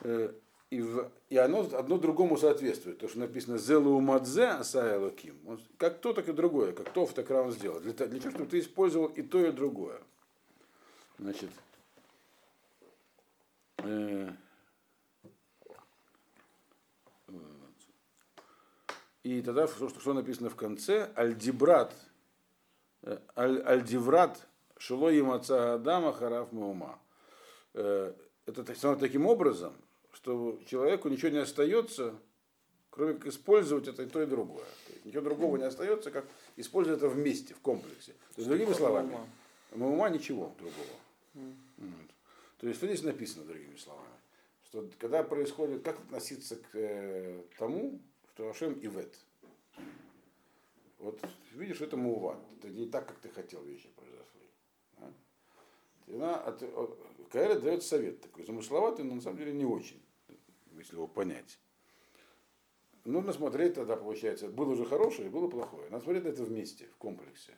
Э, 0.00 0.32
и, 0.70 0.80
в, 0.80 1.10
и 1.28 1.36
оно 1.36 1.60
одно 1.60 1.98
другому 1.98 2.36
соответствует. 2.36 2.98
То, 2.98 3.08
что 3.08 3.18
написано 3.20 3.58
«Зелу 3.58 4.00
мадзе 4.00 4.46
асаялоким». 4.46 5.60
Как 5.76 6.00
то, 6.00 6.12
так 6.12 6.28
и 6.28 6.32
другое. 6.32 6.72
Как 6.72 6.90
то, 6.90 7.06
так 7.06 7.30
он 7.30 7.52
сделал. 7.52 7.80
Для, 7.80 7.92
для 7.92 8.20
того, 8.20 8.30
чтобы 8.30 8.46
ты 8.46 8.58
использовал 8.58 9.06
и 9.06 9.22
то, 9.22 9.44
и 9.44 9.52
другое. 9.52 10.00
Значит, 11.18 11.50
э, 13.78 14.32
и 19.22 19.42
тогда 19.42 19.68
что, 19.68 19.88
что 19.88 20.12
написано 20.12 20.50
в 20.50 20.56
конце? 20.56 21.10
Альдибрат– 21.14 21.94
Аль-Диврат 23.36 24.46
Шило 24.78 25.08
Ямаца 25.08 25.74
Адама 25.74 26.12
Хараф 26.12 26.52
Маума. 26.52 26.98
Э, 27.74 28.12
это 28.46 28.64
таким 28.96 29.26
образом, 29.26 29.74
что 30.12 30.58
человеку 30.66 31.08
ничего 31.08 31.30
не 31.30 31.38
остается, 31.38 32.14
кроме 32.90 33.14
как 33.14 33.26
использовать 33.26 33.88
это 33.88 34.02
и 34.02 34.06
то, 34.06 34.22
и 34.22 34.26
другое. 34.26 34.64
То 34.86 34.92
есть 34.92 35.04
ничего 35.04 35.22
другого 35.22 35.56
не 35.56 35.64
остается, 35.64 36.10
как 36.10 36.26
использовать 36.56 36.98
это 36.98 37.08
вместе, 37.08 37.54
в 37.54 37.60
комплексе. 37.60 38.12
То 38.12 38.38
есть, 38.38 38.48
другими 38.48 38.72
словами, 38.72 39.16
ума 39.72 40.08
ничего 40.08 40.54
другого. 40.58 41.54
Вот. 41.78 42.10
То 42.58 42.68
есть, 42.68 42.78
что 42.78 42.86
здесь 42.86 43.02
написано, 43.02 43.44
другими 43.44 43.76
словами? 43.76 44.08
Что 44.66 44.88
когда 44.98 45.22
происходит, 45.22 45.82
как 45.82 45.98
относиться 45.98 46.56
к 46.56 46.68
э, 46.74 47.42
тому, 47.58 48.00
что 48.34 48.50
Ашем 48.50 48.74
Ивет. 48.74 49.14
Вот 51.04 51.20
видишь, 51.52 51.82
это 51.82 51.98
мува. 51.98 52.40
Это 52.56 52.70
не 52.70 52.86
так, 52.86 53.06
как 53.06 53.18
ты 53.18 53.28
хотел 53.28 53.62
вещи 53.62 53.90
произошли. 53.90 54.48
Да? 54.98 55.12
Она 56.08 56.36
от, 56.36 56.62
Каэля 57.30 57.60
дает 57.60 57.82
совет 57.82 58.22
такой, 58.22 58.44
замысловатый, 58.44 59.04
но 59.04 59.14
на 59.14 59.20
самом 59.20 59.36
деле 59.36 59.52
не 59.52 59.66
очень, 59.66 60.02
если 60.72 60.94
его 60.94 61.06
понять. 61.06 61.58
Нужно 63.04 63.34
смотреть 63.34 63.74
тогда, 63.74 63.96
получается, 63.96 64.48
было 64.48 64.70
уже 64.70 64.86
хорошее, 64.86 65.28
было 65.28 65.46
плохое. 65.46 65.90
Надо 65.90 66.04
смотреть 66.04 66.24
это 66.24 66.42
вместе, 66.42 66.86
в 66.86 66.96
комплексе. 66.96 67.52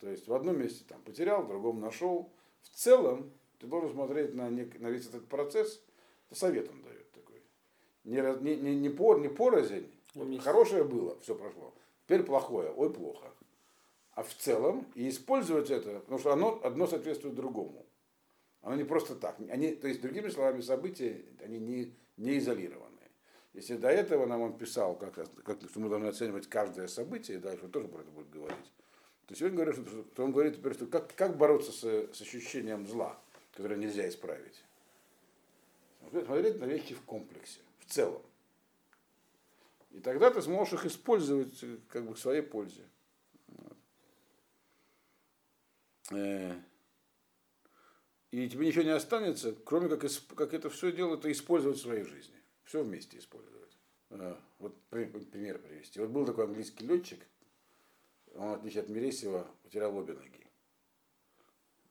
То 0.00 0.08
есть 0.08 0.26
в 0.26 0.34
одном 0.34 0.58
месте 0.58 0.84
там 0.88 1.00
потерял, 1.02 1.44
в 1.44 1.48
другом 1.48 1.78
нашел. 1.78 2.32
В 2.62 2.70
целом 2.70 3.30
ты 3.60 3.68
должен 3.68 3.92
смотреть 3.92 4.34
на, 4.34 4.50
не, 4.50 4.64
на 4.80 4.88
весь 4.88 5.06
этот 5.06 5.28
процесс, 5.28 5.80
это 6.26 6.40
совет 6.40 6.68
он 6.70 6.82
дает 6.82 7.08
такой. 7.12 7.40
Не, 8.02 8.20
не, 8.42 8.56
не, 8.56 8.74
не, 8.74 8.88
пор, 8.88 9.20
не 9.20 9.28
порознь, 9.28 9.88
вот, 10.14 10.40
хорошее 10.40 10.82
было, 10.82 11.16
все 11.20 11.36
прошло. 11.36 11.72
Теперь 12.10 12.24
плохое, 12.24 12.72
ой, 12.72 12.92
плохо. 12.92 13.28
А 14.14 14.24
в 14.24 14.34
целом, 14.34 14.84
и 14.96 15.08
использовать 15.08 15.70
это, 15.70 16.00
потому 16.00 16.18
что 16.18 16.32
оно 16.32 16.60
одно 16.64 16.88
соответствует 16.88 17.36
другому. 17.36 17.86
Оно 18.62 18.74
не 18.74 18.82
просто 18.82 19.14
так. 19.14 19.36
Они, 19.48 19.76
то 19.76 19.86
есть, 19.86 20.00
другими 20.00 20.28
словами, 20.28 20.60
события, 20.60 21.24
они 21.40 21.60
не, 21.60 21.94
не 22.16 22.38
изолированы. 22.38 22.98
Если 23.52 23.76
до 23.76 23.90
этого 23.90 24.26
нам 24.26 24.40
он 24.40 24.58
писал, 24.58 24.96
как, 24.96 25.14
как, 25.44 25.62
что 25.62 25.78
мы 25.78 25.88
должны 25.88 26.06
оценивать 26.06 26.48
каждое 26.48 26.88
событие, 26.88 27.38
дальше 27.38 27.66
он 27.66 27.70
тоже 27.70 27.86
про 27.86 28.00
это 28.00 28.10
будет 28.10 28.30
говорить, 28.30 28.72
то 29.28 29.36
сегодня 29.36 29.58
говорит, 29.58 29.76
что, 29.76 30.04
что 30.12 30.24
он 30.24 30.32
говорит 30.32 30.56
теперь, 30.56 30.74
что 30.74 30.86
как, 30.86 31.14
как 31.14 31.36
бороться 31.36 31.70
с, 31.70 32.12
с 32.12 32.20
ощущением 32.20 32.88
зла, 32.88 33.20
которое 33.52 33.76
нельзя 33.76 34.08
исправить. 34.08 34.64
Смотреть 36.10 36.58
на 36.58 36.64
вещи 36.64 36.92
в 36.92 37.02
комплексе, 37.02 37.60
в 37.78 37.84
целом. 37.84 38.22
И 39.90 40.00
тогда 40.00 40.30
ты 40.30 40.40
сможешь 40.40 40.74
их 40.74 40.86
использовать 40.86 41.62
э, 41.62 41.78
как 41.88 42.06
бы 42.06 42.14
в 42.14 42.18
своей 42.18 42.42
пользе. 42.42 42.82
Э, 46.10 46.54
и 48.30 48.48
тебе 48.48 48.66
ничего 48.66 48.84
не 48.84 48.90
останется, 48.90 49.52
кроме 49.64 49.88
как, 49.88 50.10
как 50.36 50.54
это 50.54 50.70
все 50.70 50.92
дело, 50.92 51.16
это 51.16 51.30
использовать 51.32 51.78
в 51.78 51.82
своей 51.82 52.04
жизни. 52.04 52.36
Все 52.64 52.84
вместе 52.84 53.18
использовать. 53.18 53.76
Э, 54.10 54.36
вот 54.58 54.80
пример 54.90 55.58
привести. 55.58 55.98
Вот 55.98 56.10
был 56.10 56.24
такой 56.24 56.44
английский 56.44 56.86
летчик, 56.86 57.20
он, 58.34 58.50
в 58.50 58.54
отличие 58.54 58.84
от 58.84 58.88
Мересева, 58.88 59.48
потерял 59.64 59.96
обе 59.96 60.12
ноги. 60.12 60.46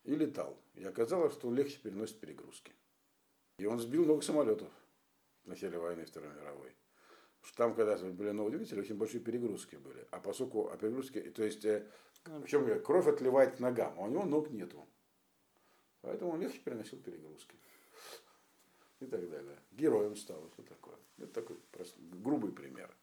И 0.06 0.16
летал. 0.16 0.58
И 0.76 0.86
оказалось, 0.86 1.34
что 1.34 1.50
он 1.50 1.56
легче 1.56 1.78
переносит 1.80 2.18
перегрузки. 2.20 2.72
И 3.58 3.66
он 3.66 3.78
сбил 3.78 4.06
много 4.06 4.22
самолетов 4.22 4.70
в 5.44 5.50
начале 5.50 5.78
войны 5.78 6.06
Второй 6.06 6.34
мировой 6.34 6.74
что 7.42 7.58
там, 7.58 7.76
когда 7.76 7.98
были 7.98 8.32
новые 8.32 8.58
двигатели, 8.58 8.80
очень 8.80 8.96
большие 8.96 9.22
перегрузки 9.22 9.76
были. 9.76 10.06
А 10.12 10.20
поскольку 10.20 10.70
а 10.70 10.78
перегрузки, 10.78 11.22
то 11.22 11.44
есть, 11.44 11.66
э, 11.66 11.86
в 12.26 12.48
чем 12.48 12.82
кровь 12.84 13.08
отливает 13.08 13.60
ногам, 13.60 13.94
а 13.98 14.04
у 14.04 14.10
него 14.10 14.26
ног 14.26 14.50
нету. 14.50 14.88
Поэтому 16.02 16.32
он 16.32 16.42
легче 16.42 16.60
переносил 16.60 17.00
перегрузки. 17.00 17.56
И 19.00 19.06
так 19.06 19.30
далее. 19.30 19.58
Героем 19.72 20.16
стал, 20.16 20.50
что 20.54 20.64
такое. 20.64 20.96
Это 21.18 21.28
такой 21.28 21.58
простой, 21.72 22.04
грубый 22.12 22.52
пример. 22.52 22.94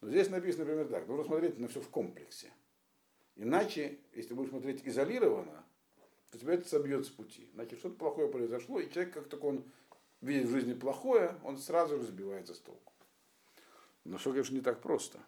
Но 0.00 0.10
здесь 0.10 0.30
написано, 0.30 0.64
например, 0.64 0.88
так, 0.88 1.06
нужно 1.06 1.24
смотреть 1.24 1.58
на 1.58 1.68
все 1.68 1.80
в 1.80 1.88
комплексе. 1.88 2.52
Иначе, 3.36 3.98
если 4.14 4.34
будешь 4.34 4.50
смотреть 4.50 4.82
изолированно, 4.84 5.64
то 6.30 6.38
тебя 6.38 6.54
это 6.54 6.68
собьет 6.68 7.06
с 7.06 7.08
пути. 7.08 7.48
Значит, 7.54 7.78
что-то 7.78 7.96
плохое 7.96 8.28
произошло, 8.28 8.80
и 8.80 8.90
человек, 8.90 9.14
как 9.14 9.28
только 9.28 9.44
он 9.44 9.64
видит 10.20 10.46
в 10.46 10.50
жизни 10.50 10.74
плохое, 10.74 11.36
он 11.44 11.56
сразу 11.56 11.98
же 11.98 12.04
сбивается 12.04 12.54
с 12.54 12.58
толку. 12.58 12.92
Но 14.04 14.18
все, 14.18 14.30
конечно, 14.30 14.54
не 14.54 14.60
так 14.60 14.80
просто. 14.80 15.18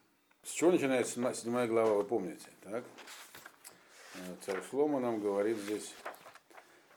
С 0.42 0.50
чего 0.50 0.70
начинается 0.70 1.12
седьмая 1.34 1.66
глава, 1.66 1.94
вы 1.94 2.04
помните, 2.04 2.48
так? 2.62 2.84
Э, 4.14 4.18
царь 4.44 4.62
Шлома 4.70 5.00
нам 5.00 5.20
говорит 5.20 5.58
здесь, 5.58 5.94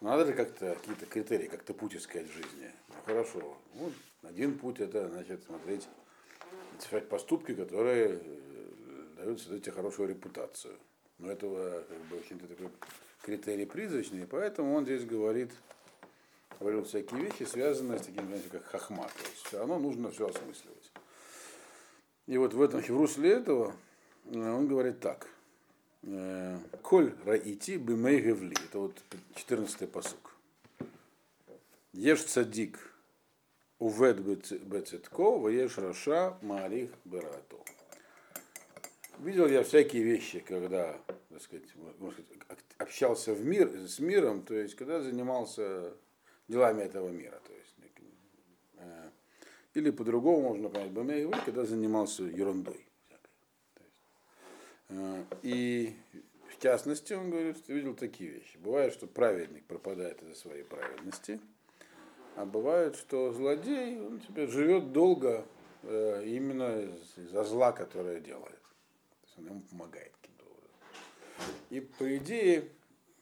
надо 0.02 0.26
же 0.26 0.34
как-то 0.34 0.76
какие-то 0.76 1.06
критерии, 1.06 1.48
как-то 1.48 1.74
путь 1.74 1.96
искать 1.96 2.30
в 2.30 2.34
жизни. 2.34 2.72
Ну 2.88 2.96
хорошо, 3.06 3.58
вот 3.74 3.94
один 4.24 4.58
путь 4.58 4.80
это, 4.80 5.10
значит, 5.10 5.44
смотреть, 5.44 5.88
совершать 6.80 7.10
поступки, 7.10 7.54
которые 7.54 8.20
э, 8.22 9.06
дают 9.18 9.42
тебе 9.42 9.72
хорошую 9.72 10.10
репутацию. 10.10 10.78
Но 11.20 11.32
этого 11.32 11.82
как 11.82 12.00
бы 12.06 12.18
очень 12.18 12.40
такой 12.40 12.70
критерий 13.22 13.66
призрачный, 13.66 14.26
поэтому 14.26 14.74
он 14.74 14.86
здесь 14.86 15.06
говорит, 15.06 15.52
говорил 16.60 16.84
всякие 16.84 17.22
вещи, 17.22 17.44
связанные 17.44 18.00
с 18.00 18.06
таким, 18.06 18.26
знаете, 18.26 18.50
как 18.50 18.66
хахма. 18.66 19.04
То 19.04 19.30
есть 19.30 19.46
все 19.46 19.60
равно 19.60 19.80
нужно 19.80 20.12
все 20.12 20.28
осмысливать. 20.28 20.92
И 22.28 22.38
вот 22.38 22.54
в 22.54 22.62
этом 22.62 22.82
в 22.82 22.90
русле 22.90 23.32
этого 23.32 23.76
э, 24.26 24.38
он 24.38 24.68
говорит 24.68 25.00
так. 25.00 25.28
Э, 26.04 26.58
Коль 26.82 27.14
раити 27.26 27.78
бымей 27.78 28.22
гевли. 28.22 28.56
Это 28.66 28.80
вот 28.80 29.04
14-й 29.36 29.88
посук. 29.88 30.36
Ешь 31.94 32.24
цадик 32.24 32.80
увед 33.80 34.20
бецетко, 34.20 35.38
воеш 35.38 35.78
раша 35.78 36.38
марих 36.42 36.90
берато. 37.06 37.58
Видел 39.20 39.48
я 39.48 39.64
всякие 39.64 40.04
вещи, 40.04 40.40
когда, 40.40 40.98
так 41.30 41.42
сказать, 41.42 41.70
сказать, 41.70 42.60
общался 42.78 43.34
в 43.34 43.46
мир, 43.46 43.70
с 43.88 44.00
миром, 44.00 44.42
то 44.42 44.56
есть 44.56 44.76
когда 44.76 45.02
занимался 45.02 45.94
делами 46.48 46.82
этого 46.82 47.10
мира. 47.10 47.40
Или 49.74 49.90
по-другому 49.90 50.50
можно 50.50 50.70
понять, 50.70 50.92
бэмэй 50.92 51.32
когда 51.46 51.66
занимался 51.66 52.24
ерундой. 52.24 52.86
Э, 54.90 55.24
и 55.42 55.96
в 56.50 56.62
частности, 56.62 57.14
он 57.14 57.32
говорит, 57.32 57.58
что 57.58 57.74
видел 57.74 57.96
такие 57.96 58.30
вещи. 58.30 58.58
Бывает, 58.58 58.94
что 58.94 59.08
праведник 59.08 59.66
пропадает 59.66 60.22
из-за 60.22 60.36
своей 60.36 60.64
праведности, 60.64 61.40
а 62.36 62.46
бывает, 62.46 62.96
что 62.96 63.32
злодей, 63.34 64.00
он 64.00 64.20
теперь 64.20 64.50
живет 64.50 64.92
долго 64.92 65.46
э, 65.84 66.24
именно 66.26 66.82
из-за 67.18 67.44
зла, 67.44 67.72
которое 67.72 68.20
делает. 68.20 68.62
То 68.62 69.28
есть 69.28 69.40
он 69.40 69.46
ему 69.48 69.62
помогает 69.62 70.12
каким-то 70.22 70.46
образом. 70.46 71.58
И 71.70 71.80
по 71.80 72.18
идее, 72.18 72.70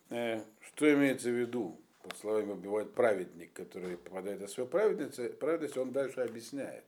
э, 0.10 0.42
что 0.60 0.94
имеется 0.94 1.30
в 1.30 1.34
виду? 1.40 1.81
Под 2.04 2.18
словами 2.18 2.52
убивает 2.52 2.94
праведник, 2.94 3.54
который 3.54 3.98
попадает 3.98 4.42
из 4.42 4.52
своей 4.52 4.70
праведности, 4.70 5.28
праведности, 5.30 5.78
он 5.78 5.92
дальше 5.92 6.22
объясняет. 6.22 6.84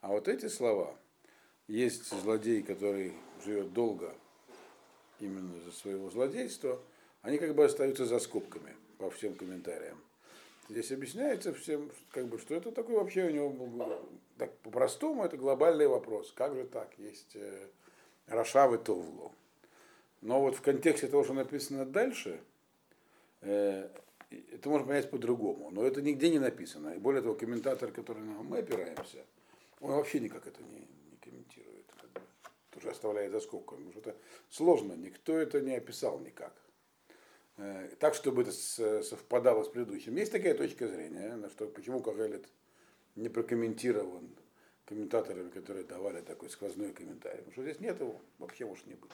А 0.00 0.08
вот 0.08 0.28
эти 0.28 0.46
слова, 0.46 0.96
есть 1.68 2.10
злодей, 2.10 2.62
который 2.62 3.14
живет 3.44 3.72
долго 3.72 4.14
именно 5.20 5.60
за 5.60 5.72
своего 5.72 6.10
злодейства, 6.10 6.80
они 7.22 7.38
как 7.38 7.54
бы 7.54 7.64
остаются 7.64 8.06
за 8.06 8.18
скобками 8.18 8.74
по 8.98 9.10
всем 9.10 9.34
комментариям. 9.34 9.98
Здесь 10.68 10.92
объясняется 10.92 11.52
всем, 11.52 11.90
как 12.10 12.28
бы, 12.28 12.38
что 12.38 12.54
это 12.54 12.70
такой 12.70 12.94
вообще 12.94 13.24
у 13.24 13.30
него, 13.30 13.98
так, 14.38 14.56
по-простому, 14.58 15.24
это 15.24 15.36
глобальный 15.36 15.88
вопрос. 15.88 16.32
Как 16.32 16.54
же 16.54 16.64
так? 16.64 16.96
Есть 16.96 17.34
э, 17.34 17.66
Рашавы 18.26 18.78
Товло. 18.78 19.32
Но 20.20 20.40
вот 20.40 20.54
в 20.54 20.60
контексте 20.60 21.08
того, 21.08 21.24
что 21.24 21.34
написано 21.34 21.84
дальше, 21.84 22.40
э, 23.40 23.88
это 24.30 24.68
можно 24.68 24.86
понять 24.86 25.10
по-другому. 25.10 25.70
Но 25.70 25.84
это 25.84 26.02
нигде 26.02 26.30
не 26.30 26.38
написано. 26.38 26.94
И 26.94 26.98
более 26.98 27.22
того, 27.22 27.34
комментатор, 27.34 27.90
который 27.90 28.22
мы 28.22 28.58
опираемся, 28.58 29.24
он 29.80 29.92
вообще 29.92 30.20
никак 30.20 30.46
это 30.46 30.62
не, 30.62 30.86
тоже 32.80 32.90
оставляет 32.90 33.32
за 33.32 33.40
скобками, 33.40 33.84
потому 33.84 33.92
что 33.92 34.10
это 34.10 34.18
сложно, 34.48 34.94
никто 34.94 35.36
это 35.36 35.60
не 35.60 35.76
описал 35.76 36.18
никак. 36.20 36.54
Э, 37.56 37.88
так, 37.98 38.14
чтобы 38.14 38.42
это 38.42 38.52
совпадало 39.02 39.64
с 39.64 39.68
предыдущим. 39.68 40.16
Есть 40.16 40.32
такая 40.32 40.54
точка 40.54 40.88
зрения, 40.88 41.36
на 41.36 41.50
что 41.50 41.66
почему 41.66 42.00
Кагелет 42.00 42.48
не 43.16 43.28
прокомментирован 43.28 44.30
комментаторами, 44.86 45.50
которые 45.50 45.84
давали 45.84 46.20
такой 46.20 46.50
сквозной 46.50 46.92
комментарий. 46.92 47.38
Потому 47.38 47.52
что 47.52 47.62
здесь 47.62 47.80
нет 47.80 48.00
его, 48.00 48.20
вообще 48.38 48.64
может 48.64 48.86
не 48.86 48.94
быть. 48.94 49.12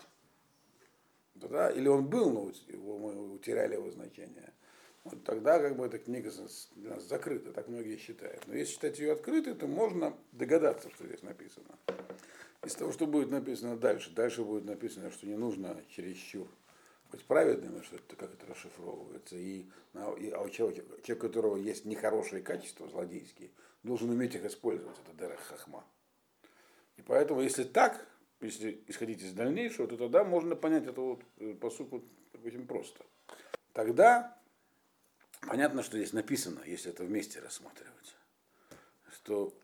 Тогда, 1.40 1.70
или 1.70 1.88
он 1.88 2.06
был, 2.06 2.30
но 2.30 2.50
его, 2.68 2.98
мы 2.98 3.34
утеряли 3.34 3.74
его 3.74 3.90
значение. 3.90 4.54
Вот 5.10 5.22
тогда 5.22 5.60
как 5.60 5.76
бы 5.76 5.86
эта 5.86 5.98
книга 5.98 6.32
для 6.74 6.90
нас 6.90 7.04
закрыта, 7.04 7.52
так 7.52 7.68
многие 7.68 7.96
считают. 7.96 8.44
Но 8.46 8.54
если 8.54 8.72
считать 8.72 8.98
ее 8.98 9.12
открытой, 9.12 9.54
то 9.54 9.68
можно 9.68 10.16
догадаться, 10.32 10.90
что 10.90 11.06
здесь 11.06 11.22
написано. 11.22 11.78
Из 12.64 12.74
того, 12.74 12.90
что 12.90 13.06
будет 13.06 13.30
написано 13.30 13.76
дальше, 13.76 14.10
дальше 14.10 14.42
будет 14.42 14.64
написано, 14.64 15.12
что 15.12 15.26
не 15.26 15.36
нужно 15.36 15.80
чересчур 15.90 16.48
быть 17.12 17.24
праведным, 17.24 17.84
что 17.84 17.96
это, 17.96 18.16
как 18.16 18.34
это 18.34 18.46
расшифровывается, 18.46 19.36
и, 19.36 19.66
а 19.94 20.42
у 20.42 20.48
человека, 20.48 20.82
человек, 21.02 21.24
у 21.24 21.28
которого 21.28 21.56
есть 21.56 21.84
нехорошие 21.84 22.42
качества 22.42 22.88
злодейские, 22.88 23.50
должен 23.84 24.10
уметь 24.10 24.34
их 24.34 24.44
использовать, 24.44 24.96
это 25.06 25.16
дерах 25.16 25.38
хахма. 25.38 25.84
И 26.96 27.02
поэтому, 27.02 27.42
если 27.42 27.62
так, 27.62 28.04
если 28.40 28.82
исходить 28.88 29.22
из 29.22 29.32
дальнейшего, 29.32 29.86
то 29.86 29.96
тогда 29.96 30.24
можно 30.24 30.56
понять 30.56 30.86
это 30.86 31.00
вот, 31.00 31.22
э, 31.38 31.54
по 31.54 31.70
сути 31.70 32.02
очень 32.42 32.66
просто. 32.66 33.04
Тогда 33.72 34.35
понятно, 35.40 35.82
что 35.82 35.96
здесь 35.96 36.12
написано, 36.12 36.60
если 36.66 36.90
это 36.90 37.04
вместе 37.04 37.40
рассматривать, 37.40 38.16
что 39.12 39.54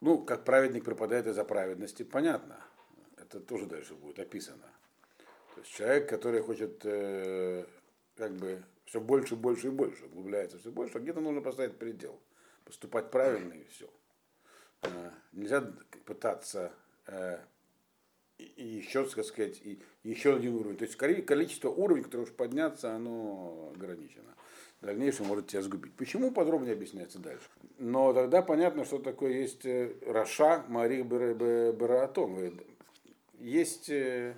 ну, 0.00 0.18
как 0.24 0.44
праведник 0.44 0.84
пропадает 0.84 1.26
из-за 1.28 1.44
праведности, 1.44 2.02
понятно. 2.02 2.60
Это 3.16 3.38
тоже 3.38 3.66
дальше 3.66 3.94
будет 3.94 4.18
описано. 4.18 4.68
То 5.54 5.60
есть 5.60 5.72
человек, 5.72 6.08
который 6.08 6.42
хочет 6.42 6.80
э, 6.84 7.64
как 8.16 8.32
бы 8.32 8.62
все 8.84 9.00
больше, 9.00 9.36
больше 9.36 9.68
и 9.68 9.70
больше, 9.70 10.06
углубляется 10.06 10.58
все 10.58 10.72
больше, 10.72 10.98
а 10.98 11.00
где-то 11.00 11.20
нужно 11.20 11.40
поставить 11.40 11.78
предел. 11.78 12.18
Поступать 12.64 13.12
правильно 13.12 13.52
и 13.52 13.64
все. 13.66 13.88
Э, 14.82 15.10
нельзя 15.30 15.72
пытаться 16.04 16.72
э, 17.06 17.38
и 18.38 18.66
еще, 18.66 19.04
так 19.08 19.24
сказать, 19.24 19.60
и 19.62 19.80
еще 20.02 20.34
один 20.34 20.56
уровень. 20.56 20.78
То 20.78 20.84
есть 20.84 20.96
количество 20.96 21.68
уровней, 21.68 22.02
которые 22.02 22.26
уж 22.26 22.32
подняться, 22.32 22.92
оно 22.92 23.72
ограничено 23.72 24.34
в 24.82 24.86
дальнейшем 24.86 25.26
может 25.26 25.46
тебя 25.46 25.62
сгубить. 25.62 25.94
Почему 25.94 26.32
подробнее 26.32 26.72
объясняется 26.74 27.20
дальше? 27.20 27.48
Но 27.78 28.12
тогда 28.12 28.42
понятно, 28.42 28.84
что 28.84 28.98
такое 28.98 29.32
есть 29.32 29.64
э, 29.64 29.94
רשע 30.06 30.64
מאריך 30.68 31.02
ברעתו. 31.02 32.60
Есть 33.38 33.88
э, 33.90 34.34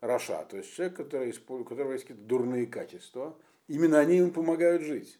רשע, 0.00 0.44
то 0.48 0.56
есть 0.56 0.72
человек, 0.72 0.96
который, 0.96 1.34
у 1.48 1.64
которого 1.64 1.92
есть 1.92 2.04
какие-то 2.04 2.22
дурные 2.22 2.66
качества. 2.68 3.36
Именно 3.66 3.98
они 3.98 4.18
ему 4.18 4.30
помогают 4.30 4.82
жить. 4.82 5.18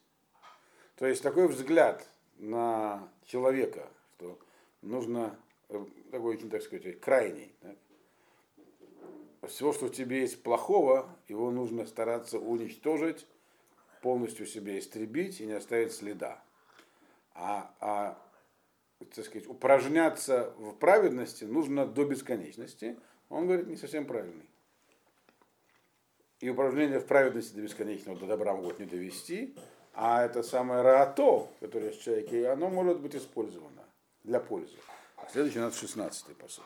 То 0.97 1.07
есть 1.07 1.23
такой 1.23 1.49
взгляд 1.49 2.07
на 2.39 3.09
человека, 3.25 3.89
что 4.17 4.39
нужно 4.83 5.37
э, 5.69 5.85
такой 6.13 6.37
очень, 6.37 6.49
так 6.49 6.63
сказать, 6.63 7.01
крайний. 7.01 7.53
Так? 7.61 7.77
Всего, 9.51 9.73
что 9.73 9.87
в 9.87 9.93
тебе 9.93 10.21
есть 10.21 10.45
плохого, 10.45 11.09
его 11.27 11.51
нужно 11.51 11.87
стараться 11.87 12.39
уничтожить 12.39 13.27
полностью 14.01 14.47
себя 14.47 14.79
истребить 14.79 15.41
и 15.41 15.47
не 15.47 15.53
оставить 15.53 15.93
следа. 15.93 16.43
А, 17.35 17.75
а 17.81 18.19
так 19.15 19.25
сказать, 19.25 19.49
упражняться 19.49 20.53
в 20.59 20.73
праведности 20.75 21.45
нужно 21.45 21.87
до 21.87 22.05
бесконечности. 22.05 22.99
Он 23.29 23.47
говорит, 23.47 23.67
не 23.67 23.77
совсем 23.77 24.07
правильный. 24.07 24.49
И 26.41 26.49
упражнение 26.49 27.01
в 27.01 27.07
праведности 27.07 27.55
до 27.55 27.63
бесконечного, 27.63 28.19
до 28.19 28.27
добра 28.27 28.55
могут 28.55 28.79
не 28.79 28.87
довести, 28.87 29.55
а 29.93 30.25
это 30.25 30.43
самое 30.43 30.83
раато, 30.83 31.49
которое 31.61 31.89
есть 31.89 32.01
в 32.01 32.05
человеке, 32.05 32.49
оно 32.49 32.71
может 32.71 33.01
быть 33.01 33.15
использовано 33.15 33.85
для 34.25 34.41
пользы. 34.41 34.77
Следующий 35.31 35.59
у 35.59 35.63
нас 35.63 35.83
16-й 35.83 36.35
посок. 36.35 36.65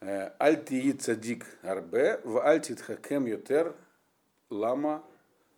Э, 0.00 0.32
Альти 0.38 0.92
цадик 0.92 1.46
арбе, 1.62 2.20
в 2.24 2.44
альтит 2.44 2.80
хакем 2.80 3.26
ютер 3.26 3.74
лама 4.50 5.04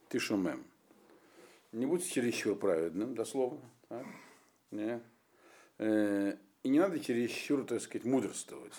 тишумем. 0.08 0.64
Не 1.72 1.86
будь 1.86 2.10
чересчур 2.10 2.56
праведным, 2.56 3.14
дословно. 3.14 3.60
Так? 3.88 4.06
Не. 4.70 5.00
Э, 5.78 6.36
и 6.62 6.68
не 6.68 6.78
надо 6.80 6.98
чересчур, 7.00 7.64
так 7.64 7.80
сказать, 7.80 8.04
мудрствовать. 8.04 8.72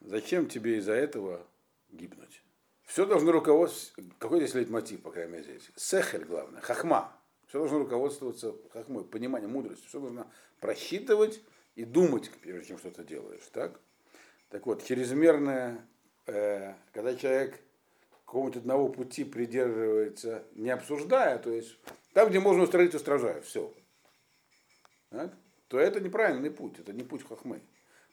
Зачем 0.00 0.48
тебе 0.48 0.78
из-за 0.78 0.92
этого 0.92 1.46
гибнуть? 1.90 2.42
Все 2.84 3.06
должно 3.06 3.32
руководствоваться, 3.32 4.14
какой 4.18 4.40
здесь 4.40 4.54
лейтмотив, 4.54 5.02
по 5.02 5.10
крайней 5.10 5.32
мере, 5.32 5.44
здесь? 5.44 5.70
Сехель 5.76 6.24
главное, 6.24 6.60
хахма. 6.60 7.16
Все 7.46 7.58
должно 7.58 7.78
руководствоваться 7.78 8.54
хахмой, 8.72 9.04
пониманием, 9.04 9.52
мудростью. 9.52 9.88
Все 9.88 10.00
нужно 10.00 10.26
просчитывать 10.60 11.42
и 11.74 11.84
думать, 11.84 12.30
прежде 12.40 12.68
чем 12.68 12.78
что-то 12.78 13.04
делаешь. 13.04 13.42
Так? 13.52 13.80
Так 14.48 14.66
вот, 14.66 14.84
чрезмерное, 14.84 15.86
э, 16.26 16.74
когда 16.92 17.14
человек 17.14 17.60
какого-нибудь 18.32 18.62
одного 18.62 18.88
пути 18.88 19.24
придерживается, 19.24 20.42
не 20.54 20.70
обсуждая, 20.70 21.38
то 21.38 21.50
есть 21.50 21.78
там, 22.14 22.30
где 22.30 22.40
можно 22.40 22.62
устранить, 22.62 22.94
устражаю, 22.94 23.42
все. 23.42 23.70
Так? 25.10 25.34
То 25.68 25.78
это 25.78 26.00
неправильный 26.00 26.50
путь, 26.50 26.78
это 26.78 26.94
не 26.94 27.02
путь 27.02 27.24
хохмы. 27.24 27.60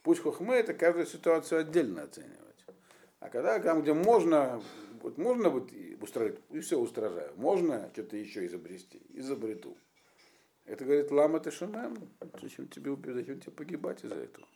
Путь 0.04 0.20
хохмы 0.20 0.56
это 0.56 0.74
каждую 0.74 1.06
ситуацию 1.06 1.62
отдельно 1.62 2.04
оценивать. 2.04 2.66
А 3.22 3.30
когда 3.30 3.60
там, 3.60 3.82
где 3.82 3.94
можно, 3.94 4.62
вот 5.02 5.18
можно 5.18 5.50
вот 5.50 5.72
устроить, 6.02 6.36
и 6.50 6.60
все 6.60 6.78
устражаю. 6.78 7.32
Можно 7.38 7.90
что-то 7.94 8.18
еще 8.18 8.46
изобрести, 8.46 9.02
изобрету. 9.12 9.78
Это 10.66 10.84
говорит 10.84 11.12
лама 11.12 11.40
ты. 11.40 11.50
Зачем 11.50 12.68
тебе 12.68 12.92
убить, 12.92 13.14
зачем 13.14 13.40
тебе 13.40 13.54
погибать 13.54 14.04
из-за 14.04 14.16
этого? 14.16 14.48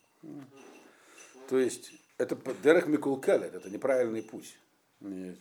То 1.47 1.57
есть 1.57 1.93
это 2.18 2.38
дерех 2.61 2.88
микулкелет, 2.88 3.55
это 3.55 3.70
неправильный 3.70 4.24
путь. 4.24 4.57
Нет. 5.04 5.38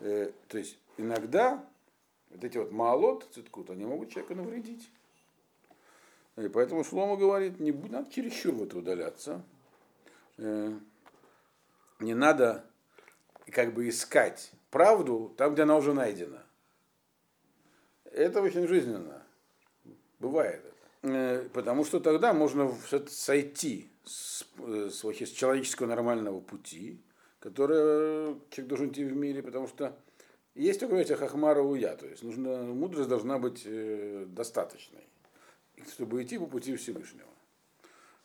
Э, 0.00 0.30
то 0.48 0.58
есть 0.58 0.76
иногда 0.98 1.64
вот 2.30 2.44
эти 2.44 2.58
вот 2.58 2.72
малот, 2.72 3.28
циткут, 3.32 3.70
они 3.70 3.84
могут 3.84 4.10
человека 4.10 4.34
навредить. 4.34 4.90
И 6.36 6.48
поэтому 6.48 6.84
Шлома 6.84 7.16
говорит, 7.16 7.60
не 7.60 7.72
надо 7.72 8.10
чересчур 8.10 8.54
в 8.54 8.62
это 8.64 8.78
удаляться. 8.78 9.42
э, 10.38 10.72
не 12.00 12.14
надо 12.14 12.64
как 13.50 13.74
бы 13.74 13.88
искать 13.88 14.52
правду 14.70 15.34
там, 15.36 15.52
где 15.54 15.62
она 15.62 15.76
уже 15.76 15.92
найдена. 15.92 16.42
Это 18.04 18.42
очень 18.42 18.66
жизненно. 18.66 19.22
Бывает 20.18 20.64
это. 20.64 21.12
Э, 21.14 21.48
потому 21.52 21.84
что 21.84 22.00
тогда 22.00 22.32
можно 22.32 22.74
сойти 23.08 23.88
с, 24.04 24.44
с, 24.56 25.04
с 25.04 25.30
человеческого 25.30 25.86
нормального 25.86 26.40
пути, 26.40 27.00
которое 27.40 28.36
человек 28.50 28.68
должен 28.68 28.88
идти 28.90 29.04
в 29.04 29.16
мире, 29.16 29.42
потому 29.42 29.66
что 29.66 29.98
есть 30.54 30.78
такое 30.78 30.96
понятие 30.96 31.16
хахмара 31.16 31.62
уя, 31.62 31.96
то 31.96 32.06
есть 32.06 32.22
нужно, 32.22 32.62
мудрость 32.62 33.08
должна 33.08 33.38
быть 33.38 33.62
э, 33.64 34.26
достаточной, 34.28 35.06
чтобы 35.88 36.22
идти 36.22 36.38
по 36.38 36.46
пути 36.46 36.76
Всевышнего. 36.76 37.28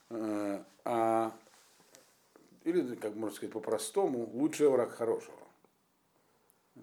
Э, 0.09 0.63
а, 0.83 1.35
или, 2.63 2.95
как 2.95 3.15
можно 3.15 3.35
сказать 3.35 3.53
по-простому, 3.53 4.29
лучший 4.33 4.67
враг 4.69 4.91
хорошего. 4.91 5.37
Э, 6.75 6.79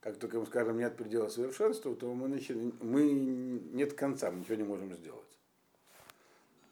как 0.00 0.16
только 0.16 0.40
мы 0.40 0.46
скажем 0.46 0.78
нет 0.78 0.96
предела 0.96 1.28
совершенства, 1.28 1.94
то 1.94 2.12
мы, 2.12 2.28
начали, 2.28 2.72
мы 2.80 3.10
нет 3.12 3.92
конца, 3.92 4.30
мы 4.30 4.40
ничего 4.40 4.56
не 4.56 4.64
можем 4.64 4.92
сделать. 4.94 5.20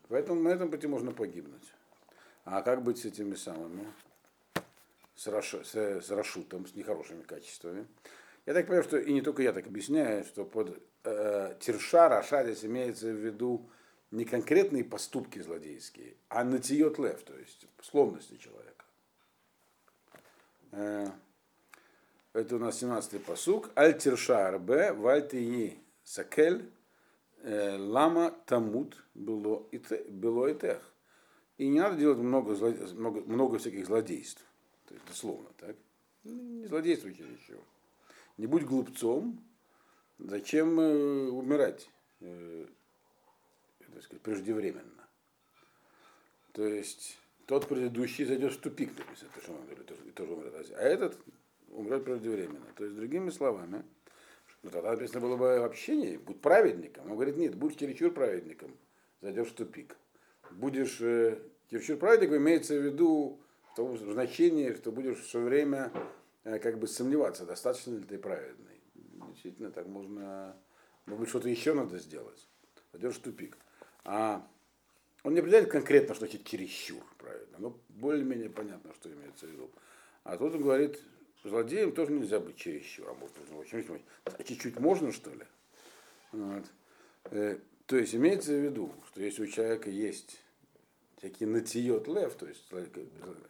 Поэтому 0.08 0.40
на 0.40 0.48
этом 0.48 0.70
пути 0.70 0.86
можно 0.86 1.12
погибнуть. 1.12 1.72
А 2.44 2.62
как 2.62 2.82
быть 2.82 2.98
с 2.98 3.04
этими 3.04 3.34
самыми? 3.34 3.86
С, 5.18 5.26
с, 5.26 5.74
с 5.74 6.10
Рашутом, 6.10 6.64
с 6.68 6.76
нехорошими 6.76 7.22
качествами. 7.22 7.88
Я 8.46 8.54
так 8.54 8.66
понимаю, 8.66 8.84
что 8.84 8.98
и 8.98 9.12
не 9.12 9.20
только 9.20 9.42
я 9.42 9.52
так 9.52 9.66
объясняю, 9.66 10.24
что 10.24 10.44
под 10.44 10.80
э, 11.02 11.56
Тирша, 11.58 12.08
Раша 12.08 12.44
здесь 12.44 12.64
имеется 12.64 13.08
в 13.08 13.16
виду 13.16 13.68
не 14.12 14.24
конкретные 14.24 14.84
поступки 14.84 15.40
злодейские, 15.40 16.14
а 16.28 16.44
натиет 16.44 17.00
лев, 17.00 17.20
то 17.24 17.36
есть 17.36 17.66
словности 17.82 18.36
человека. 18.36 18.84
Э, 20.70 21.08
это 22.32 22.54
у 22.54 22.58
нас 22.60 22.80
17-й 22.80 23.18
посук. 23.18 23.70
Аль 23.76 23.98
тирша 23.98 24.46
арбе, 24.46 24.92
вальти 24.92 25.76
сакель, 26.04 26.70
э, 27.42 27.76
лама 27.76 28.30
тамут 28.46 29.02
было 29.14 29.66
и 29.72 29.78
тех. 29.78 30.94
И 31.56 31.66
не 31.66 31.80
надо 31.80 31.96
делать 31.96 32.18
много, 32.18 32.54
много, 32.94 33.20
много 33.22 33.58
всяких 33.58 33.84
злодейств. 33.84 34.47
То 34.88 34.94
есть 34.94 35.06
дословно, 35.06 35.48
так? 35.58 35.76
Не 36.24 36.66
злодействуй 36.66 37.12
еще. 37.12 37.58
Не 38.36 38.46
будь 38.46 38.64
глупцом. 38.64 39.44
Зачем 40.18 40.80
э, 40.80 41.28
умирать? 41.28 41.88
так 43.98 44.04
сказать, 44.04 44.22
преждевременно. 44.22 45.08
То 46.52 46.66
есть 46.66 47.18
тот 47.46 47.68
предыдущий 47.68 48.24
зайдет 48.24 48.52
в 48.52 48.60
тупик, 48.60 48.96
написано, 48.96 49.30
то, 49.34 49.40
что 49.40 49.52
он 49.52 49.64
говорит, 49.64 49.90
и 50.06 50.10
тоже 50.10 50.32
умрет. 50.32 50.54
А 50.54 50.82
этот 50.82 51.18
умрет 51.70 52.04
преждевременно. 52.04 52.66
То 52.76 52.84
есть, 52.84 52.96
другими 52.96 53.30
словами, 53.30 53.84
ну, 54.62 54.70
тогда 54.70 54.92
написано 54.92 55.20
было 55.20 55.36
бы 55.36 55.60
вообще 55.60 55.96
не, 55.96 56.16
будь 56.16 56.40
праведником. 56.40 57.06
Он 57.06 57.14
говорит, 57.14 57.36
нет, 57.36 57.54
будь 57.56 57.78
чересчур 57.78 58.12
праведником, 58.12 58.76
зайдешь 59.20 59.48
в 59.48 59.54
тупик. 59.54 59.96
Будешь 60.50 61.00
э, 61.00 61.38
чересчур 61.70 61.96
праведником, 61.96 62.38
имеется 62.38 62.78
в 62.78 62.84
виду 62.84 63.40
в 63.78 63.98
том 63.98 64.12
значении, 64.12 64.72
что 64.74 64.90
будешь 64.90 65.20
все 65.20 65.40
время 65.40 65.92
э, 66.42 66.58
как 66.58 66.80
бы 66.80 66.88
сомневаться, 66.88 67.46
достаточно 67.46 67.94
ли 67.94 68.02
ты 68.02 68.18
праведный. 68.18 68.80
Действительно, 69.30 69.70
так 69.70 69.86
можно, 69.86 70.56
может 71.06 71.20
быть, 71.20 71.28
что-то 71.28 71.48
еще 71.48 71.74
надо 71.74 71.98
сделать. 72.00 72.48
Пойдешь 72.90 73.14
в 73.14 73.20
тупик. 73.20 73.56
А 74.04 74.44
он 75.22 75.34
не 75.34 75.38
определяет 75.38 75.70
конкретно, 75.70 76.14
что 76.16 76.26
значит 76.26 76.44
чересчур, 76.44 77.04
правильно, 77.18 77.58
но 77.58 77.80
более-менее 77.88 78.50
понятно, 78.50 78.92
что 78.94 79.12
имеется 79.12 79.46
в 79.46 79.50
виду. 79.50 79.70
А 80.24 80.36
тут 80.36 80.54
он 80.56 80.62
говорит, 80.62 81.00
злодеям 81.44 81.92
тоже 81.92 82.10
нельзя 82.12 82.40
быть 82.40 82.56
чересчур, 82.56 83.08
а 83.08 83.14
может 83.14 83.36
быть, 83.38 84.02
а 84.24 84.42
чуть-чуть 84.42 84.80
можно, 84.80 85.12
что 85.12 85.30
ли? 85.30 85.44
Вот. 86.32 86.64
Э, 87.26 87.58
то 87.86 87.96
есть 87.96 88.12
имеется 88.12 88.50
в 88.50 88.60
виду, 88.60 88.92
что 89.06 89.22
если 89.22 89.44
у 89.44 89.46
человека 89.46 89.88
есть 89.88 90.40
всякий 91.18 91.46
натиет 91.46 92.06
лев, 92.08 92.34
то 92.34 92.46
есть 92.46 92.64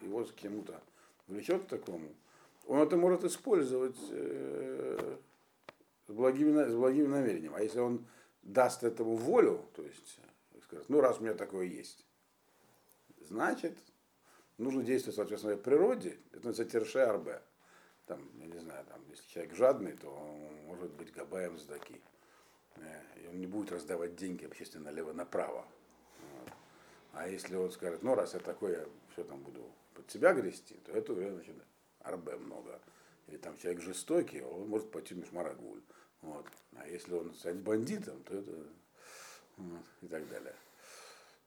его 0.01 0.25
с 0.25 0.33
кем-то 0.33 0.81
влечет 1.29 1.64
к 1.64 1.69
такому, 1.69 2.14
он 2.66 2.81
это 2.81 2.97
может 2.97 3.25
использовать 3.25 3.97
э, 4.11 5.16
с, 6.07 6.12
благими, 6.12 6.64
с 6.69 6.75
благим 6.75 7.11
намерением. 7.11 7.55
А 7.55 7.62
если 7.62 7.79
он 7.79 8.07
даст 8.43 8.83
этому 8.83 9.16
волю, 9.16 9.64
то 9.75 9.83
есть 9.83 10.19
скажет, 10.64 10.89
ну 10.89 11.01
раз 11.01 11.19
у 11.19 11.23
меня 11.23 11.35
такое 11.35 11.66
есть, 11.66 12.05
значит, 13.21 13.77
нужно 14.57 14.83
действовать 14.83 15.16
соответственно 15.16 15.57
природе, 15.57 16.19
это 16.33 16.49
называется 16.49 16.81
терше. 16.81 17.43
Там, 18.07 18.21
я 18.39 18.47
не 18.47 18.59
знаю, 18.59 18.87
там, 18.87 19.03
если 19.11 19.29
человек 19.29 19.55
жадный, 19.55 19.93
то 19.93 20.09
он 20.09 20.66
может 20.66 20.91
быть 20.93 21.12
габаем 21.12 21.59
сдаки. 21.59 22.01
Э, 22.77 23.03
и 23.23 23.27
он 23.27 23.39
не 23.39 23.47
будет 23.47 23.71
раздавать 23.71 24.16
деньги 24.16 24.47
общественно 24.47 24.87
налево-направо. 24.87 25.66
А 27.19 27.27
если 27.27 27.57
он 27.57 27.73
скажет, 27.73 28.05
ну 28.05 28.14
раз 28.14 28.35
я 28.35 28.41
такое 28.41 28.87
все 29.12 29.25
там 29.25 29.43
буду 29.43 29.61
под 29.95 30.09
себя 30.09 30.33
грести, 30.33 30.77
то 30.85 30.93
это 30.93 31.12
уже 31.12 31.33
значит 31.33 31.57
арбе 32.01 32.37
много. 32.37 32.81
Или 33.27 33.39
там 33.39 33.59
человек 33.59 33.83
жестокий, 33.83 34.41
он 34.41 34.69
может 34.69 34.93
пойти 34.93 35.14
мишмарагуль. 35.14 35.83
Вот. 36.23 36.47
А 36.77 36.87
если 36.87 37.12
он 37.14 37.35
станет 37.35 37.62
бандитом, 37.62 38.23
то 38.23 38.39
это 38.39 38.53
вот, 39.57 39.83
и 40.03 40.07
так 40.07 40.29
далее. 40.29 40.55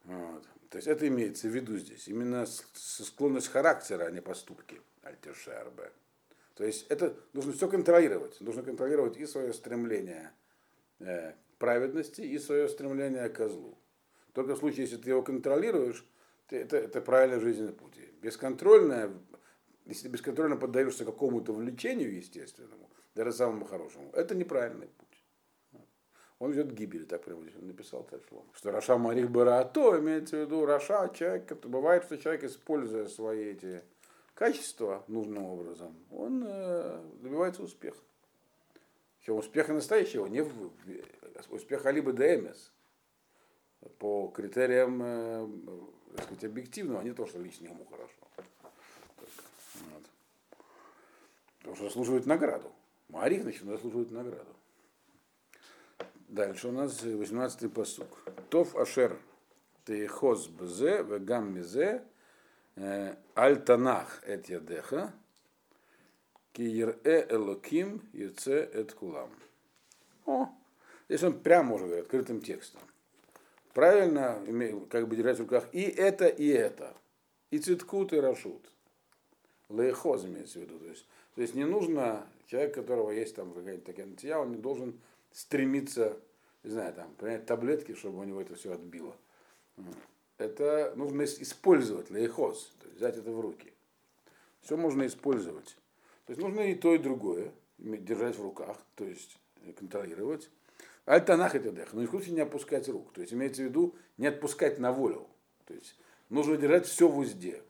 Вот. 0.03 0.45
То 0.69 0.78
есть 0.78 0.89
это 0.89 1.07
имеется 1.07 1.47
в 1.47 1.55
виду 1.55 1.78
здесь. 1.78 2.05
Именно 2.09 2.45
склонность 2.74 3.47
характера, 3.47 4.03
а 4.03 4.11
не 4.11 4.22
поступки. 4.22 4.82
אל 5.03 5.18
תרשע 5.18 5.54
הרבה. 5.54 5.89
То 6.55 6.65
есть 6.65 6.86
это 6.89 7.15
нужно 7.32 7.53
все 7.53 7.69
контролировать. 7.69 8.41
Нужно 8.41 8.61
контролировать 8.61 9.15
и 9.15 9.26
свое 9.26 9.53
стремление 9.53 10.34
э, 10.99 11.34
праведности, 11.59 12.22
и 12.22 12.38
свое 12.39 12.67
стремление 12.67 13.30
ко 13.29 13.38
злу. 13.38 13.77
Только 14.34 14.55
в 14.55 14.59
случае, 14.59 14.84
если 14.84 14.97
ты 14.97 15.09
его 15.09 15.21
контролируешь, 15.21 16.05
это, 16.49 16.77
это 16.77 17.01
правильный 17.01 17.39
жизненный 17.39 17.73
путь. 17.73 17.97
Бесконтрольное, 18.21 19.11
если 19.86 20.03
ты 20.03 20.09
бесконтрольно 20.09 20.57
поддаешься 20.57 21.05
какому-то 21.05 21.53
влечению 21.53 22.15
естественному, 22.15 22.89
даже 23.15 23.32
самому 23.32 23.65
хорошему, 23.65 24.11
это 24.13 24.36
неправильный 24.36 24.88
путь 24.88 25.11
он 26.41 26.53
идет 26.53 26.71
к 26.71 26.73
гибели, 26.73 27.05
так 27.05 27.23
прямо 27.23 27.43
здесь 27.43 27.55
он 27.55 27.67
написал 27.67 28.03
так 28.03 28.19
слово. 28.27 28.43
Что 28.55 28.71
רשע 28.71 28.97
מאריך 28.97 29.29
ברעתו 29.29 29.99
имеется 29.99 30.38
в 30.38 30.39
виду 30.39 30.65
רשע, 30.65 31.07
человек, 31.13 31.53
бывает, 31.67 32.03
что 32.05 32.17
человек, 32.17 32.43
используя 32.45 33.07
свои 33.07 33.51
эти 33.51 33.84
качества 34.34 35.03
нужным 35.07 35.45
образом, 35.45 35.95
он 36.09 36.43
э, 36.43 36.99
добивается 37.21 37.61
успеха. 37.61 37.99
Причем 39.19 39.36
успеха 39.36 39.71
настоящего, 39.71 40.25
не 40.25 40.41
в, 40.41 40.71
успеха 41.51 41.91
либо 41.91 42.11
ДМС, 42.11 42.71
по 43.99 44.27
критериям 44.27 45.01
э, 45.03 45.47
так 46.15 46.25
сказать, 46.25 46.43
объективного, 46.45 47.01
а 47.01 47.03
не 47.03 47.13
то, 47.13 47.25
что 47.25 47.39
лично 47.39 47.67
ему 47.67 47.86
хорошо. 47.86 48.13
Вот. 48.38 50.03
Потому 51.59 51.75
что 51.75 51.86
заслуживает 51.86 52.25
награду. 52.25 52.71
Марих, 53.09 53.43
значит, 53.43 53.63
заслуживает 53.63 54.11
награду. 54.11 54.55
Дальше 56.27 56.69
у 56.69 56.71
нас 56.71 57.03
18-й 57.03 57.69
посук. 57.69 58.07
Тов 58.49 58.75
Ашер 58.75 59.19
Тейхоз 59.86 60.47
Бзе 60.47 61.03
Вегам 61.03 61.53
Мизе 61.53 62.03
э, 62.75 63.15
Аль 63.36 63.61
Танах 63.63 64.21
Эт 64.25 64.47
Ядеха 64.49 65.13
Ки 66.53 66.61
Е 66.61 67.27
Элоким 67.29 68.07
Яце 68.13 68.63
Эт 68.73 68.93
Кулам. 68.93 69.32
О, 70.25 70.49
здесь 71.09 71.23
он 71.23 71.39
прямо 71.39 71.75
уже 71.75 71.86
говорит, 71.86 72.05
открытым 72.05 72.41
текстом. 72.41 72.82
Правильно, 73.74 74.39
как 74.89 75.07
бы 75.07 75.15
держать 75.15 75.38
в 75.38 75.41
руках 75.41 75.67
и 75.72 75.82
это, 75.84 76.28
и 76.28 76.47
это. 76.47 76.95
И 77.51 77.59
циткут, 77.59 78.13
и 78.13 78.17
рашут. 78.17 78.69
Лейхоз 79.69 80.26
имеется 80.26 80.59
в 80.59 80.63
виду. 80.63 80.80
То 80.80 80.86
есть, 80.88 81.05
то 81.36 81.41
есть 81.41 81.55
не 81.55 81.63
нужно, 81.63 82.28
человек, 82.47 82.72
у 82.72 82.82
которого 82.82 83.11
есть 83.11 83.36
там 83.36 83.53
какая-то 83.53 83.93
такая 83.93 84.38
он 84.38 84.51
не 84.51 84.57
должен 84.57 84.99
стремиться, 85.32 86.17
не 86.63 86.72
знаю, 86.72 86.93
там, 86.93 87.13
принять 87.15 87.45
таблетки, 87.45 87.93
чтобы 87.95 88.19
у 88.19 88.24
него 88.24 88.41
это 88.41 88.55
все 88.55 88.74
отбило. 88.74 89.15
Это 90.38 90.93
нужно 90.95 91.24
использовать, 91.24 92.09
лейхоз, 92.09 92.74
то 92.80 92.88
есть 92.88 92.97
взять 92.97 93.17
это 93.17 93.32
в 93.32 93.39
руки. 93.39 93.72
Все 94.61 94.76
можно 94.76 95.05
использовать. 95.05 95.78
То 96.26 96.34
есть 96.34 96.41
нужно 96.41 96.61
и 96.61 96.76
то, 96.76 96.93
и 96.93 96.97
другое 96.97 97.51
держать 97.78 98.38
в 98.38 98.43
руках, 98.43 98.78
то 98.95 99.05
есть 99.05 99.38
контролировать. 99.78 100.49
Альтанах 101.12 101.55
это 101.55 101.72
дех, 101.72 101.91
но 101.93 102.01
ни 102.01 102.05
в 102.05 102.09
коем 102.12 102.24
случае 102.24 102.36
не 102.36 102.41
опускать 102.41 102.88
рук. 102.88 103.12
То 103.12 103.22
есть 103.22 103.34
имеется 103.34 103.62
в 103.62 103.66
виду 103.66 103.95
не 104.18 104.28
отпускать 104.28 104.80
на 104.80 104.93
волю. 104.93 105.28
То 105.66 105.74
есть 105.74 105.97
нужно 106.30 106.55
держать 106.55 106.86
все 106.86 107.07
в 107.07 107.18
узде. 107.18 107.62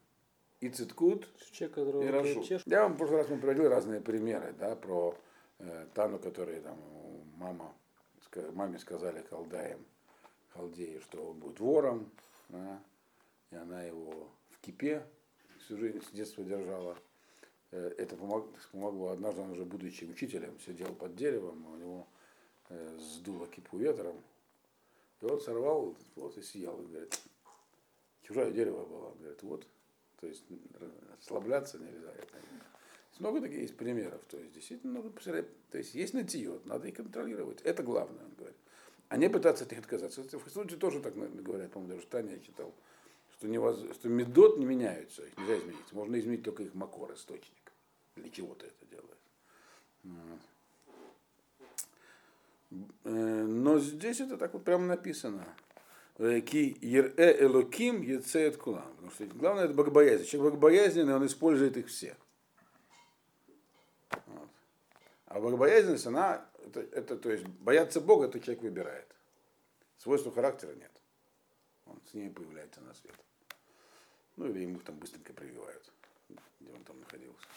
И 0.60 0.70
циткут, 0.70 1.28
и 1.60 2.08
рашу. 2.08 2.44
Я 2.68 2.84
вам 2.84 2.94
в 2.94 2.98
прошлый 2.98 3.18
раз 3.18 3.30
мы 3.30 3.38
приводил 3.38 3.68
разные 3.68 4.00
примеры, 4.00 4.54
да, 4.60 4.76
про 4.76 5.18
э, 5.58 5.88
Тану, 5.96 6.20
который 6.20 6.60
там 6.60 6.78
мама, 7.38 7.74
маме 8.54 8.78
сказали 8.78 9.26
халдаем, 9.28 9.84
халдеи, 10.50 11.00
что 11.00 11.32
он 11.32 11.40
будет 11.40 11.60
вором, 11.60 12.12
да, 12.50 12.80
и 13.50 13.56
она 13.56 13.82
его 13.82 14.30
кипе, 14.62 15.04
всю 15.66 15.78
жизнь 15.78 16.04
с 16.04 16.12
детства 16.12 16.44
держала. 16.44 16.96
Э, 17.72 17.92
Это 17.98 18.16
помогло. 18.16 19.10
Однажды 19.10 19.42
он 19.42 19.52
уже, 19.52 19.66
будучи 19.66 20.04
учителем, 20.04 20.60
сидел 20.60 20.94
под 20.94 21.16
деревом, 21.16 21.66
у 21.74 21.76
него 21.76 22.08
сдуло 22.98 23.48
кипу 23.48 23.78
ветром. 23.78 24.22
И 25.22 25.26
вот 25.26 25.44
сорвал, 25.44 25.96
вот 26.16 26.38
и 26.38 26.42
съел. 26.42 26.82
И 26.82 26.88
говорит, 26.88 27.22
чужое 28.24 28.52
дерево 28.52 28.86
было. 28.86 29.14
Говорит, 29.20 29.44
вот. 29.44 29.68
То 30.20 30.28
есть 30.28 30.44
расслабляться 31.18 31.80
нельзя. 31.80 32.12
Это 32.12 32.38
много 33.22 33.40
таких 33.40 33.60
есть 33.60 33.78
примеров. 33.78 34.22
То 34.30 34.38
есть 34.38 34.54
действительно 34.54 34.94
надо 34.94 35.12
посмотреть. 35.12 35.46
То 35.70 35.78
есть 35.78 35.94
есть 35.94 36.14
нытье, 36.14 36.60
надо 36.66 36.88
их 36.88 36.96
контролировать. 36.96 37.62
Это 37.62 37.84
главное, 37.84 38.26
он 38.26 38.34
говорит. 38.34 38.58
А 39.10 39.18
не 39.18 39.30
пытаться 39.30 39.64
от 39.64 39.72
них 39.72 39.80
отказаться. 39.80 40.24
В 40.24 40.50
случае 40.50 40.80
тоже 40.80 41.02
так 41.02 41.14
говорят, 41.16 41.72
по-моему, 41.72 41.96
даже 41.96 42.08
Таня 42.08 42.34
я 42.34 42.40
читал, 42.40 42.74
что, 43.34 43.48
невоз... 43.48 43.80
что 43.94 44.10
медот 44.10 44.58
не 44.58 44.66
меняются, 44.66 45.24
их 45.24 45.38
нельзя 45.38 45.58
изменить. 45.60 45.92
Можно 45.92 46.20
изменить 46.20 46.44
только 46.44 46.64
их 46.64 46.74
макор, 46.74 47.14
источник. 47.14 47.72
Для 48.16 48.30
чего-то 48.30 48.66
это 48.66 48.86
делает. 48.90 49.18
Э, 50.04 50.38
но 53.04 53.80
здесь 53.80 54.22
это 54.22 54.38
так 54.38 54.54
вот 54.54 54.64
прямо 54.64 54.86
написано. 54.86 55.46
Ки 56.18 56.78
элоким 56.82 58.02
ецеет 58.02 58.58
кулам. 58.58 58.94
Потому 58.96 59.12
что 59.12 59.26
главное 59.26 59.66
это 59.66 59.74
богобоязнь. 59.74 60.26
Человек 60.26 60.54
богобоязненный, 60.54 61.16
он 61.16 61.26
использует 61.26 61.78
их 61.78 61.88
все. 61.88 62.16
Вот. 64.28 64.50
А 65.26 65.40
богобоязненность, 65.40 66.06
она, 66.06 66.46
это, 66.66 66.82
это, 66.82 67.18
то 67.18 67.32
есть 67.32 67.46
бояться 67.46 68.02
Бога, 68.02 68.28
это 68.28 68.40
человек 68.40 68.64
выбирает. 68.64 69.08
Свойства 69.98 70.32
характера 70.32 70.74
нет. 70.74 70.92
Он 71.86 72.00
с 72.10 72.14
ними 72.14 72.30
появляется 72.30 72.82
на 72.82 72.94
свет. 72.94 73.16
Ну 74.38 74.48
или 74.48 74.60
ему 74.60 74.80
там 74.80 74.98
быстренько 74.98 75.34
прививают, 75.34 75.92
где 76.60 76.72
он 76.72 76.84
там 76.84 77.00
находился. 77.00 77.48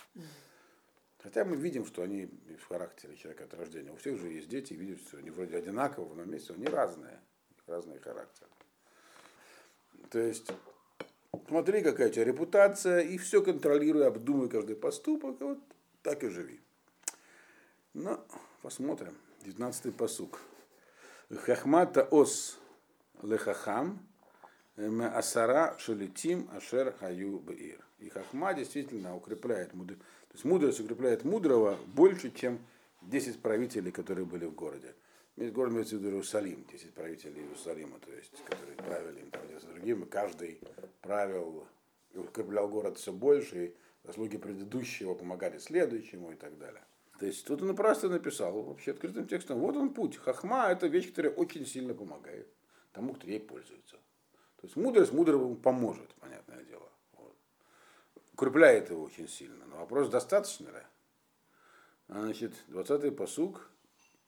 Хотя 1.25 1.43
мы 1.47 1.57
видим, 1.57 1.87
что 1.87 2.03
они 2.03 2.27
в 2.61 2.69
характере 2.69 3.17
человека 3.17 3.45
от 3.45 3.55
рождения. 3.55 3.91
У 3.91 3.97
всех 3.97 4.19
же 4.19 4.29
есть 4.29 4.47
дети, 4.47 4.75
видят, 4.75 5.01
что 5.01 5.17
они 5.17 5.31
вроде 5.31 5.57
одинаковые, 5.57 6.15
но 6.15 6.23
вместе 6.23 6.53
они 6.53 6.67
разные. 6.67 7.19
Разные 7.67 7.99
характеры. 7.99 8.51
То 10.11 10.19
есть, 10.19 10.53
смотри, 11.49 11.81
какая 11.81 12.11
у 12.11 12.13
тебя 12.13 12.25
репутация, 12.25 13.01
и 13.01 13.17
все 13.17 13.43
контролируй, 13.43 14.07
обдумывай 14.07 14.51
каждый 14.51 14.77
поступок, 14.77 15.41
вот 15.41 15.61
так 16.03 16.23
и 16.25 16.29
живи. 16.29 16.61
Ну, 17.95 18.21
посмотрим. 18.61 19.17
19-й 19.47 19.93
посук. 19.93 20.43
Хахмата 21.31 22.05
ос 22.05 22.59
лехахам 23.23 24.07
асара 24.77 25.75
шелетим 25.79 26.51
ашер 26.53 26.93
хаю 26.93 27.39
беир. 27.39 27.83
И 27.99 28.11
хахма 28.11 28.53
действительно 28.53 29.17
укрепляет 29.17 29.73
мудрость. 29.73 30.03
То 30.35 30.39
есть 30.39 30.47
мудрость 30.47 30.81
укрепляет 30.81 31.23
мудрого 31.23 31.79
больше, 31.95 32.33
чем 32.33 32.59
10 33.03 33.39
правителей, 33.39 33.93
которые 33.93 34.27
были 34.27 34.47
в 34.47 34.53
городе. 34.53 34.93
Весь 35.37 35.53
город 35.53 35.71
имеется 35.71 35.95
в 35.95 36.01
виду 36.01 36.11
Иерусалим, 36.11 36.67
10 36.73 36.93
правителей 36.93 37.43
Иерусалима, 37.43 38.01
то 38.01 38.11
есть, 38.13 38.45
которые 38.45 38.77
правили 38.77 39.21
им 39.21 39.31
там 39.31 39.43
с 39.61 39.63
другим, 39.63 40.05
каждый 40.07 40.59
правил 41.03 41.69
и 42.13 42.19
укреплял 42.19 42.69
город 42.69 42.99
все 42.99 43.13
больше, 43.13 43.67
и 43.67 43.75
заслуги 44.03 44.37
предыдущего 44.37 45.15
помогали 45.15 45.59
следующему 45.59 46.33
и 46.33 46.35
так 46.35 46.59
далее. 46.59 46.83
То 47.21 47.27
есть 47.27 47.47
тут 47.47 47.63
он 47.63 47.77
просто 47.77 48.09
написал 48.09 48.61
вообще 48.61 48.91
открытым 48.91 49.29
текстом, 49.29 49.61
вот 49.61 49.77
он 49.77 49.95
путь. 49.95 50.17
Хахма– 50.17 50.67
это 50.69 50.89
вещь, 50.89 51.11
которая 51.11 51.33
очень 51.33 51.65
сильно 51.65 51.95
помогает 51.95 52.49
тому, 52.93 53.15
кто 53.15 53.29
ей 53.29 53.39
пользуется. 53.39 53.99
То 54.57 54.65
есть 54.65 54.75
мудрость 54.75 55.13
мудрому 55.13 55.55
поможет, 55.55 56.13
понятное 56.15 56.65
дело. 56.65 56.91
Укрепляет 58.35 58.91
его 58.91 59.05
очень 59.05 59.29
сильно. 59.29 59.65
Но 59.67 59.77
вопрос, 59.77 60.09
достаточно 60.09 60.67
ли? 60.67 60.83
Значит, 62.09 62.53
20-й 62.69 63.13
посуг. 63.13 63.71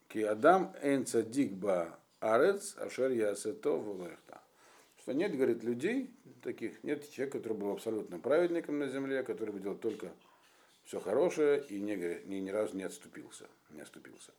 Ки 0.06 0.18
Адам 0.18 0.72
эн 0.80 1.04
цадик 1.04 1.54
ба 1.54 1.98
арец 2.20 2.76
ашер 2.78 3.10
ясето 3.10 3.76
вулехта. 3.76 4.40
Что 5.00 5.12
нет, 5.12 5.34
говорит, 5.36 5.64
людей 5.64 6.14
таких, 6.40 6.84
нет 6.84 7.10
человека, 7.10 7.38
который 7.38 7.58
был 7.58 7.72
абсолютно 7.72 8.20
праведником 8.20 8.78
на 8.78 8.86
земле, 8.88 9.24
который 9.24 9.50
бы 9.50 9.58
делал 9.58 9.76
только 9.76 10.12
все 10.84 11.00
хорошее 11.00 11.64
и 11.64 11.80
не, 11.80 11.96
ни, 11.96 12.36
ни 12.36 12.50
разу 12.50 12.76
не 12.76 12.84
отступился. 12.84 13.48
Не 13.70 13.80
отступился. 13.80 14.30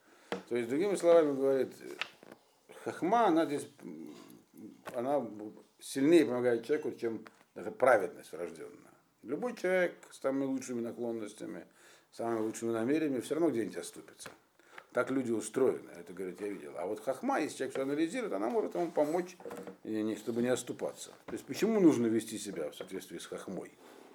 То 0.48 0.56
есть, 0.56 0.70
другими 0.70 0.96
словами, 0.96 1.36
говорит, 1.36 1.74
хахма, 2.86 3.28
она 3.28 3.46
здесь, 3.46 3.68
она 4.96 5.30
сильнее 5.82 6.26
помогает 6.26 6.66
человеку, 6.66 6.94
чем 6.94 7.26
даже 7.54 7.72
праведность 7.72 8.32
врожденная. 8.32 8.87
Любой 9.24 9.56
человек 9.56 9.96
с 10.12 10.20
самыми 10.20 10.46
лучшими 10.46 10.82
наклонностями, 10.82 11.66
самыми 12.12 12.40
лучшими 12.40 12.72
намерениями 12.72 13.22
все 13.22 13.36
равно 13.36 13.50
где-нибудь 13.50 13.78
оступится. 13.78 14.30
Так 14.94 15.12
люди 15.12 15.32
устроены, 15.32 15.92
это, 16.00 16.14
говорит, 16.14 16.42
я 16.42 16.48
видел. 16.48 16.72
А 16.78 16.88
вот 16.88 17.02
хахма, 17.02 17.40
если 17.40 17.58
человек 17.58 17.76
все 17.76 17.84
анализирует, 17.84 18.34
она 18.34 18.50
может 18.50 18.74
ему 18.74 18.92
помочь, 18.92 19.38
чтобы 20.18 20.42
не 20.42 20.48
оступаться. 20.48 21.12
То 21.26 21.34
есть 21.34 21.46
почему 21.46 21.80
нужно 21.80 22.08
вести 22.08 22.38
себя 22.38 22.72
в 22.72 22.76
соответствии 22.76 23.18
с 23.18 23.26
хахмой? 23.26 23.72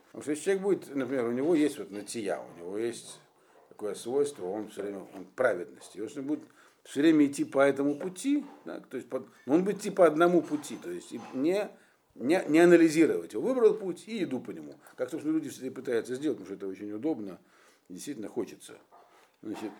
Потому 0.06 0.22
что 0.22 0.30
если 0.32 0.44
человек 0.44 0.62
будет, 0.62 0.94
например, 0.94 1.26
у 1.26 1.32
него 1.32 1.54
есть 1.54 1.78
вот 1.78 1.90
натия, 1.90 2.38
у 2.38 2.58
него 2.58 2.78
есть 2.78 3.20
такое 3.68 3.94
свойство, 3.94 4.46
он 4.46 4.68
все 4.70 4.82
время 4.82 5.06
он 5.14 5.24
праведности. 5.36 5.98
Если 5.98 6.20
он 6.20 6.26
будет 6.26 6.42
все 6.84 7.00
время 7.00 7.26
идти 7.26 7.44
по 7.44 7.60
этому 7.60 7.94
пути, 7.94 8.44
да, 8.64 8.80
то 8.80 8.96
есть 8.96 9.08
под, 9.08 9.26
он 9.46 9.64
будет 9.64 9.78
идти 9.78 9.90
по 9.90 10.06
одному 10.06 10.42
пути, 10.42 10.76
то 10.76 10.90
есть 10.90 11.14
не, 11.32 11.70
не, 12.14 12.44
не 12.48 12.58
анализировать 12.58 13.32
его. 13.32 13.42
Выбрал 13.42 13.74
путь 13.74 14.04
и 14.06 14.24
иду 14.24 14.40
по 14.40 14.50
нему. 14.50 14.74
Как, 14.96 15.10
собственно, 15.10 15.34
люди 15.34 15.48
все 15.48 15.70
пытаются 15.70 16.14
сделать, 16.14 16.38
потому 16.38 16.46
что 16.46 16.66
это 16.66 16.66
очень 16.66 16.92
удобно, 16.92 17.38
действительно 17.88 18.28
хочется. 18.28 18.78
Значит, 19.42 19.72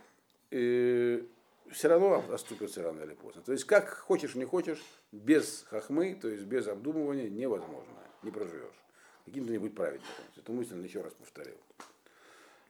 э, 0.51 1.23
все 1.71 1.89
равно 1.89 2.25
оступятся 2.33 2.83
рано 2.83 3.03
или 3.03 3.15
поздно. 3.15 3.43
То 3.43 3.53
есть, 3.53 3.65
как 3.65 3.89
хочешь, 3.89 4.35
не 4.35 4.45
хочешь, 4.45 4.83
без 5.13 5.65
хахмы, 5.69 6.19
то 6.21 6.29
есть 6.29 6.45
без 6.45 6.67
обдумывания 6.67 7.29
невозможно, 7.29 7.95
не 8.23 8.31
проживешь. 8.31 8.83
Каким-то 9.25 9.53
не 9.53 9.59
быть 9.59 9.75
праведником. 9.75 10.25
Эту 10.37 10.53
мысль 10.53 10.79
еще 10.83 11.01
раз 11.01 11.13
повторил. 11.13 11.57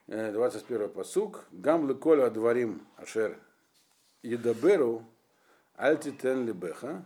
21 0.06 0.90
посук. 0.90 1.46
Гам 1.52 1.96
коля 1.98 2.28
дворим 2.28 2.86
ашер 2.96 3.38
едаберу 4.22 5.04
альтитен 5.76 6.46
либеха 6.46 7.04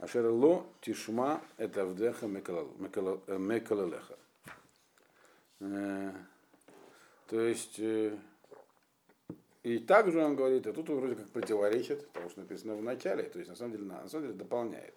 ашер 0.00 0.26
ло 0.26 0.66
тишма 0.80 1.40
это 1.56 1.84
вдеха 1.84 2.26
мекалалеха. 2.26 4.16
То 5.60 7.40
есть, 7.40 7.78
и 9.62 9.78
также 9.78 10.24
он 10.24 10.34
говорит, 10.36 10.66
а 10.66 10.72
тут 10.72 10.90
он 10.90 10.96
вроде 10.96 11.14
как 11.14 11.28
противоречит 11.28 12.10
тому, 12.12 12.28
что 12.30 12.40
написано 12.40 12.74
в 12.74 12.82
начале, 12.82 13.24
то 13.24 13.38
есть 13.38 13.50
на 13.50 13.56
самом 13.56 13.72
деле, 13.72 13.84
на 13.84 14.08
самом 14.08 14.26
деле 14.26 14.38
дополняет. 14.38 14.94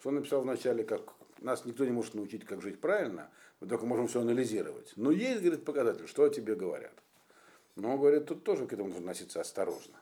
Что 0.00 0.10
он 0.10 0.16
написал 0.16 0.42
в 0.42 0.46
начале, 0.46 0.84
как 0.84 1.14
нас 1.38 1.64
никто 1.64 1.84
не 1.84 1.92
может 1.92 2.14
научить, 2.14 2.44
как 2.44 2.60
жить 2.60 2.80
правильно, 2.80 3.30
мы 3.60 3.68
только 3.68 3.86
можем 3.86 4.08
все 4.08 4.20
анализировать. 4.20 4.92
Но 4.96 5.10
есть, 5.10 5.40
говорит, 5.42 5.64
показатель, 5.64 6.06
что 6.06 6.24
о 6.24 6.28
тебе 6.28 6.54
говорят. 6.54 6.92
Но 7.76 7.92
он 7.92 7.98
говорит, 7.98 8.26
тут 8.26 8.44
тоже 8.44 8.66
к 8.66 8.72
этому 8.72 8.88
нужно 8.88 9.00
относиться 9.00 9.40
осторожно. 9.40 9.96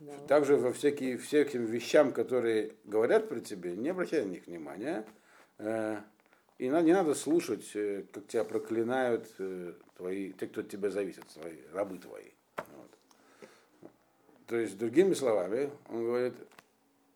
Да. 0.00 0.12
Также 0.28 0.56
во 0.56 0.72
всякие, 0.72 1.18
всяким 1.18 1.64
вещам, 1.64 2.12
которые 2.12 2.74
говорят 2.84 3.28
про 3.28 3.40
тебя, 3.40 3.74
не 3.74 3.88
обращай 3.88 4.24
на 4.24 4.30
них 4.30 4.46
внимания. 4.46 5.04
Э, 5.58 6.00
и 6.58 6.68
не 6.68 6.92
надо 6.92 7.14
слушать, 7.14 7.70
э, 7.74 8.04
как 8.12 8.26
тебя 8.28 8.44
проклинают 8.44 9.28
э, 9.38 9.72
твои, 9.96 10.32
те, 10.32 10.46
кто 10.46 10.60
от 10.60 10.68
тебя 10.68 10.90
зависит, 10.90 11.26
твои, 11.26 11.56
рабы 11.72 11.98
твои. 11.98 12.30
Вот. 12.56 12.90
То 14.46 14.56
есть, 14.56 14.78
другими 14.78 15.14
словами, 15.14 15.70
он 15.88 16.04
говорит, 16.04 16.34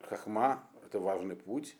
хахма– 0.09 0.65
это 0.87 0.99
важный 0.99 1.37
путь, 1.37 1.77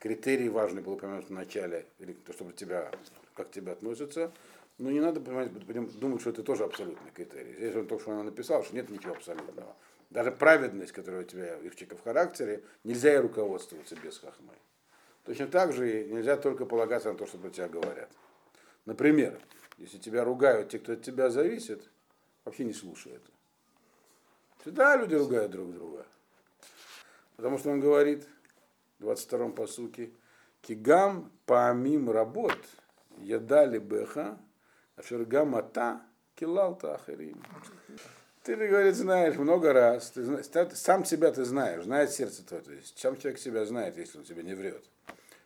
критерий 0.00 0.48
важный 0.48 0.82
был 0.82 0.94
упомянут 0.94 1.26
в 1.26 1.32
начале, 1.32 1.86
то, 2.26 2.32
чтобы 2.32 2.52
тебя, 2.52 2.90
как 3.34 3.50
к 3.50 3.52
тебе 3.52 3.72
относятся. 3.72 4.32
Но 4.78 4.90
не 4.90 5.00
надо 5.00 5.20
понимать, 5.20 5.52
думать, 5.98 6.22
что 6.22 6.30
это 6.30 6.42
тоже 6.42 6.64
абсолютный 6.64 7.10
критерий. 7.12 7.52
Здесь 7.54 7.76
он 7.76 7.86
только 7.86 8.02
что 8.02 8.22
написал, 8.22 8.64
что 8.64 8.74
нет 8.74 8.88
ничего 8.88 9.12
абсолютного. 9.12 9.76
Даже 10.10 10.32
праведность, 10.32 10.92
которая 10.92 11.22
у 11.22 11.24
тебя 11.24 11.56
Ивчика 11.60 11.96
в 11.96 12.02
характере, 12.02 12.64
нельзя 12.82 13.14
и 13.14 13.18
руководствоваться 13.18 13.94
без 13.96 14.18
хахмы. 14.18 14.54
Точно 15.24 15.46
так 15.46 15.72
же 15.72 16.04
нельзя 16.04 16.36
только 16.36 16.66
полагаться 16.66 17.12
на 17.12 17.18
то, 17.18 17.26
что 17.26 17.38
про 17.38 17.50
тебя 17.50 17.68
говорят. 17.68 18.10
Например, 18.86 19.40
если 19.78 19.98
тебя 19.98 20.24
ругают 20.24 20.70
те, 20.70 20.80
кто 20.80 20.94
от 20.94 21.02
тебя 21.02 21.30
зависит, 21.30 21.88
вообще 22.44 22.64
не 22.64 22.72
слушай 22.72 23.12
это. 23.12 23.30
Всегда 24.60 24.96
люди 24.96 25.14
ругают 25.14 25.52
друг 25.52 25.72
друга. 25.72 26.04
Потому 27.36 27.58
что 27.58 27.70
он 27.70 27.80
говорит, 27.80 28.26
22-м 28.98 29.52
посуке, 29.52 30.10
Кигам 30.60 31.32
паамим 31.46 32.10
работ, 32.10 32.58
ядали 33.18 33.78
беха, 33.78 34.38
ашергам 34.96 35.54
ата, 35.54 36.02
килалта 36.34 36.96
ахарим. 36.96 37.42
Ты, 38.42 38.56
говорит, 38.56 38.94
знаешь 38.94 39.36
много 39.36 39.72
раз, 39.74 40.12
ты, 40.12 40.24
сам 40.74 41.04
себя 41.04 41.30
ты 41.30 41.44
знаешь, 41.44 41.84
знает 41.84 42.10
сердце 42.10 42.42
твое, 42.42 42.62
то 42.62 42.72
есть 42.72 42.98
сам 42.98 43.18
человек 43.18 43.38
себя 43.38 43.66
знает, 43.66 43.98
если 43.98 44.18
он 44.18 44.24
тебя 44.24 44.42
не 44.42 44.54
врет. 44.54 44.82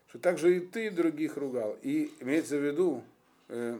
что 0.08 0.18
также 0.20 0.56
и 0.56 0.60
ты 0.60 0.90
других 0.90 1.36
ругал. 1.36 1.76
И 1.82 2.14
имеется 2.20 2.56
в 2.56 2.64
виду, 2.64 3.02
э, 3.48 3.78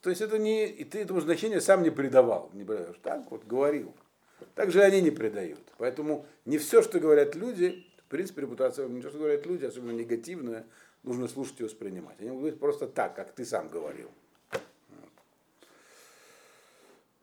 то 0.00 0.10
есть 0.10 0.22
это 0.22 0.38
не, 0.38 0.66
и 0.66 0.84
ты 0.84 0.98
этому 0.98 1.20
значения 1.20 1.60
сам 1.60 1.84
не 1.84 1.90
придавал, 1.90 2.50
не 2.52 2.64
придаешь, 2.64 2.98
так 3.00 3.30
вот 3.30 3.44
говорил. 3.44 3.94
Так 4.56 4.72
же 4.72 4.82
они 4.82 5.00
не 5.00 5.10
придают. 5.10 5.62
Поэтому 5.78 6.26
не 6.44 6.58
все, 6.58 6.82
что 6.82 6.98
говорят 6.98 7.36
люди, 7.36 7.86
в 8.06 8.10
принципе, 8.10 8.42
репутация, 8.42 8.88
не 8.88 9.00
все, 9.00 9.10
что 9.10 9.18
говорят 9.18 9.46
люди, 9.46 9.64
особенно 9.64 9.92
негативное, 9.92 10.66
нужно 11.04 11.28
слушать 11.28 11.60
и 11.60 11.64
воспринимать. 11.64 12.20
Они 12.20 12.30
будут 12.30 12.58
просто 12.58 12.88
так, 12.88 13.14
как 13.14 13.32
ты 13.32 13.44
сам 13.44 13.68
говорил. 13.68 14.10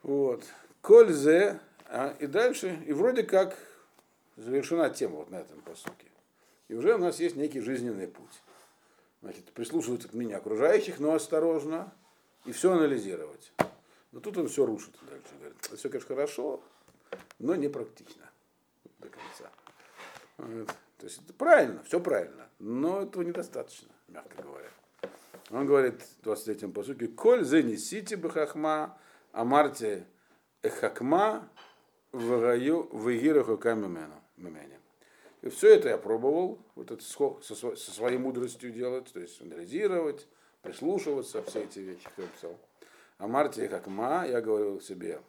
Вот. 0.01 0.43
Кользе, 0.83 1.61
а, 1.85 2.13
и 2.19 2.27
дальше, 2.27 2.83
и 2.85 2.91
вроде 2.91 3.23
как 3.23 3.57
завершена 4.35 4.89
тема 4.89 5.15
вот 5.15 5.31
на 5.31 5.37
этом 5.37 5.61
посуке. 5.61 6.07
И 6.67 6.75
уже 6.75 6.95
у 6.95 6.97
нас 6.97 7.21
есть 7.21 7.37
некий 7.37 7.61
жизненный 7.61 8.09
путь. 8.09 8.41
Значит, 9.21 9.45
прислушиваться 9.53 10.09
к 10.09 10.13
мнению 10.13 10.39
окружающих, 10.39 10.99
но 10.99 11.13
осторожно, 11.13 11.93
и 12.43 12.51
все 12.51 12.73
анализировать. 12.73 13.53
Но 14.11 14.19
тут 14.19 14.37
он 14.37 14.49
все 14.49 14.65
рушит 14.65 14.93
дальше. 15.09 15.27
Говорит, 15.39 15.57
все, 15.73 15.87
конечно, 15.87 16.07
хорошо, 16.09 16.61
но 17.39 17.55
не 17.55 17.69
практично 17.69 18.29
до 18.99 19.07
конца. 19.07 19.51
Вот. 20.37 20.67
То 20.97 21.05
есть 21.05 21.21
это 21.23 21.33
правильно, 21.33 21.81
все 21.83 22.01
правильно, 22.01 22.49
но 22.59 23.03
этого 23.03 23.23
недостаточно, 23.23 23.87
мягко 24.09 24.43
говоря. 24.43 24.69
Он 25.49 25.65
говорит 25.65 26.01
в 26.01 26.27
23-м 26.27 26.73
посуке, 26.73 27.07
«Коль 27.07 27.45
занесите 27.45 28.17
бы 28.17 28.29
хахма, 28.29 28.97
а 29.31 29.45
марте 29.45 30.05
эхакма 30.63 31.47
в 32.11 32.41
раю 32.41 32.89
в 32.91 33.15
игираху 33.15 33.57
камемену». 33.57 34.15
И 35.43 35.49
все 35.49 35.75
это 35.75 35.89
я 35.89 35.97
пробовал, 35.97 36.57
вот 36.75 36.89
это 36.89 37.03
со, 37.03 37.37
со 37.41 37.91
своей 37.91 38.17
мудростью 38.17 38.71
делать, 38.71 39.11
то 39.11 39.19
есть 39.19 39.41
анализировать, 39.41 40.25
прислушиваться, 40.61 41.43
все 41.43 41.63
эти 41.63 41.79
вещи, 41.79 42.07
я 42.17 42.25
писал. 42.27 42.57
А 43.17 43.27
Марте 43.27 43.67
как 43.67 43.87
ма, 43.87 44.25
я 44.25 44.39
говорил 44.39 44.79
себе, 44.79 45.19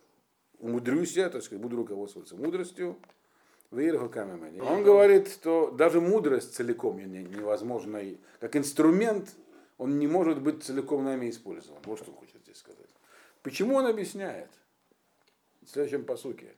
умудрюсь 0.60 1.16
я, 1.16 1.28
то 1.28 1.38
есть 1.38 1.52
буду 1.52 1.76
руководствоваться 1.76 2.36
мудростью, 2.36 2.96
он 3.72 4.84
говорит, 4.84 5.26
что 5.28 5.72
даже 5.72 6.00
мудрость 6.00 6.54
целиком 6.54 6.98
невозможно, 6.98 8.00
как 8.38 8.54
инструмент, 8.54 9.34
он 9.78 9.98
не 9.98 10.06
может 10.06 10.40
быть 10.40 10.62
целиком 10.62 11.04
нами 11.04 11.28
использован. 11.28 11.80
Вот 11.84 11.98
что 11.98 12.12
он 12.12 12.16
хочет 12.18 12.40
здесь 12.44 12.58
сказать. 12.58 12.88
Почему 13.42 13.74
он 13.74 13.86
объясняет? 13.86 14.48
В 15.64 15.70
следующем 15.70 16.04
посуке. 16.04 16.54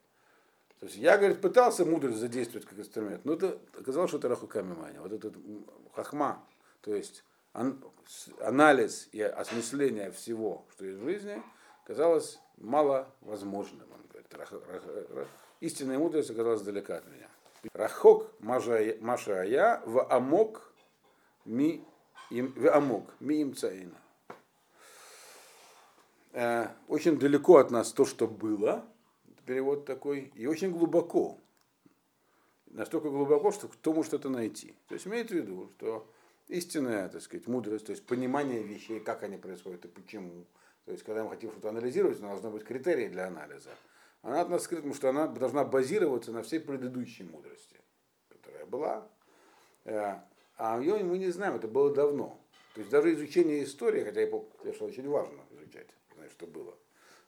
То 0.80 0.86
есть 0.86 0.98
я, 0.98 1.16
говорит, 1.16 1.40
пытался 1.40 1.84
мудрость 1.84 2.18
задействовать 2.18 2.66
как 2.66 2.78
инструмент, 2.78 3.24
но 3.24 3.32
это 3.32 3.58
оказалось, 3.78 4.10
что 4.10 4.18
это 4.18 4.28
рахукамимания. 4.28 5.00
Вот 5.00 5.12
этот 5.12 5.34
хахма, 5.94 6.44
то 6.82 6.94
есть 6.94 7.24
анализ 8.40 9.08
и 9.12 9.22
осмысление 9.22 10.10
всего, 10.12 10.66
что 10.72 10.84
есть 10.84 10.98
в 10.98 11.04
жизни, 11.04 11.42
казалось 11.86 12.38
маловозможным. 12.58 13.86
Он 13.92 14.02
говорит, 14.08 15.28
истинная 15.60 15.98
мудрость 15.98 16.30
оказалась 16.30 16.60
далека 16.60 16.98
от 16.98 17.06
меня. 17.06 17.28
Рахок 17.72 18.30
Машая 18.40 19.82
в 19.86 20.06
Амок 20.10 20.72
ми 21.44 21.84
им, 22.30 22.52
в 22.54 22.68
Амок 22.68 23.14
ми 23.20 23.40
им 23.40 23.54
цаина. 23.54 23.96
Э, 26.32 26.68
очень 26.88 27.18
далеко 27.18 27.56
от 27.56 27.70
нас 27.70 27.92
то, 27.92 28.04
что 28.04 28.26
было, 28.26 28.84
перевод 29.46 29.84
такой, 29.84 30.32
и 30.34 30.46
очень 30.46 30.72
глубоко. 30.72 31.38
Настолько 32.66 33.08
глубоко, 33.08 33.52
что 33.52 33.68
кто 33.68 33.92
может 33.92 34.12
это 34.12 34.28
найти. 34.28 34.74
То 34.88 34.94
есть 34.94 35.06
имеет 35.06 35.30
в 35.30 35.34
виду, 35.34 35.70
что 35.76 36.06
истинная, 36.48 37.08
так 37.08 37.22
сказать, 37.22 37.46
мудрость, 37.46 37.86
то 37.86 37.92
есть 37.92 38.04
понимание 38.04 38.62
вещей, 38.62 39.00
как 39.00 39.22
они 39.22 39.36
происходят 39.38 39.84
и 39.84 39.88
почему. 39.88 40.44
То 40.84 40.92
есть, 40.92 41.02
когда 41.02 41.24
мы 41.24 41.30
хотим 41.30 41.50
что-то 41.50 41.70
анализировать, 41.70 42.20
у 42.20 42.22
нас 42.22 42.40
должны 42.40 42.58
быть 42.58 42.66
критерии 42.66 43.08
для 43.08 43.26
анализа. 43.26 43.70
Она 44.22 44.40
от 44.40 44.48
нас 44.48 44.64
скрыта, 44.64 44.82
потому 44.82 44.94
что 44.94 45.08
она 45.08 45.26
должна 45.26 45.64
базироваться 45.64 46.32
на 46.32 46.42
всей 46.42 46.60
предыдущей 46.60 47.24
мудрости, 47.24 47.80
которая 48.28 48.66
была. 48.66 49.08
Э, 49.84 50.16
а 50.56 50.80
ее 50.80 51.02
мы 51.04 51.18
не 51.18 51.30
знаем, 51.30 51.56
это 51.56 51.68
было 51.68 51.94
давно. 51.94 52.40
То 52.74 52.80
есть 52.80 52.90
даже 52.90 53.12
изучение 53.14 53.64
истории, 53.64 54.04
хотя 54.04 54.20
я 54.20 54.26
помню, 54.26 54.74
что 54.74 54.84
очень 54.84 55.08
важно 55.08 55.40
изучать, 55.50 55.88
знать, 56.14 56.30
что 56.30 56.46
было, 56.46 56.76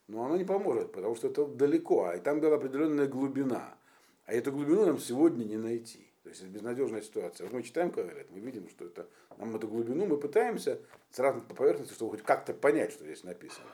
но 0.08 0.24
оно 0.24 0.36
не 0.36 0.44
поможет, 0.44 0.92
потому 0.92 1.14
что 1.14 1.28
это 1.28 1.46
далеко, 1.46 2.04
а 2.04 2.16
и 2.16 2.20
там 2.20 2.40
была 2.40 2.56
определенная 2.56 3.06
глубина. 3.06 3.74
А 4.26 4.32
эту 4.32 4.52
глубину 4.52 4.86
нам 4.86 4.98
сегодня 4.98 5.44
не 5.44 5.56
найти. 5.56 6.06
То 6.22 6.30
есть 6.30 6.42
это 6.42 6.50
безнадежная 6.50 7.02
ситуация. 7.02 7.46
Вот 7.46 7.54
мы 7.54 7.62
читаем 7.62 7.90
Кавелет, 7.90 8.30
мы 8.30 8.40
видим, 8.40 8.68
что 8.68 8.84
это 8.86 9.08
нам 9.38 9.54
эту 9.54 9.68
глубину 9.68 10.06
мы 10.06 10.16
пытаемся 10.16 10.80
сразу 11.10 11.40
по 11.40 11.54
поверхности, 11.54 11.94
чтобы 11.94 12.12
хоть 12.12 12.22
как-то 12.22 12.52
понять, 12.52 12.92
что 12.92 13.04
здесь 13.04 13.22
написано. 13.22 13.66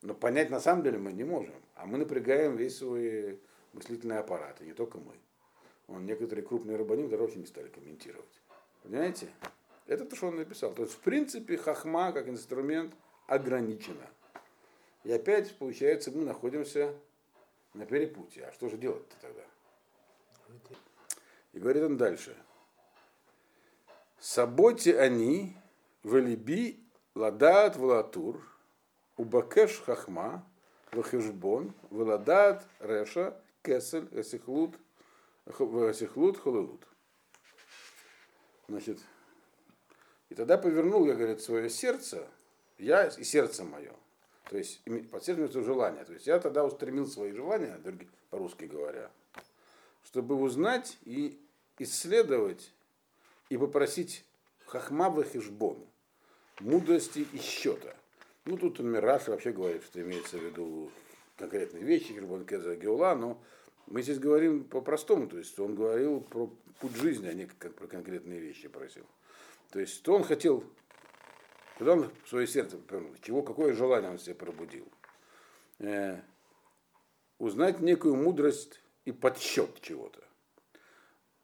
Но 0.00 0.14
понять 0.14 0.50
на 0.50 0.60
самом 0.60 0.84
деле 0.84 0.98
мы 0.98 1.12
не 1.12 1.24
можем. 1.24 1.54
А 1.74 1.86
мы 1.86 1.98
напрягаем 1.98 2.56
весь 2.56 2.78
свой 2.78 3.40
мыслительный 3.72 4.18
аппарат, 4.18 4.60
и 4.60 4.64
не 4.64 4.72
только 4.72 4.98
мы. 4.98 5.12
Он, 5.88 6.06
некоторые 6.06 6.44
крупные 6.44 6.76
рабаним 6.76 7.08
даже 7.08 7.22
вообще 7.22 7.38
не 7.38 7.46
стали 7.46 7.68
комментировать. 7.68 8.40
Понимаете? 8.82 9.28
Это 9.86 10.04
то, 10.04 10.16
что 10.16 10.28
он 10.28 10.36
написал. 10.36 10.72
То 10.72 10.82
есть, 10.82 10.94
в 10.94 11.00
принципе, 11.00 11.56
хахма 11.56 12.12
как 12.12 12.28
инструмент 12.28 12.94
ограничена. 13.26 14.08
И 15.04 15.12
опять, 15.12 15.56
получается, 15.56 16.10
мы 16.10 16.24
находимся 16.24 16.94
на 17.74 17.86
перепутье. 17.86 18.46
А 18.46 18.52
что 18.52 18.68
же 18.68 18.76
делать-то 18.76 19.16
тогда? 19.20 19.42
И 21.52 21.58
говорит 21.58 21.82
он 21.82 21.96
дальше. 21.96 22.36
Саботи 24.18 24.90
они, 24.90 25.56
валиби, 26.02 26.80
ладат, 27.14 27.76
валатур, 27.76 28.40
убакеш 29.16 29.80
хахма, 29.80 30.46
вахешбон, 30.92 31.74
валадат, 31.90 32.64
реша, 32.78 33.36
кесель, 33.62 34.08
эсихлут, 34.12 34.76
эсихлут, 35.46 36.38
холелут. 36.38 36.86
Значит, 38.68 39.00
и 40.28 40.34
тогда 40.34 40.56
повернул, 40.56 41.04
я, 41.06 41.14
говорит, 41.14 41.42
свое 41.42 41.68
сердце, 41.68 42.26
я 42.78 43.06
и 43.06 43.24
сердце 43.24 43.64
мое. 43.64 43.92
То 44.52 44.58
есть 44.58 44.82
под 45.10 45.24
сердцем 45.24 45.46
это 45.46 45.62
желание. 45.62 46.04
То 46.04 46.12
есть 46.12 46.26
я 46.26 46.38
тогда 46.38 46.62
устремил 46.62 47.06
свои 47.06 47.32
желания, 47.32 47.80
по-русски 48.28 48.66
говоря, 48.66 49.10
чтобы 50.04 50.34
узнать 50.34 50.98
и 51.06 51.40
исследовать 51.78 52.70
и 53.48 53.56
попросить 53.56 54.26
хахма 54.66 55.08
вахишбон, 55.08 55.78
мудрости 56.60 57.26
и 57.32 57.38
счета. 57.38 57.96
Ну, 58.44 58.58
тут 58.58 58.78
Мираш 58.80 59.28
вообще 59.28 59.52
говорит, 59.52 59.84
что 59.84 60.02
имеется 60.02 60.36
в 60.36 60.42
виду 60.42 60.90
конкретные 61.38 61.82
вещи, 61.82 62.12
Хижбон 62.12 62.44
Кеза 62.44 62.76
Геула, 62.76 63.14
но 63.14 63.42
мы 63.86 64.02
здесь 64.02 64.18
говорим 64.18 64.64
по-простому, 64.64 65.28
то 65.28 65.38
есть 65.38 65.58
он 65.58 65.74
говорил 65.74 66.20
про 66.20 66.50
путь 66.78 66.96
жизни, 66.96 67.26
а 67.26 67.32
не 67.32 67.46
как 67.46 67.72
про 67.74 67.86
конкретные 67.86 68.38
вещи 68.38 68.68
просил. 68.68 69.06
То 69.70 69.80
есть, 69.80 69.94
что 69.94 70.14
он 70.14 70.24
хотел, 70.24 70.62
куда 71.82 71.94
он 71.94 72.12
свое 72.26 72.46
сердце 72.46 72.78
повернул, 72.78 73.12
чего, 73.22 73.42
какое 73.42 73.72
желание 73.72 74.08
он 74.08 74.18
себе 74.20 74.36
пробудил. 74.36 74.86
Э, 75.80 76.20
узнать 77.38 77.80
некую 77.80 78.14
мудрость 78.14 78.80
и 79.04 79.10
подсчет 79.10 79.80
чего-то. 79.80 80.22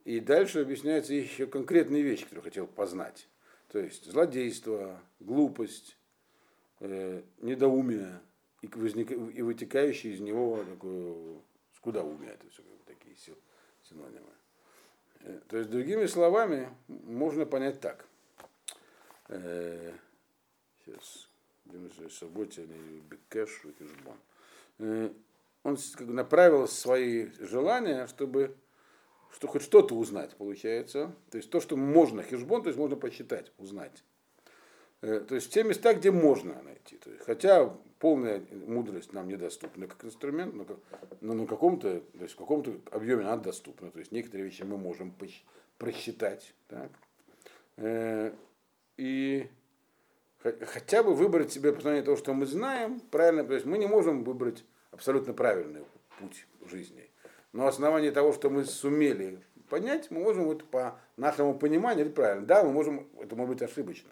И 0.04 0.20
дальше 0.20 0.60
объясняется 0.60 1.12
еще 1.12 1.48
конкретные 1.48 2.04
вещи, 2.04 2.22
которые 2.22 2.44
хотел 2.44 2.68
познать. 2.68 3.26
То 3.72 3.80
есть 3.80 4.04
злодейство, 4.04 5.00
глупость, 5.18 5.96
э, 6.78 7.22
недоумие 7.38 8.20
и, 8.62 8.68
возник, 8.68 9.10
и 9.10 9.42
вытекающее 9.42 10.12
из 10.14 10.20
него 10.20 10.62
такое 10.62 11.16
скудоумие. 11.74 12.30
Это 12.30 12.48
все 12.48 12.62
такие 12.86 13.16
синонимы. 13.82 14.30
Э, 15.22 15.40
то 15.48 15.56
есть, 15.56 15.68
другими 15.68 16.06
словами, 16.06 16.68
можно 16.86 17.44
понять 17.44 17.80
так. 17.80 18.06
Э, 19.30 19.92
субботе 22.10 22.62
или 22.62 23.00
бекеш, 23.10 23.62
э, 24.78 25.10
он 25.62 25.78
направил 25.98 26.68
свои 26.68 27.28
желания, 27.40 28.06
чтобы 28.06 28.56
что 29.32 29.46
хоть 29.46 29.62
что-то 29.62 29.94
узнать, 29.94 30.34
получается. 30.36 31.14
То 31.30 31.36
есть 31.36 31.50
то, 31.50 31.60
что 31.60 31.76
можно, 31.76 32.22
хижбон, 32.22 32.62
то 32.62 32.68
есть 32.68 32.78
можно 32.78 32.96
посчитать, 32.96 33.52
узнать. 33.58 34.02
Э, 35.00 35.20
то 35.20 35.34
есть 35.34 35.52
те 35.52 35.62
места, 35.64 35.94
где 35.94 36.10
можно 36.10 36.60
найти. 36.62 36.96
То 36.96 37.10
есть, 37.10 37.24
хотя 37.24 37.68
полная 37.98 38.42
мудрость 38.66 39.12
нам 39.12 39.28
недоступна 39.28 39.86
как 39.86 40.04
инструмент, 40.04 40.54
но, 40.54 40.66
но 41.20 41.34
на 41.34 41.46
каком-то, 41.46 42.00
то 42.00 42.22
есть 42.22 42.34
в 42.34 42.38
каком-то 42.38 42.80
объеме 42.90 43.22
она 43.22 43.36
доступна. 43.36 43.90
То 43.90 43.98
есть 43.98 44.12
некоторые 44.12 44.46
вещи 44.46 44.62
мы 44.62 44.78
можем 44.78 45.14
просчитать. 45.78 46.54
Так? 46.68 46.90
Э, 47.76 48.32
и 48.96 49.48
хотя 50.42 51.02
бы 51.02 51.14
выбрать 51.14 51.52
себе 51.52 51.72
по 51.72 51.80
того, 51.80 52.16
что 52.16 52.32
мы 52.34 52.46
знаем, 52.46 53.00
правильно, 53.00 53.44
то 53.44 53.54
есть 53.54 53.66
мы 53.66 53.78
не 53.78 53.86
можем 53.86 54.24
выбрать 54.24 54.64
абсолютно 54.90 55.32
правильный 55.32 55.84
путь 56.18 56.46
жизни. 56.68 57.10
на 57.52 57.68
основании 57.68 58.10
того, 58.10 58.32
что 58.32 58.50
мы 58.50 58.64
сумели 58.64 59.42
понять, 59.68 60.10
мы 60.10 60.20
можем 60.20 60.44
вот 60.44 60.64
по 60.64 60.98
нашему 61.16 61.58
пониманию, 61.58 62.06
это 62.06 62.14
правильно, 62.14 62.46
да, 62.46 62.62
мы 62.64 62.72
можем, 62.72 63.08
это 63.20 63.36
может 63.36 63.54
быть 63.56 63.62
ошибочно, 63.62 64.10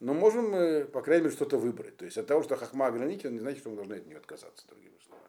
но 0.00 0.14
можем 0.14 0.86
по 0.88 1.02
крайней 1.02 1.24
мере, 1.24 1.34
что-то 1.34 1.58
выбрать. 1.58 1.96
То 1.96 2.04
есть 2.04 2.18
от 2.18 2.26
того, 2.26 2.42
что 2.42 2.56
хахма 2.56 2.86
ограничена, 2.86 3.30
не 3.30 3.38
значит, 3.38 3.60
что 3.60 3.70
мы 3.70 3.76
должны 3.76 3.94
от 3.94 4.06
нее 4.06 4.18
отказаться, 4.18 4.66
другими 4.68 4.98
словами. 5.06 5.28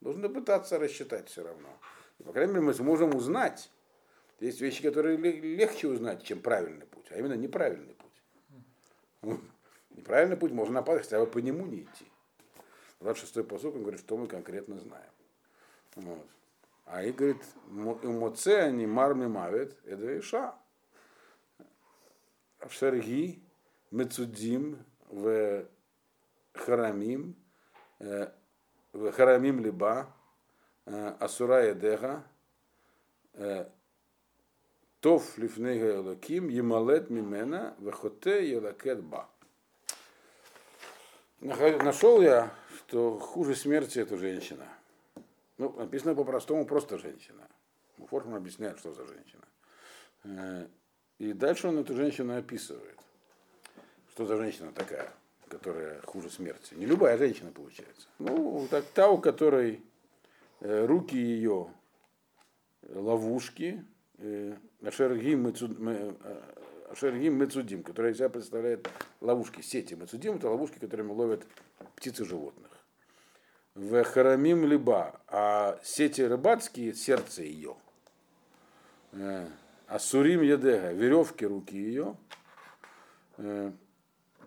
Нужно 0.00 0.28
пытаться 0.28 0.78
рассчитать 0.78 1.28
все 1.28 1.44
равно. 1.44 1.68
И, 2.18 2.22
по 2.22 2.32
крайней 2.32 2.52
мере, 2.52 2.66
мы 2.66 2.74
сможем 2.74 3.14
узнать. 3.14 3.70
Есть 4.38 4.60
вещи, 4.60 4.82
которые 4.82 5.16
легче 5.16 5.88
узнать, 5.88 6.22
чем 6.22 6.40
правильный 6.40 6.86
путь, 6.86 7.06
а 7.10 7.18
именно 7.18 7.34
неправильный. 7.34 7.96
Неправильный 9.90 10.36
путь 10.36 10.52
можно 10.52 10.74
напасть, 10.74 11.04
хотя 11.04 11.20
бы 11.20 11.26
по 11.26 11.38
нему 11.38 11.66
не 11.66 11.82
идти. 11.82 12.06
26-й 13.00 13.44
посок, 13.44 13.74
он 13.74 13.82
говорит, 13.82 14.00
что 14.00 14.16
мы 14.16 14.26
конкретно 14.26 14.78
знаем. 14.78 15.10
Вот. 15.96 16.26
А 16.84 17.02
и 17.02 17.12
говорит, 17.12 17.42
моце 17.66 18.62
они 18.62 18.86
марми 18.86 19.26
мавит, 19.26 19.78
это 19.84 20.18
иша. 20.18 20.54
Шерги, 22.68 23.42
мецудим, 23.90 24.84
в 25.08 25.66
харамим, 26.52 27.36
в 27.98 29.12
харамим 29.12 29.60
либа, 29.60 30.12
асура 30.84 31.68
едеха, 31.68 32.24
тов 35.00 35.38
лифнега 35.38 35.86
елаким, 35.86 36.48
емалет 36.48 37.10
мимена, 37.10 37.74
вехоте 37.78 38.48
елакет 38.50 39.02
ба. 39.02 39.28
Нашел 41.40 42.20
я, 42.20 42.52
что 42.76 43.18
хуже 43.18 43.54
смерти 43.54 43.98
это 43.98 44.16
женщина– 44.16 44.66
ну, 45.60 45.74
написано 45.76 46.14
по-простому 46.14 46.64
просто 46.64 46.96
женщина. 46.96 47.46
Форхман 48.08 48.36
объясняет, 48.36 48.78
что 48.78 48.94
за 48.94 49.04
женщина. 49.06 49.42
Э, 50.24 50.66
и 51.18 51.34
дальше 51.34 51.68
он 51.68 51.76
эту 51.76 51.94
женщину 51.94 52.34
описывает. 52.34 52.98
Что 54.08 54.24
за 54.24 54.38
женщина 54.38 54.72
такая, 54.72 55.12
которая 55.48 56.00
хуже 56.00 56.30
смерти. 56.30 56.72
Не 56.72 56.86
любая 56.86 57.18
женщина 57.18 57.52
получается. 57.52 58.08
Ну, 58.18 58.66
так 58.70 58.86
та, 58.94 59.10
у 59.10 59.18
которой 59.18 59.82
э, 60.60 60.86
руки 60.86 61.14
ее 61.14 61.70
ловушки, 62.88 63.84
э, 63.84 63.84
Ашергим 66.90 67.38
Мецудим, 67.38 67.82
которая 67.82 68.14
себя 68.14 68.28
представляет 68.28 68.88
ловушки, 69.20 69.60
сети. 69.60 69.94
Мецудим 69.94 70.36
это 70.36 70.48
ловушки, 70.50 70.78
которыми 70.78 71.12
ловят 71.12 71.46
птицы 71.96 72.24
животных 72.24 72.70
в 73.74 74.04
харамим 74.04 74.66
либа, 74.66 75.20
а 75.26 75.78
сети 75.82 76.22
рыбацкие 76.22 76.94
сердце 76.94 77.42
ее. 77.42 77.76
Э, 79.12 79.48
а 79.86 79.98
сурим 79.98 80.42
едега, 80.42 80.92
веревки 80.92 81.46
руки 81.46 81.76
ее. 81.76 82.16
Э, 83.38 83.72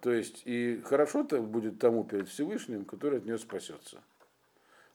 то 0.01 0.11
есть 0.11 0.43
и 0.45 0.81
хорошо-то 0.85 1.41
будет 1.41 1.79
тому 1.79 2.03
перед 2.03 2.27
Всевышним, 2.27 2.85
который 2.85 3.19
от 3.19 3.25
нее 3.25 3.37
спасется. 3.37 4.03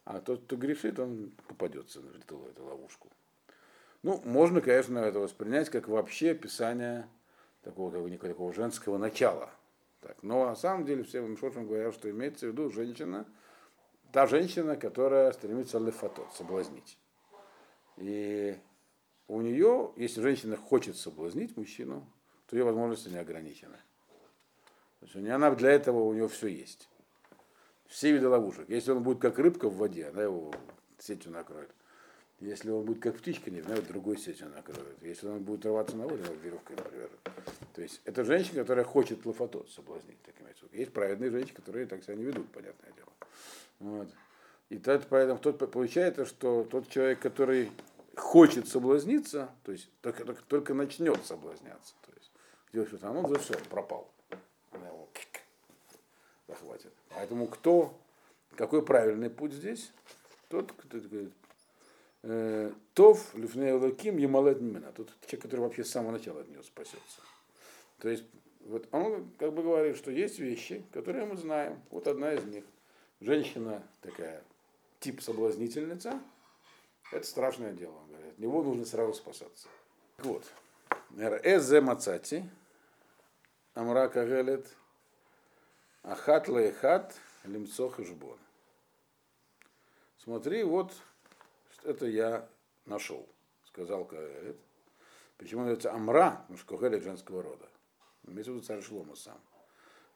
А 0.04 0.20
тот, 0.20 0.44
кто 0.44 0.56
грешит, 0.56 0.98
он 0.98 1.32
попадется 1.48 2.00
в 2.00 2.16
эту 2.16 2.64
ловушку. 2.64 3.08
Ну, 4.02 4.20
можно, 4.24 4.60
конечно, 4.60 4.98
это 4.98 5.18
воспринять 5.18 5.70
как 5.70 5.88
вообще 5.88 6.30
описание 6.30 7.08
такого, 7.62 8.08
такого 8.18 8.52
женского 8.52 8.98
начала. 8.98 9.50
Так, 10.00 10.22
но 10.22 10.46
на 10.46 10.54
самом 10.54 10.86
деле 10.86 11.02
все 11.02 11.20
Мишошин 11.20 11.66
говорят, 11.66 11.94
что 11.94 12.10
имеется 12.10 12.46
в 12.46 12.50
виду 12.50 12.70
женщина– 12.70 13.26
та 14.12 14.26
женщина, 14.26 14.76
которая 14.76 15.32
стремится 15.32 15.78
лефатот, 15.78 16.32
соблазнить. 16.34 16.98
И 17.96 18.56
у 19.26 19.40
нее, 19.40 19.92
если 19.96 20.20
женщина 20.20 20.56
хочет 20.56 20.96
соблазнить 20.96 21.56
мужчину, 21.56 22.06
то 22.46 22.56
ее 22.56 22.64
возможности 22.64 23.08
не 23.08 23.18
ограничены. 23.18 23.76
То 25.00 25.06
есть 25.06 25.16
у 25.16 25.20
нее, 25.20 25.34
она 25.34 25.50
для 25.54 25.70
этого 25.70 26.02
у 26.02 26.12
нее 26.12 26.28
все 26.28 26.48
есть. 26.48 26.88
Все 27.86 28.12
виды 28.12 28.28
ловушек. 28.28 28.68
Если 28.68 28.90
он 28.90 29.02
будет 29.02 29.20
как 29.20 29.38
рыбка 29.38 29.68
в 29.68 29.76
воде, 29.76 30.08
она 30.08 30.22
его 30.22 30.52
сетью 30.98 31.32
накроет. 31.32 31.70
Если 32.40 32.70
он 32.70 32.84
будет 32.84 33.02
как 33.02 33.16
птичка, 33.16 33.50
не 33.50 33.60
знаю, 33.62 33.82
другой 33.82 34.16
сетью 34.16 34.48
накроет. 34.48 35.02
Если 35.02 35.26
он 35.26 35.42
будет 35.42 35.66
рваться 35.66 35.96
на 35.96 36.04
воду, 36.04 36.22
веревкой 36.42 36.76
привяжет. 36.76 37.10
То 37.74 37.82
есть 37.82 38.00
это 38.04 38.24
женщина, 38.24 38.60
которая 38.60 38.84
хочет 38.84 39.26
лофотот 39.26 39.68
соблазнить. 39.70 40.22
Таким 40.22 40.38
есть 40.72 40.92
праведные 40.92 41.30
женщины, 41.30 41.54
которые 41.54 41.86
так 41.86 42.02
себя 42.02 42.14
не 42.14 42.24
ведут, 42.24 42.50
понятное 42.52 42.92
дело. 42.92 43.12
Вот. 43.80 44.08
И 44.68 44.78
тот, 44.78 45.06
поэтому 45.08 45.38
тот 45.38 45.70
получается, 45.70 46.26
что 46.26 46.64
тот 46.64 46.88
человек, 46.88 47.20
который 47.20 47.72
хочет 48.16 48.68
соблазниться, 48.68 49.50
то 49.64 49.72
есть 49.72 49.88
только, 50.02 50.24
только, 50.24 50.42
только 50.42 50.74
начнет 50.74 51.24
соблазняться, 51.24 51.94
то 52.02 52.12
есть 52.16 52.30
делать 52.72 52.88
что-то, 52.88 53.10
он 53.10 53.24
уже 53.24 53.38
все, 53.38 53.54
пропал. 53.70 54.10
Она 54.72 54.90
захватит. 56.46 56.92
Поэтому 57.10 57.46
кто, 57.46 57.98
какой 58.56 58.84
правильный 58.84 59.30
путь 59.30 59.52
здесь? 59.52 59.92
Тот, 60.48 60.72
кто 60.72 60.98
говорит, 60.98 61.32
Тов, 62.94 63.34
Лифней 63.34 63.72
Лаким, 63.72 64.16
Ямалет 64.18 64.60
Мимена. 64.60 64.92
Тот 64.92 65.08
человек, 65.26 65.42
который 65.42 65.60
вообще 65.60 65.84
с 65.84 65.90
самого 65.90 66.12
начала 66.12 66.40
от 66.40 66.48
нее 66.48 66.62
спасется. 66.62 67.20
То 67.98 68.08
есть, 68.08 68.24
вот 68.60 68.88
он 68.92 69.30
как 69.38 69.52
бы 69.52 69.62
говорит, 69.62 69.96
что 69.96 70.10
есть 70.10 70.38
вещи, 70.38 70.84
которые 70.92 71.26
мы 71.26 71.36
знаем. 71.36 71.80
Вот 71.90 72.06
одна 72.06 72.32
из 72.32 72.44
них– 72.44 72.64
женщина 73.20 73.82
такая, 74.00 74.42
тип 75.00 75.20
соблазнительница, 75.20 76.20
это 77.12 77.26
страшное 77.26 77.72
дело, 77.72 77.94
он 77.96 78.08
говорит. 78.08 78.32
От 78.32 78.38
него 78.38 78.62
нужно 78.62 78.84
сразу 78.84 79.14
спасаться. 79.14 79.68
Вот. 80.18 80.44
ראה 81.16 81.80
זה 81.80 82.48
מצאתי, 83.74 84.08
אמרה 84.08 84.66
קהלת, 86.02 86.48
אחת 86.48 87.14
לאחת, 87.44 88.00
למצא 88.00 88.04
חשבון. 88.04 88.38
Смотри, 90.22 90.62
вот 90.64 90.92
это 91.84 92.06
я 92.06 92.48
нашел, 92.86 93.28
сказал 93.64 94.04
Кагелет. 94.04 94.56
Почему 95.36 95.60
называется 95.60 95.92
אמרה, 95.92 96.40
потому 96.42 96.58
что 96.58 96.76
Кагелет 96.76 97.02
женского 97.02 97.42
рода. 97.42 97.68
Имеется 98.26 98.52
в 98.52 98.54
виду 98.56 98.64
царь 98.64 98.82
Шломо 98.82 99.14
сам. 99.14 99.40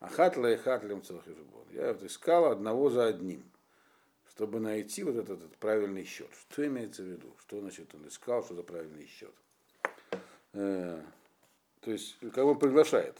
אחת 0.00 0.36
לאחת 0.36 0.82
למצא 0.82 1.02
חשבון. 1.02 1.66
Я 1.70 1.92
вот 1.92 2.02
искал 2.02 2.46
одного 2.46 2.90
за 2.90 3.06
одним, 3.06 3.44
чтобы 4.28 4.58
найти 4.58 5.04
вот 5.04 5.14
этот, 5.14 5.38
этот 5.38 5.56
правильный 5.58 6.04
счет. 6.04 6.28
Что 6.50 6.66
имеется 6.66 7.02
в 7.02 7.06
виду? 7.06 7.34
Что 7.38 7.60
значит 7.60 7.94
он 7.94 8.08
искал, 8.08 8.42
что 8.42 8.54
за 8.54 8.64
правильный 8.64 9.06
счет? 9.06 9.34
Э, 10.54 11.00
то 11.80 11.90
есть, 11.90 12.18
как 12.18 12.44
он 12.44 12.58
приглашает. 12.58 13.16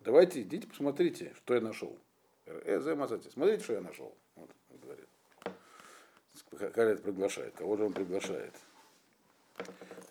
Давайте, 0.00 0.42
идите, 0.42 0.66
посмотрите, 0.66 1.34
что 1.36 1.54
я 1.54 1.60
нашел. 1.60 1.96
Э, 2.46 2.80
смотрите, 2.80 3.62
что 3.62 3.74
я 3.74 3.80
нашел. 3.80 4.12
Калет 6.74 7.02
приглашает. 7.02 7.54
Кого 7.54 7.76
же 7.76 7.84
он 7.84 7.92
приглашает? 7.92 8.54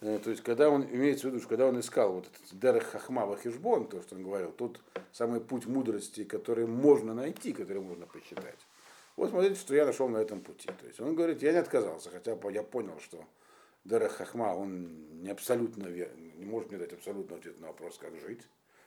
Э, 0.01 0.19
то 0.23 0.29
есть, 0.29 0.43
когда 0.43 0.69
он, 0.69 0.83
имеется 0.83 1.27
в 1.27 1.31
виду, 1.31 1.39
что 1.39 1.49
когда 1.49 1.67
он 1.67 1.79
искал 1.79 2.13
вот 2.13 2.27
этот 2.27 2.59
Дерех 2.59 2.83
Хахмава 2.83 3.37
Хижбон, 3.37 3.87
то, 3.87 4.01
что 4.01 4.15
он 4.15 4.23
говорил, 4.23 4.51
тут 4.51 4.79
самый 5.11 5.41
путь 5.41 5.65
мудрости, 5.65 6.23
который 6.23 6.67
можно 6.67 7.13
найти, 7.13 7.53
который 7.53 7.81
можно 7.81 8.05
посчитать. 8.05 8.59
Вот 9.15 9.31
смотрите, 9.31 9.55
что 9.55 9.75
я 9.75 9.85
нашел 9.85 10.07
на 10.07 10.17
этом 10.17 10.41
пути. 10.41 10.69
То 10.79 10.85
есть 10.85 10.99
он 10.99 11.15
говорит, 11.15 11.41
я 11.41 11.51
не 11.51 11.57
отказался, 11.57 12.11
хотя 12.11 12.37
я 12.51 12.63
понял, 12.63 12.99
что 12.99 13.23
Дерех 13.83 14.11
Хахма, 14.11 14.55
он 14.55 15.21
не 15.23 15.29
абсолютно 15.29 15.87
не 15.87 16.45
может 16.45 16.69
мне 16.69 16.77
дать 16.77 16.93
абсолютно 16.93 17.37
ответ 17.37 17.59
на 17.59 17.67
вопрос, 17.67 17.97
как 17.97 18.15
жить. 18.19 18.41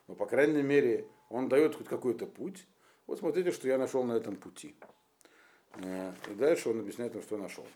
Но, 0.07 0.15
по 0.15 0.27
крайней 0.27 0.63
мере, 0.63 1.07
он 1.29 1.49
дает 1.49 1.75
хоть 1.75 1.89
какой-то 1.89 2.27
путь. 2.27 2.67
Вот 3.07 3.19
смотрите, 3.19 3.51
что 3.51 3.67
я 3.67 3.79
нашел 3.79 4.05
на 4.05 4.13
этом 4.13 4.37
пути. 4.37 4.77
Э, 5.75 6.13
и 6.29 6.35
дальше 6.35 6.71
он 6.71 6.81
объясняет, 6.81 7.13
что 7.23 7.37
нашел. 7.37 7.67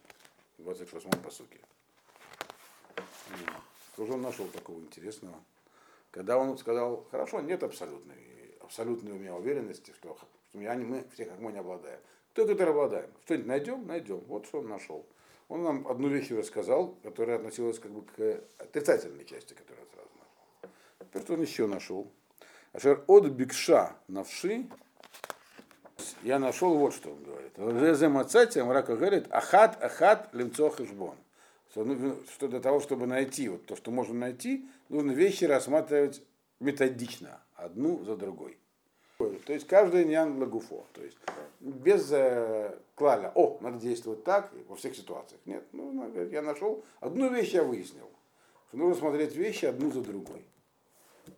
В 0.59 0.69
28-м 0.69 1.21
посуке. 1.23 1.59
Что 3.93 4.07
же 4.07 4.13
он 4.13 4.23
нашел 4.23 4.47
такого 4.49 4.79
интересного? 4.79 5.37
Когда 6.11 6.39
он 6.39 6.57
сказал, 6.59 7.07
хорошо, 7.11 7.41
нет 7.41 7.63
абсолютной, 7.63 8.57
абсолютной 8.61 9.13
у 9.13 9.19
меня 9.19 9.35
уверенности, 9.35 9.93
что, 9.93 10.17
что 10.17 10.61
я, 10.61 10.75
мы 10.75 11.05
все 11.13 11.25
как 11.25 11.39
мы 11.41 11.53
не 11.53 11.59
обладаем. 11.59 12.01
Кто 12.33 12.47
который 12.47 12.71
обладаем? 12.71 13.11
Что-нибудь 13.25 13.47
найдем? 13.47 13.87
Найдем. 13.87 14.19
Вот 14.27 14.47
что 14.47 14.59
он 14.59 14.69
нашел. 14.69 15.07
Он 15.49 15.63
нам 15.63 15.87
одну 15.87 16.09
вещь 16.09 16.31
рассказал, 16.31 16.97
которая 17.03 17.37
относилась 17.37 17.79
как 17.79 17.93
бы 17.93 18.03
к 18.03 18.43
отрицательной 18.59 19.25
части, 19.25 19.55
которую 19.55 19.87
он 19.87 19.93
сразу 19.93 20.09
нашел. 20.19 20.75
Теперь 21.01 21.23
что 21.23 21.35
он 21.35 21.43
еще 21.43 21.67
нашел? 21.67 22.11
Ашер 22.73 23.05
от 23.07 23.27
бикша 23.27 23.97
навши 24.09 24.67
я 26.25 26.39
нашел 26.39 26.77
вот 26.77 26.95
что 26.95 27.11
он 27.11 27.23
говорит. 27.23 27.53
Резе 27.57 28.09
мацати, 28.09 28.59
Амрака 28.59 28.97
говорит, 28.97 29.27
ахат, 29.31 29.83
ахат, 29.83 30.31
лимцо 30.33 30.71
хешбон 30.71 31.17
что, 31.75 31.85
ну, 31.85 32.23
что 32.33 32.47
для 32.47 32.61
того, 32.61 32.79
чтобы 32.79 33.09
найти 33.09 33.49
вот 33.49 33.67
то, 33.67 33.75
что 33.75 33.91
можно 33.91 34.15
найти, 34.15 34.65
нужно 34.89 35.11
вещи 35.11 35.45
рассматривать 35.45 36.23
методично, 36.61 37.41
одну 37.57 38.05
за 38.05 38.17
другой. 38.17 38.59
То 39.19 39.53
есть 39.53 39.67
каждый 39.67 40.05
нян 40.05 40.39
лагуфо. 40.39 40.87
То 40.93 41.03
есть 41.03 41.19
без 41.61 42.13
э, 42.13 42.79
клаля, 42.95 43.33
о, 43.35 43.59
надо 43.61 43.79
действовать 43.79 44.23
так 44.23 44.53
во 44.69 44.77
всех 44.77 44.95
ситуациях. 44.95 45.41
Нет, 45.47 45.65
ну, 45.73 46.13
я 46.31 46.43
нашел, 46.43 46.85
одну 47.01 47.29
вещь 47.33 47.53
я 47.55 47.65
выяснил, 47.65 48.09
что 48.69 48.77
нужно 48.77 48.95
смотреть 48.95 49.35
вещи 49.35 49.65
одну 49.65 49.91
за 49.91 50.01
другой. 50.01 50.45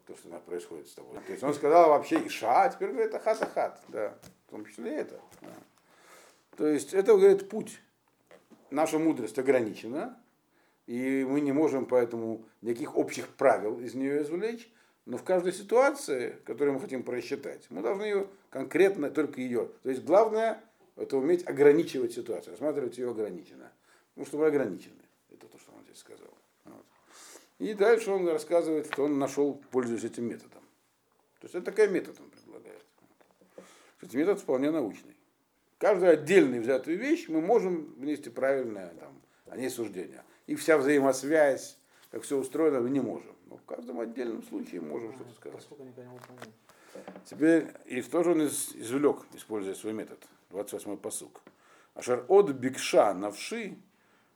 То, 0.06 0.16
что 0.16 0.28
происходит 0.40 0.88
с 0.88 0.94
тобой. 0.94 1.18
То 1.26 1.32
есть 1.32 1.44
он 1.44 1.54
сказал 1.54 1.90
вообще 1.90 2.26
Иша, 2.26 2.64
а 2.64 2.68
теперь 2.68 2.90
говорит 2.90 3.14
Ахат 3.14 3.80
да, 3.88 4.18
в 4.46 4.50
том 4.50 4.64
числе 4.64 4.94
это. 4.96 5.20
Да. 5.40 5.54
То 6.56 6.66
есть 6.66 6.94
это, 6.94 7.16
говорит, 7.16 7.48
путь. 7.48 7.80
Наша 8.70 8.98
мудрость 8.98 9.38
ограничена, 9.38 10.18
и 10.86 11.24
мы 11.28 11.40
не 11.40 11.52
можем 11.52 11.86
поэтому 11.86 12.44
никаких 12.62 12.96
общих 12.96 13.28
правил 13.28 13.80
из 13.80 13.94
нее 13.94 14.22
извлечь, 14.22 14.68
но 15.04 15.18
в 15.18 15.22
каждой 15.22 15.52
ситуации, 15.52 16.36
которую 16.44 16.74
мы 16.74 16.80
хотим 16.80 17.04
просчитать, 17.04 17.66
мы 17.70 17.80
должны 17.80 18.02
ее 18.02 18.28
конкретно, 18.50 19.08
только 19.10 19.40
ее. 19.40 19.70
То 19.82 19.90
есть 19.90 20.02
главное 20.02 20.60
это 20.96 21.16
уметь 21.18 21.46
ограничивать 21.46 22.12
ситуацию, 22.12 22.52
рассматривать 22.52 22.98
ее 22.98 23.10
ограниченно. 23.10 23.70
Потому 24.14 24.26
что 24.26 24.38
мы 24.38 24.46
ограничены. 24.46 25.02
Это 25.30 25.46
то, 25.46 25.58
что 25.58 25.72
он 25.72 25.84
здесь 25.84 25.98
сказал. 25.98 26.32
Вот. 26.64 26.84
И 27.58 27.74
дальше 27.74 28.10
он 28.10 28.26
рассказывает, 28.26 28.86
что 28.86 29.04
он 29.04 29.18
нашел, 29.18 29.62
пользуясь 29.70 30.04
этим 30.04 30.24
методом. 30.24 30.62
То 31.38 31.44
есть 31.44 31.54
это 31.54 31.66
такой 31.66 31.88
метод 31.88 32.18
он 32.18 32.30
Кстати, 34.06 34.18
метод 34.18 34.38
вполне 34.38 34.70
научный. 34.70 35.16
Каждую 35.78 36.12
отдельную 36.12 36.62
взятую 36.62 36.96
вещь 36.96 37.28
мы 37.28 37.40
можем 37.40 37.92
внести 37.98 38.30
правильное 38.30 38.94
там, 39.00 39.20
о 39.48 39.56
ней 39.56 39.68
суждение. 39.68 40.22
И 40.46 40.54
вся 40.54 40.78
взаимосвязь, 40.78 41.76
как 42.12 42.22
все 42.22 42.38
устроено, 42.38 42.80
мы 42.80 42.90
не 42.90 43.00
можем. 43.00 43.34
Но 43.46 43.56
в 43.56 43.64
каждом 43.64 43.98
отдельном 43.98 44.44
случае 44.44 44.80
можем 44.80 45.12
что-то 45.12 45.32
сказать. 45.34 45.68
Теперь, 47.24 47.66
и 47.86 48.00
тоже 48.00 48.30
он 48.30 48.46
извлек, 48.46 49.26
используя 49.34 49.74
свой 49.74 49.92
метод. 49.92 50.20
28-й 50.52 50.98
посук. 50.98 51.42
Ашар 51.94 52.24
от 52.28 52.50
бикша 52.50 53.12
навши 53.12 53.76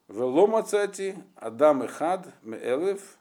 веломацати 0.09 1.17
адам 1.37 1.85
эхад 1.85 2.27
меэлев 2.43 3.19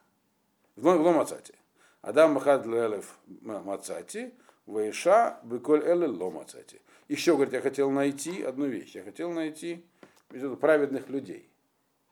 веломацати. 0.78 1.54
Адам 2.02 2.40
эхад 2.40 2.66
леэлев 2.66 3.20
мацати 3.28 4.34
вейша 4.70 5.40
беколь 5.44 5.84
эле 5.84 6.08
ломацати. 6.08 6.82
Еще, 7.08 7.34
говорит, 7.34 7.54
я 7.54 7.62
хотел 7.62 7.90
найти 7.90 8.44
одну 8.44 8.68
вещь. 8.68 8.96
Я 8.96 9.04
хотел 9.04 9.32
найти 9.32 9.84
праведных 10.62 11.10
людей. 11.10 11.50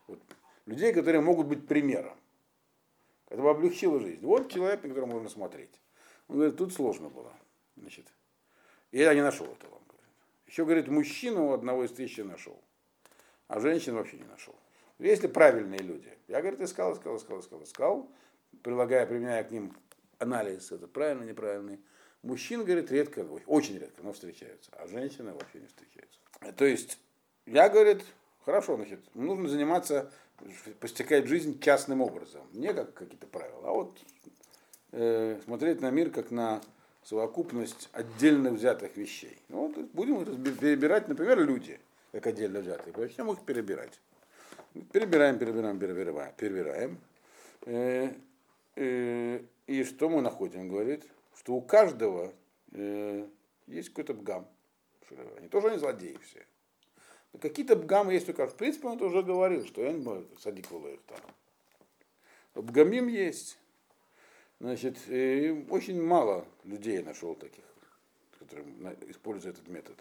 Вот, 0.06 0.18
людей, 0.66 0.92
которые 0.92 1.20
могут 1.20 1.46
быть 1.46 1.66
примером. 1.66 2.18
Это 3.28 3.42
бы 3.42 3.50
облегчило 3.50 4.00
жизнь. 4.00 4.24
Вот 4.24 4.50
человек, 4.50 4.82
на 4.82 4.88
которого 4.88 5.10
можно 5.10 5.28
смотреть. 5.28 5.80
Он 6.28 6.36
говорит, 6.36 6.56
тут 6.56 6.72
сложно 6.72 7.08
было. 7.08 7.32
Значит, 7.76 8.06
и 8.90 8.98
я 8.98 9.14
не 9.14 9.22
нашел 9.22 9.46
этого. 9.46 9.78
Еще, 10.48 10.64
говорит, 10.64 10.88
мужчину 10.88 11.52
одного 11.52 11.84
из 11.84 11.92
тысячи 11.92 12.22
нашел, 12.22 12.58
а 13.48 13.60
женщин 13.60 13.94
вообще 13.94 14.16
не 14.16 14.24
нашел. 14.24 14.56
Если 14.98 15.26
правильные 15.26 15.80
люди. 15.80 16.10
Я, 16.26 16.40
говорит, 16.40 16.60
искал, 16.60 16.94
искал, 16.94 17.18
искал, 17.18 17.40
искал, 17.40 17.62
искал, 17.62 18.10
прилагая, 18.62 19.06
применяя 19.06 19.44
к 19.44 19.50
ним 19.50 19.76
анализ, 20.18 20.72
это 20.72 20.88
правильно, 20.88 21.24
неправильный. 21.24 21.78
Мужчин, 22.22 22.64
говорит, 22.64 22.90
редко, 22.90 23.26
очень 23.46 23.78
редко, 23.78 24.02
но 24.02 24.12
встречаются, 24.12 24.70
а 24.72 24.86
женщины 24.88 25.32
вообще 25.32 25.60
не 25.60 25.66
встречаются. 25.66 26.18
То 26.56 26.64
есть, 26.64 26.98
я, 27.46 27.68
говорит, 27.68 28.02
хорошо, 28.44 28.76
значит, 28.76 29.00
нужно 29.14 29.48
заниматься, 29.48 30.10
постекать 30.80 31.26
жизнь 31.26 31.60
частным 31.60 32.00
образом, 32.00 32.42
не 32.52 32.72
как 32.74 32.92
какие-то 32.94 33.26
правила, 33.26 33.68
а 33.68 33.72
вот 33.72 33.98
э, 34.92 35.40
смотреть 35.44 35.80
на 35.80 35.90
мир 35.90 36.10
как 36.10 36.30
на 36.30 36.60
совокупность 37.04 37.88
отдельно 37.92 38.50
взятых 38.50 38.96
вещей. 38.96 39.38
Ну, 39.48 39.68
вот 39.68 39.86
будем 39.92 40.24
перебирать, 40.56 41.08
например, 41.08 41.40
люди, 41.40 41.80
как 42.12 42.26
отдельно 42.26 42.60
взятые. 42.60 42.94
Начнем 42.96 43.30
их 43.30 43.40
перебирать. 43.44 43.98
Перебираем, 44.92 45.38
перебираем, 45.38 45.78
перебираем. 45.78 46.32
перебираем. 46.36 46.98
Э, 47.62 48.10
э, 48.76 49.40
и 49.66 49.84
что 49.84 50.08
мы 50.08 50.20
находим? 50.20 50.68
Говорит, 50.68 51.04
что 51.38 51.54
у 51.54 51.62
каждого 51.62 52.32
э, 52.72 53.26
есть 53.66 53.90
какой-то 53.90 54.14
бгам. 54.14 54.48
Они 55.36 55.48
тоже 55.48 55.70
не 55.70 55.78
злодеи 55.78 56.18
все. 56.22 56.44
Но 57.32 57.38
какие-то 57.38 57.76
бгамы 57.76 58.12
есть 58.12 58.26
только. 58.26 58.46
В 58.46 58.56
принципе, 58.56 58.88
он 58.88 58.96
это 58.96 59.06
уже 59.06 59.22
говорил, 59.22 59.64
что 59.66 59.82
я 59.82 59.92
не 59.92 60.02
могу 60.02 60.26
садик 60.38 60.70
их 60.70 61.00
там. 61.06 61.20
Бгамим 62.54 63.06
есть. 63.06 63.58
Значит, 64.60 64.98
очень 65.70 66.02
мало 66.02 66.44
людей 66.64 67.00
нашел 67.02 67.36
таких, 67.36 67.64
которые 68.40 68.66
используют 69.06 69.58
этот 69.58 69.68
метод. 69.68 69.96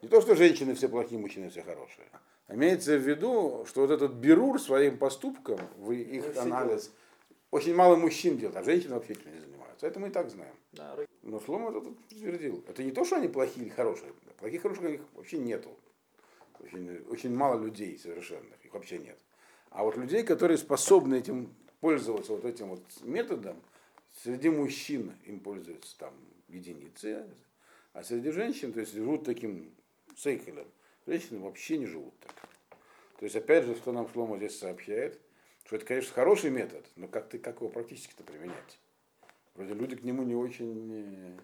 Не 0.00 0.08
то, 0.08 0.20
что 0.22 0.34
женщины 0.34 0.74
все 0.74 0.88
плохие, 0.88 1.20
мужчины 1.20 1.50
все 1.50 1.62
хорошие. 1.62 2.06
Имеется 2.48 2.96
в 2.96 3.02
виду, 3.06 3.66
что 3.68 3.82
вот 3.82 3.90
этот 3.90 4.12
берур 4.12 4.60
своим 4.60 4.96
поступком, 4.96 5.60
в 5.76 5.92
их 5.92 6.36
анализ, 6.38 6.90
очень 7.50 7.74
мало 7.74 7.96
мужчин 7.96 8.38
делают, 8.38 8.56
а 8.56 8.64
женщины 8.64 8.94
вообще 8.94 9.14
не 9.14 9.51
занимаются. 9.82 9.86
Это 9.86 10.00
мы 10.00 10.08
и 10.08 10.10
так 10.10 10.30
знаем. 10.30 10.54
Да. 10.72 10.96
Но 11.22 11.40
Шлома 11.40 11.70
это 11.70 11.80
подтвердил. 11.80 12.64
Это 12.68 12.82
не 12.82 12.92
то, 12.92 13.04
что 13.04 13.16
они 13.16 13.28
плохие 13.28 13.66
или 13.66 13.72
хорошие. 13.72 14.12
Плохих 14.38 14.62
хороших 14.62 14.84
их 14.84 15.00
вообще 15.14 15.38
нету. 15.38 15.70
Очень, 16.60 17.04
очень 17.10 17.34
мало 17.34 17.62
людей 17.62 17.98
совершенных, 17.98 18.64
их 18.64 18.72
вообще 18.72 18.98
нет. 18.98 19.18
А 19.70 19.82
вот 19.82 19.96
людей, 19.96 20.22
которые 20.22 20.58
способны 20.58 21.16
этим 21.16 21.52
пользоваться 21.80 22.32
вот 22.32 22.44
этим 22.44 22.68
вот 22.68 22.82
методом, 23.02 23.56
Среди 24.22 24.50
мужчин 24.50 25.12
им 25.24 25.40
пользуются 25.40 25.98
там 25.98 26.14
единицы, 26.48 27.26
а 27.94 28.04
среди 28.04 28.30
женщин, 28.30 28.72
то 28.72 28.80
есть 28.80 28.92
живут 28.92 29.24
таким 29.24 29.74
сейхелем, 30.16 30.66
женщины 31.06 31.40
вообще 31.40 31.78
не 31.78 31.86
живут 31.86 32.12
так. 32.20 32.34
То 33.18 33.24
есть, 33.24 33.36
опять 33.36 33.64
же, 33.64 33.74
что 33.74 33.90
нам 33.90 34.08
Шлома 34.10 34.36
здесь 34.36 34.58
сообщает, 34.58 35.18
что 35.64 35.76
это, 35.76 35.86
конечно, 35.86 36.12
хороший 36.12 36.50
метод, 36.50 36.84
но 36.96 37.08
как, 37.08 37.30
ты, 37.30 37.38
как 37.38 37.56
его 37.56 37.70
практически-то 37.70 38.22
применять? 38.22 38.78
Вроде 39.54 39.74
люди 39.74 39.96
к 39.96 40.02
нему 40.02 40.22
не 40.22 40.34
очень 40.34 41.38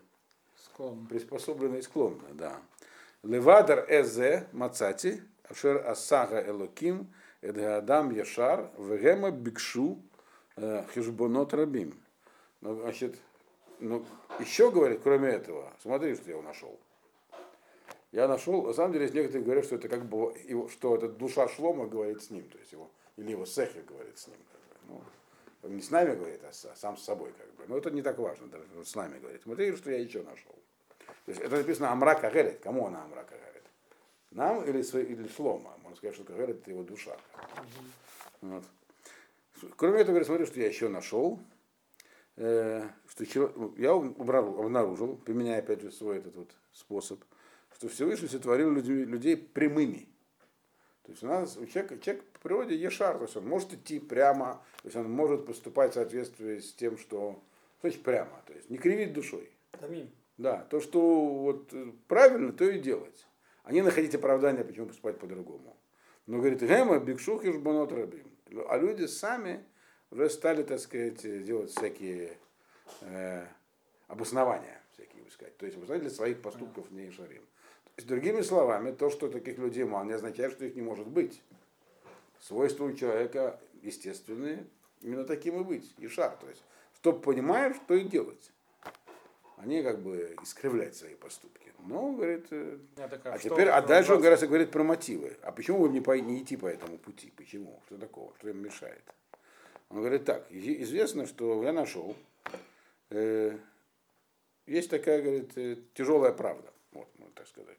склонны. 0.56 1.06
приспособлены 1.08 1.76
и 1.76 1.82
склонны, 1.82 2.32
да. 2.32 2.60
Левадар 3.22 3.84
эзе 3.88 4.48
мацати, 4.52 5.22
ашер 5.48 5.86
асага 5.86 6.42
элоким, 6.46 7.12
эдгадам 7.42 8.10
яшар, 8.10 8.70
вегема 8.78 9.30
бикшу 9.30 10.00
э, 10.56 10.84
хижбонот 10.94 11.52
рабим. 11.52 11.94
Ну, 12.60 12.74
значит, 12.76 13.18
ну, 13.80 14.04
еще 14.40 14.70
говорит, 14.70 15.00
кроме 15.02 15.28
этого, 15.28 15.72
смотри, 15.82 16.14
что 16.14 16.30
я 16.30 16.42
нашел. 16.42 16.78
Я 18.10 18.26
нашел, 18.26 18.62
на 18.62 18.72
самом 18.72 18.92
деле, 18.92 19.10
некоторые 19.10 19.44
говорят, 19.44 19.64
что 19.66 19.76
это 19.76 19.88
как 19.88 20.06
бы, 20.06 20.34
его, 20.48 20.68
что 20.68 20.96
это 20.96 21.08
душа 21.08 21.46
Шлома 21.48 21.86
говорит 21.86 22.22
с 22.22 22.30
ним, 22.30 22.48
то 22.48 22.58
есть 22.58 22.72
его, 22.72 22.90
или 23.16 23.32
его 23.32 23.44
Сехер 23.44 23.82
говорит 23.82 24.18
с 24.18 24.28
ним. 24.28 24.38
Как 24.50 24.80
бы. 24.82 24.94
ну, 24.94 25.02
не 25.62 25.82
с 25.82 25.90
нами 25.90 26.14
говорит, 26.14 26.40
а 26.44 26.52
сам 26.52 26.96
с 26.96 27.02
собой, 27.02 27.32
как 27.36 27.52
бы. 27.54 27.64
Но 27.66 27.78
это 27.78 27.90
не 27.90 28.02
так 28.02 28.18
важно, 28.18 28.46
даже 28.46 28.64
вот 28.74 28.86
с 28.86 28.94
нами 28.94 29.18
говорит. 29.18 29.42
Смотри, 29.42 29.74
что 29.76 29.90
я 29.90 29.98
еще 29.98 30.22
нашел. 30.22 30.54
То 31.24 31.32
есть 31.32 31.40
это 31.40 31.56
написано 31.56 31.90
Амра 31.90 32.14
Кагерет. 32.14 32.60
Кому 32.60 32.86
она 32.86 33.04
Амра 33.04 33.24
Кагерет? 33.24 33.64
Нам 34.30 34.64
или, 34.64 34.80
или 34.80 35.28
Шлома? 35.28 35.76
Можно 35.82 35.96
сказать, 35.96 36.14
что 36.14 36.24
Кагерет 36.24 36.60
это 36.60 36.70
его 36.70 36.82
душа. 36.82 37.16
Вот. 38.40 38.64
Кроме 39.76 40.00
этого, 40.00 40.12
говорит, 40.12 40.26
смотри, 40.26 40.46
что 40.46 40.60
я 40.60 40.68
еще 40.68 40.88
нашел. 40.88 41.40
Э, 42.36 42.88
что 43.08 43.52
ну, 43.56 43.74
я 43.76 43.90
обнаружил, 43.92 45.16
применяя 45.16 45.58
опять 45.58 45.80
же 45.80 45.90
свой 45.90 46.18
этот 46.18 46.36
вот 46.36 46.54
способ, 46.72 47.24
что 47.74 47.88
Всевышний 47.88 48.28
сотворил 48.28 48.70
людей, 48.70 49.04
людей 49.04 49.36
прямыми. 49.36 50.08
То 51.02 51.12
есть 51.12 51.24
у 51.24 51.26
нас 51.26 51.56
у 51.56 51.66
человека, 51.66 51.98
человек 51.98 52.24
по 52.38 52.48
природе 52.48 52.76
ешар, 52.76 53.16
то 53.16 53.24
есть 53.24 53.36
он 53.36 53.46
может 53.46 53.72
идти 53.72 53.98
прямо, 53.98 54.62
то 54.82 54.86
есть 54.88 54.96
он 54.96 55.10
может 55.10 55.46
поступать 55.46 55.92
в 55.92 55.94
соответствии 55.94 56.58
с 56.58 56.72
тем, 56.72 56.96
что 56.96 57.42
значит 57.80 58.02
прямо, 58.02 58.42
то 58.46 58.52
есть 58.52 58.70
не 58.70 58.78
кривить 58.78 59.12
душой. 59.12 59.50
Аминь. 59.80 60.10
Да, 60.36 60.66
то, 60.70 60.80
что 60.80 61.00
вот 61.00 61.72
правильно, 62.06 62.52
то 62.52 62.64
и 62.64 62.78
делать. 62.78 63.26
А 63.64 63.72
не 63.72 63.82
находить 63.82 64.14
оправдания, 64.14 64.64
почему 64.64 64.86
поступать 64.86 65.18
по-другому. 65.18 65.76
Но 66.26 66.38
говорит, 66.38 66.62
Гема, 66.62 67.00
Бикшух 67.00 67.44
и 67.44 67.52
Жбанот 67.52 67.92
Рабим. 67.92 68.30
А 68.68 68.78
люди 68.78 69.06
сами 69.06 69.64
уже 70.10 70.30
стали, 70.30 70.62
так 70.62 70.78
сказать, 70.78 71.20
делать 71.44 71.70
всякие 71.70 72.38
э, 73.02 73.44
обоснования 74.06 74.80
всякие 74.98 75.26
искать. 75.28 75.56
То 75.56 75.66
есть 75.66 75.76
обоснования 75.76 76.08
для 76.08 76.16
своих 76.16 76.42
поступков 76.42 76.90
не 76.90 77.10
шарим. 77.10 77.42
То 77.84 77.92
есть, 77.96 78.08
другими 78.08 78.42
словами, 78.42 78.92
то, 78.92 79.10
что 79.10 79.28
таких 79.28 79.58
людей 79.58 79.84
мало, 79.84 80.04
не 80.04 80.12
означает, 80.12 80.52
что 80.52 80.64
их 80.64 80.74
не 80.76 80.82
может 80.82 81.06
быть. 81.06 81.42
Свойства 82.40 82.84
у 82.84 82.92
человека 82.92 83.60
естественные, 83.82 84.66
именно 85.00 85.24
таким 85.24 85.60
и 85.60 85.64
быть. 85.64 85.92
И 85.98 86.08
шар. 86.08 86.36
То 86.36 86.48
есть, 86.48 86.62
что 86.94 87.12
понимаешь, 87.12 87.76
что 87.76 87.94
и 87.94 88.04
делать. 88.04 88.52
Они 89.56 89.82
как 89.82 90.00
бы 90.00 90.36
искривляют 90.42 90.94
свои 90.94 91.14
поступки. 91.14 91.72
Но, 91.80 92.12
говорит, 92.12 92.46
э, 92.50 92.78
так, 92.96 93.24
а, 93.24 93.34
а 93.34 93.38
теперь, 93.38 93.68
а 93.68 93.80
дальше 93.80 94.12
он 94.12 94.20
говорит, 94.20 94.40
говорит 94.40 94.70
про 94.70 94.82
мотивы. 94.82 95.36
А 95.42 95.52
почему 95.52 95.78
вы 95.78 95.88
не, 95.88 96.00
по, 96.00 96.12
не 96.18 96.42
идти 96.42 96.56
по 96.56 96.66
этому 96.66 96.98
пути? 96.98 97.32
Почему? 97.36 97.80
Что 97.86 97.96
такого? 97.98 98.34
Что 98.38 98.50
им 98.50 98.62
мешает? 98.62 99.02
Он 99.88 99.98
говорит 99.98 100.24
так, 100.24 100.46
известно, 100.50 101.26
что 101.26 101.62
я 101.62 101.72
нашел, 101.72 102.14
э, 103.10 103.56
есть 104.66 104.90
такая, 104.90 105.22
говорит, 105.22 105.56
э, 105.56 105.76
тяжелая 105.94 106.32
правда, 106.32 106.70
вот, 106.92 107.08
можно 107.18 107.34
так 107.34 107.46
сказать. 107.46 107.78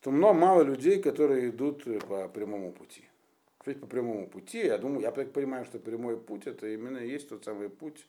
Что 0.00 0.10
много, 0.10 0.38
мало 0.38 0.62
людей, 0.62 1.02
которые 1.02 1.48
идут 1.48 1.86
э, 1.86 1.98
по 1.98 2.28
прямому 2.28 2.72
пути. 2.72 3.02
Жить 3.64 3.80
по 3.80 3.86
прямому 3.86 4.28
пути, 4.28 4.58
я 4.58 4.78
думаю, 4.78 5.00
я 5.00 5.10
понимаю, 5.10 5.64
что 5.64 5.78
прямой 5.78 6.20
путь 6.20 6.46
это 6.46 6.68
именно 6.68 6.98
есть 6.98 7.28
тот 7.28 7.44
самый 7.44 7.68
путь, 7.68 8.06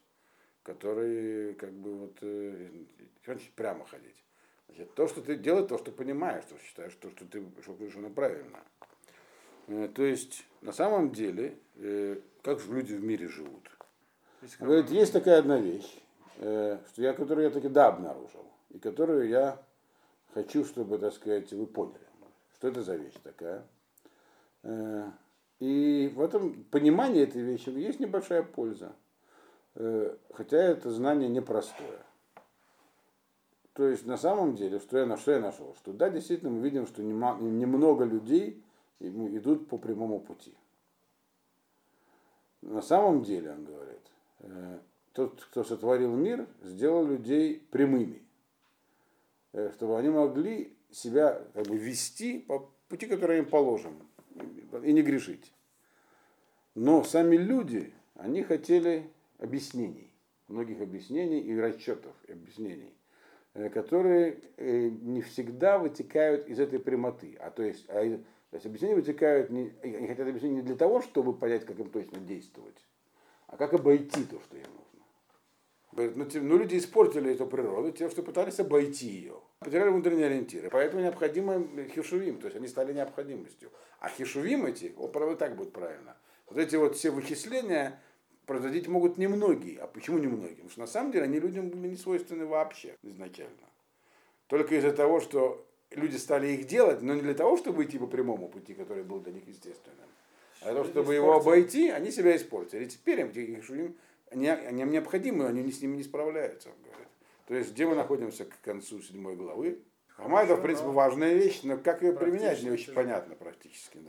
который 0.63 1.55
как 1.55 1.71
бы 1.71 1.95
вот 1.95 2.17
э, 2.21 2.69
прямо 3.55 3.85
ходить. 3.85 4.23
Значит, 4.67 4.93
то, 4.93 5.07
что 5.07 5.21
ты 5.21 5.37
делаешь, 5.37 5.69
то, 5.69 5.77
что 5.77 5.91
понимаешь, 5.91 6.43
то, 6.43 6.57
что 6.57 6.65
считаешь, 6.65 6.93
то, 6.99 7.09
что 7.09 7.25
ты 7.25 7.41
что, 7.63 7.89
что 7.89 8.09
правильно. 8.09 8.59
Э, 9.67 9.89
то 9.93 10.03
есть, 10.03 10.45
на 10.61 10.73
самом 10.73 11.11
деле, 11.11 11.57
как 12.43 12.59
же 12.59 12.71
люди 12.71 12.93
в 12.93 13.03
мире 13.03 13.27
живут? 13.27 13.71
Говорит, 14.59 14.91
есть 14.91 15.13
такая 15.13 15.39
одна 15.39 15.57
вещь, 15.57 15.97
что 16.35 16.81
я, 16.97 17.13
которую 17.13 17.45
я 17.45 17.49
таки 17.49 17.69
да 17.69 17.87
обнаружил, 17.87 18.45
и 18.69 18.77
которую 18.77 19.27
я 19.29 19.63
хочу, 20.37 20.65
чтобы, 20.65 20.99
так 20.99 21.13
сказать, 21.13 21.51
вы 21.51 21.65
поняли, 21.65 22.07
что 22.53 22.67
это 22.67 22.83
за 22.83 22.95
вещь 22.95 23.15
такая. 23.23 23.65
И 25.59 26.13
в 26.15 26.21
этом 26.21 26.63
понимании 26.65 27.23
этой 27.23 27.41
вещи 27.41 27.69
есть 27.69 27.99
небольшая 27.99 28.43
польза. 28.43 28.93
Хотя 29.73 30.57
это 30.57 30.91
знание 30.91 31.27
непростое. 31.27 32.03
То 33.73 33.87
есть 33.87 34.05
на 34.05 34.17
самом 34.17 34.55
деле, 34.55 34.79
что 34.79 34.97
я, 34.97 35.17
что 35.17 35.31
я 35.31 35.39
нашел? 35.39 35.75
Что 35.75 35.93
да, 35.93 36.09
действительно 36.09 36.51
мы 36.51 36.61
видим, 36.61 36.85
что 36.87 37.01
немного 37.01 38.05
людей 38.05 38.63
идут 38.99 39.67
по 39.67 39.77
прямому 39.77 40.19
пути. 40.19 40.53
На 42.61 42.81
самом 42.81 43.23
деле, 43.23 43.51
он 43.51 43.65
говорит, 43.65 44.01
э, 44.39 44.79
тот, 45.13 45.43
кто 45.43 45.63
сотворил 45.63 46.15
мир, 46.15 46.47
сделал 46.63 47.05
людей 47.05 47.59
прямыми, 47.69 48.15
э, 48.15 48.26
чтобы 49.51 49.97
они 49.97 50.09
могли 50.09 50.77
себя 50.91 51.41
как 51.53 51.67
бы 51.67 51.77
вести 51.77 52.39
по 52.39 52.71
пути, 52.89 53.07
который 53.07 53.39
им 53.39 53.45
положен, 53.45 53.93
и 54.83 54.93
не 54.93 55.01
грешить. 55.01 55.53
Но 56.75 57.03
сами 57.03 57.35
люди, 57.35 57.93
они 58.15 58.43
хотели 58.43 59.09
объяснений, 59.39 60.13
многих 60.47 60.81
объяснений 60.81 61.41
и 61.41 61.57
расчетов 61.57 62.15
объяснений, 62.27 62.93
э, 63.53 63.69
которые 63.69 64.39
не 64.57 65.21
всегда 65.21 65.79
вытекают 65.79 66.47
из 66.47 66.59
этой 66.59 66.79
прямоты, 66.79 67.35
а 67.39 67.49
то 67.49 67.63
есть 67.63 67.85
а 67.89 68.21
то 68.49 68.55
есть 68.55 68.65
объяснения 68.65 68.95
вытекают, 68.95 69.49
не, 69.49 69.73
они 69.83 70.07
хотят 70.07 70.27
объяснения 70.27 70.57
не 70.57 70.61
для 70.61 70.75
того, 70.75 71.01
чтобы 71.01 71.33
понять, 71.33 71.65
как 71.65 71.77
им 71.79 71.89
точно 71.89 72.19
действовать, 72.19 72.77
а 73.47 73.57
как 73.57 73.73
обойти 73.73 74.23
то, 74.23 74.39
что 74.39 74.55
им 74.55 74.63
нужно. 74.63 74.86
Говорят, 75.97 76.15
ну, 76.15 76.25
те, 76.25 76.39
ну 76.39 76.59
люди 76.59 76.77
испортили 76.77 77.33
эту 77.33 77.47
природу 77.47 77.91
тем, 77.91 78.11
что 78.11 78.21
пытались 78.21 78.59
обойти 78.59 79.07
ее. 79.07 79.41
Потеряли 79.57 79.89
внутренние 79.89 80.27
ориентиры. 80.27 80.69
Поэтому 80.69 81.01
необходимо 81.01 81.67
хишувим, 81.87 82.37
то 82.37 82.45
есть 82.45 82.55
они 82.55 82.67
стали 82.67 82.93
необходимостью. 82.93 83.71
А 83.99 84.07
хишувим 84.07 84.67
эти, 84.67 84.93
вот 84.95 85.11
правда 85.11 85.35
так 85.35 85.55
будет 85.55 85.73
правильно, 85.73 86.15
вот 86.47 86.59
эти 86.59 86.75
вот 86.75 86.95
все 86.95 87.09
вычисления 87.09 87.99
производить 88.45 88.87
могут 88.87 89.17
немногие. 89.17 89.79
А 89.79 89.87
почему 89.87 90.19
немногие? 90.19 90.57
Потому 90.57 90.69
что 90.69 90.81
на 90.81 90.87
самом 90.87 91.11
деле 91.11 91.23
они 91.23 91.39
людям 91.39 91.69
были 91.69 91.87
не 91.87 91.97
свойственны 91.97 92.45
вообще 92.45 92.95
изначально. 93.01 93.67
Только 94.45 94.75
из-за 94.75 94.91
того, 94.91 95.19
что 95.19 95.65
люди 95.89 96.17
стали 96.17 96.49
их 96.49 96.67
делать, 96.67 97.01
но 97.01 97.15
не 97.15 97.21
для 97.21 97.33
того, 97.33 97.57
чтобы 97.57 97.85
идти 97.85 97.97
по 97.97 98.05
прямому 98.05 98.49
пути, 98.49 98.75
который 98.75 99.03
был 99.03 99.19
для 99.19 99.33
них 99.33 99.47
естественным, 99.47 100.09
а 100.61 100.65
для 100.65 100.73
того, 100.73 100.85
чтобы 100.85 101.15
его 101.15 101.33
обойти, 101.33 101.89
они 101.89 102.11
себя 102.11 102.35
испортили. 102.35 102.83
И 102.83 102.87
теперь 102.87 103.21
им, 103.21 103.29
им, 103.29 103.95
они, 104.31 104.47
они 104.47 104.83
необходимы, 104.83 105.47
они 105.47 105.71
с 105.71 105.81
ними 105.81 105.97
не 105.97 106.03
справляются. 106.03 106.69
Говорят. 106.83 107.07
То 107.47 107.55
есть, 107.55 107.73
где 107.73 107.85
мы 107.85 107.95
находимся 107.95 108.45
к 108.45 108.61
концу 108.61 109.01
седьмой 109.01 109.35
главы? 109.35 109.83
Хама 110.07 110.41
это, 110.41 110.55
в 110.55 110.61
принципе, 110.61 110.89
важная 110.89 111.33
вещь, 111.33 111.61
но 111.63 111.77
как 111.77 112.01
ее 112.01 112.13
применять, 112.13 112.61
не 112.63 112.71
очень 112.71 112.93
понятно 112.93 113.35
практически. 113.35 113.97
Да. 113.97 114.05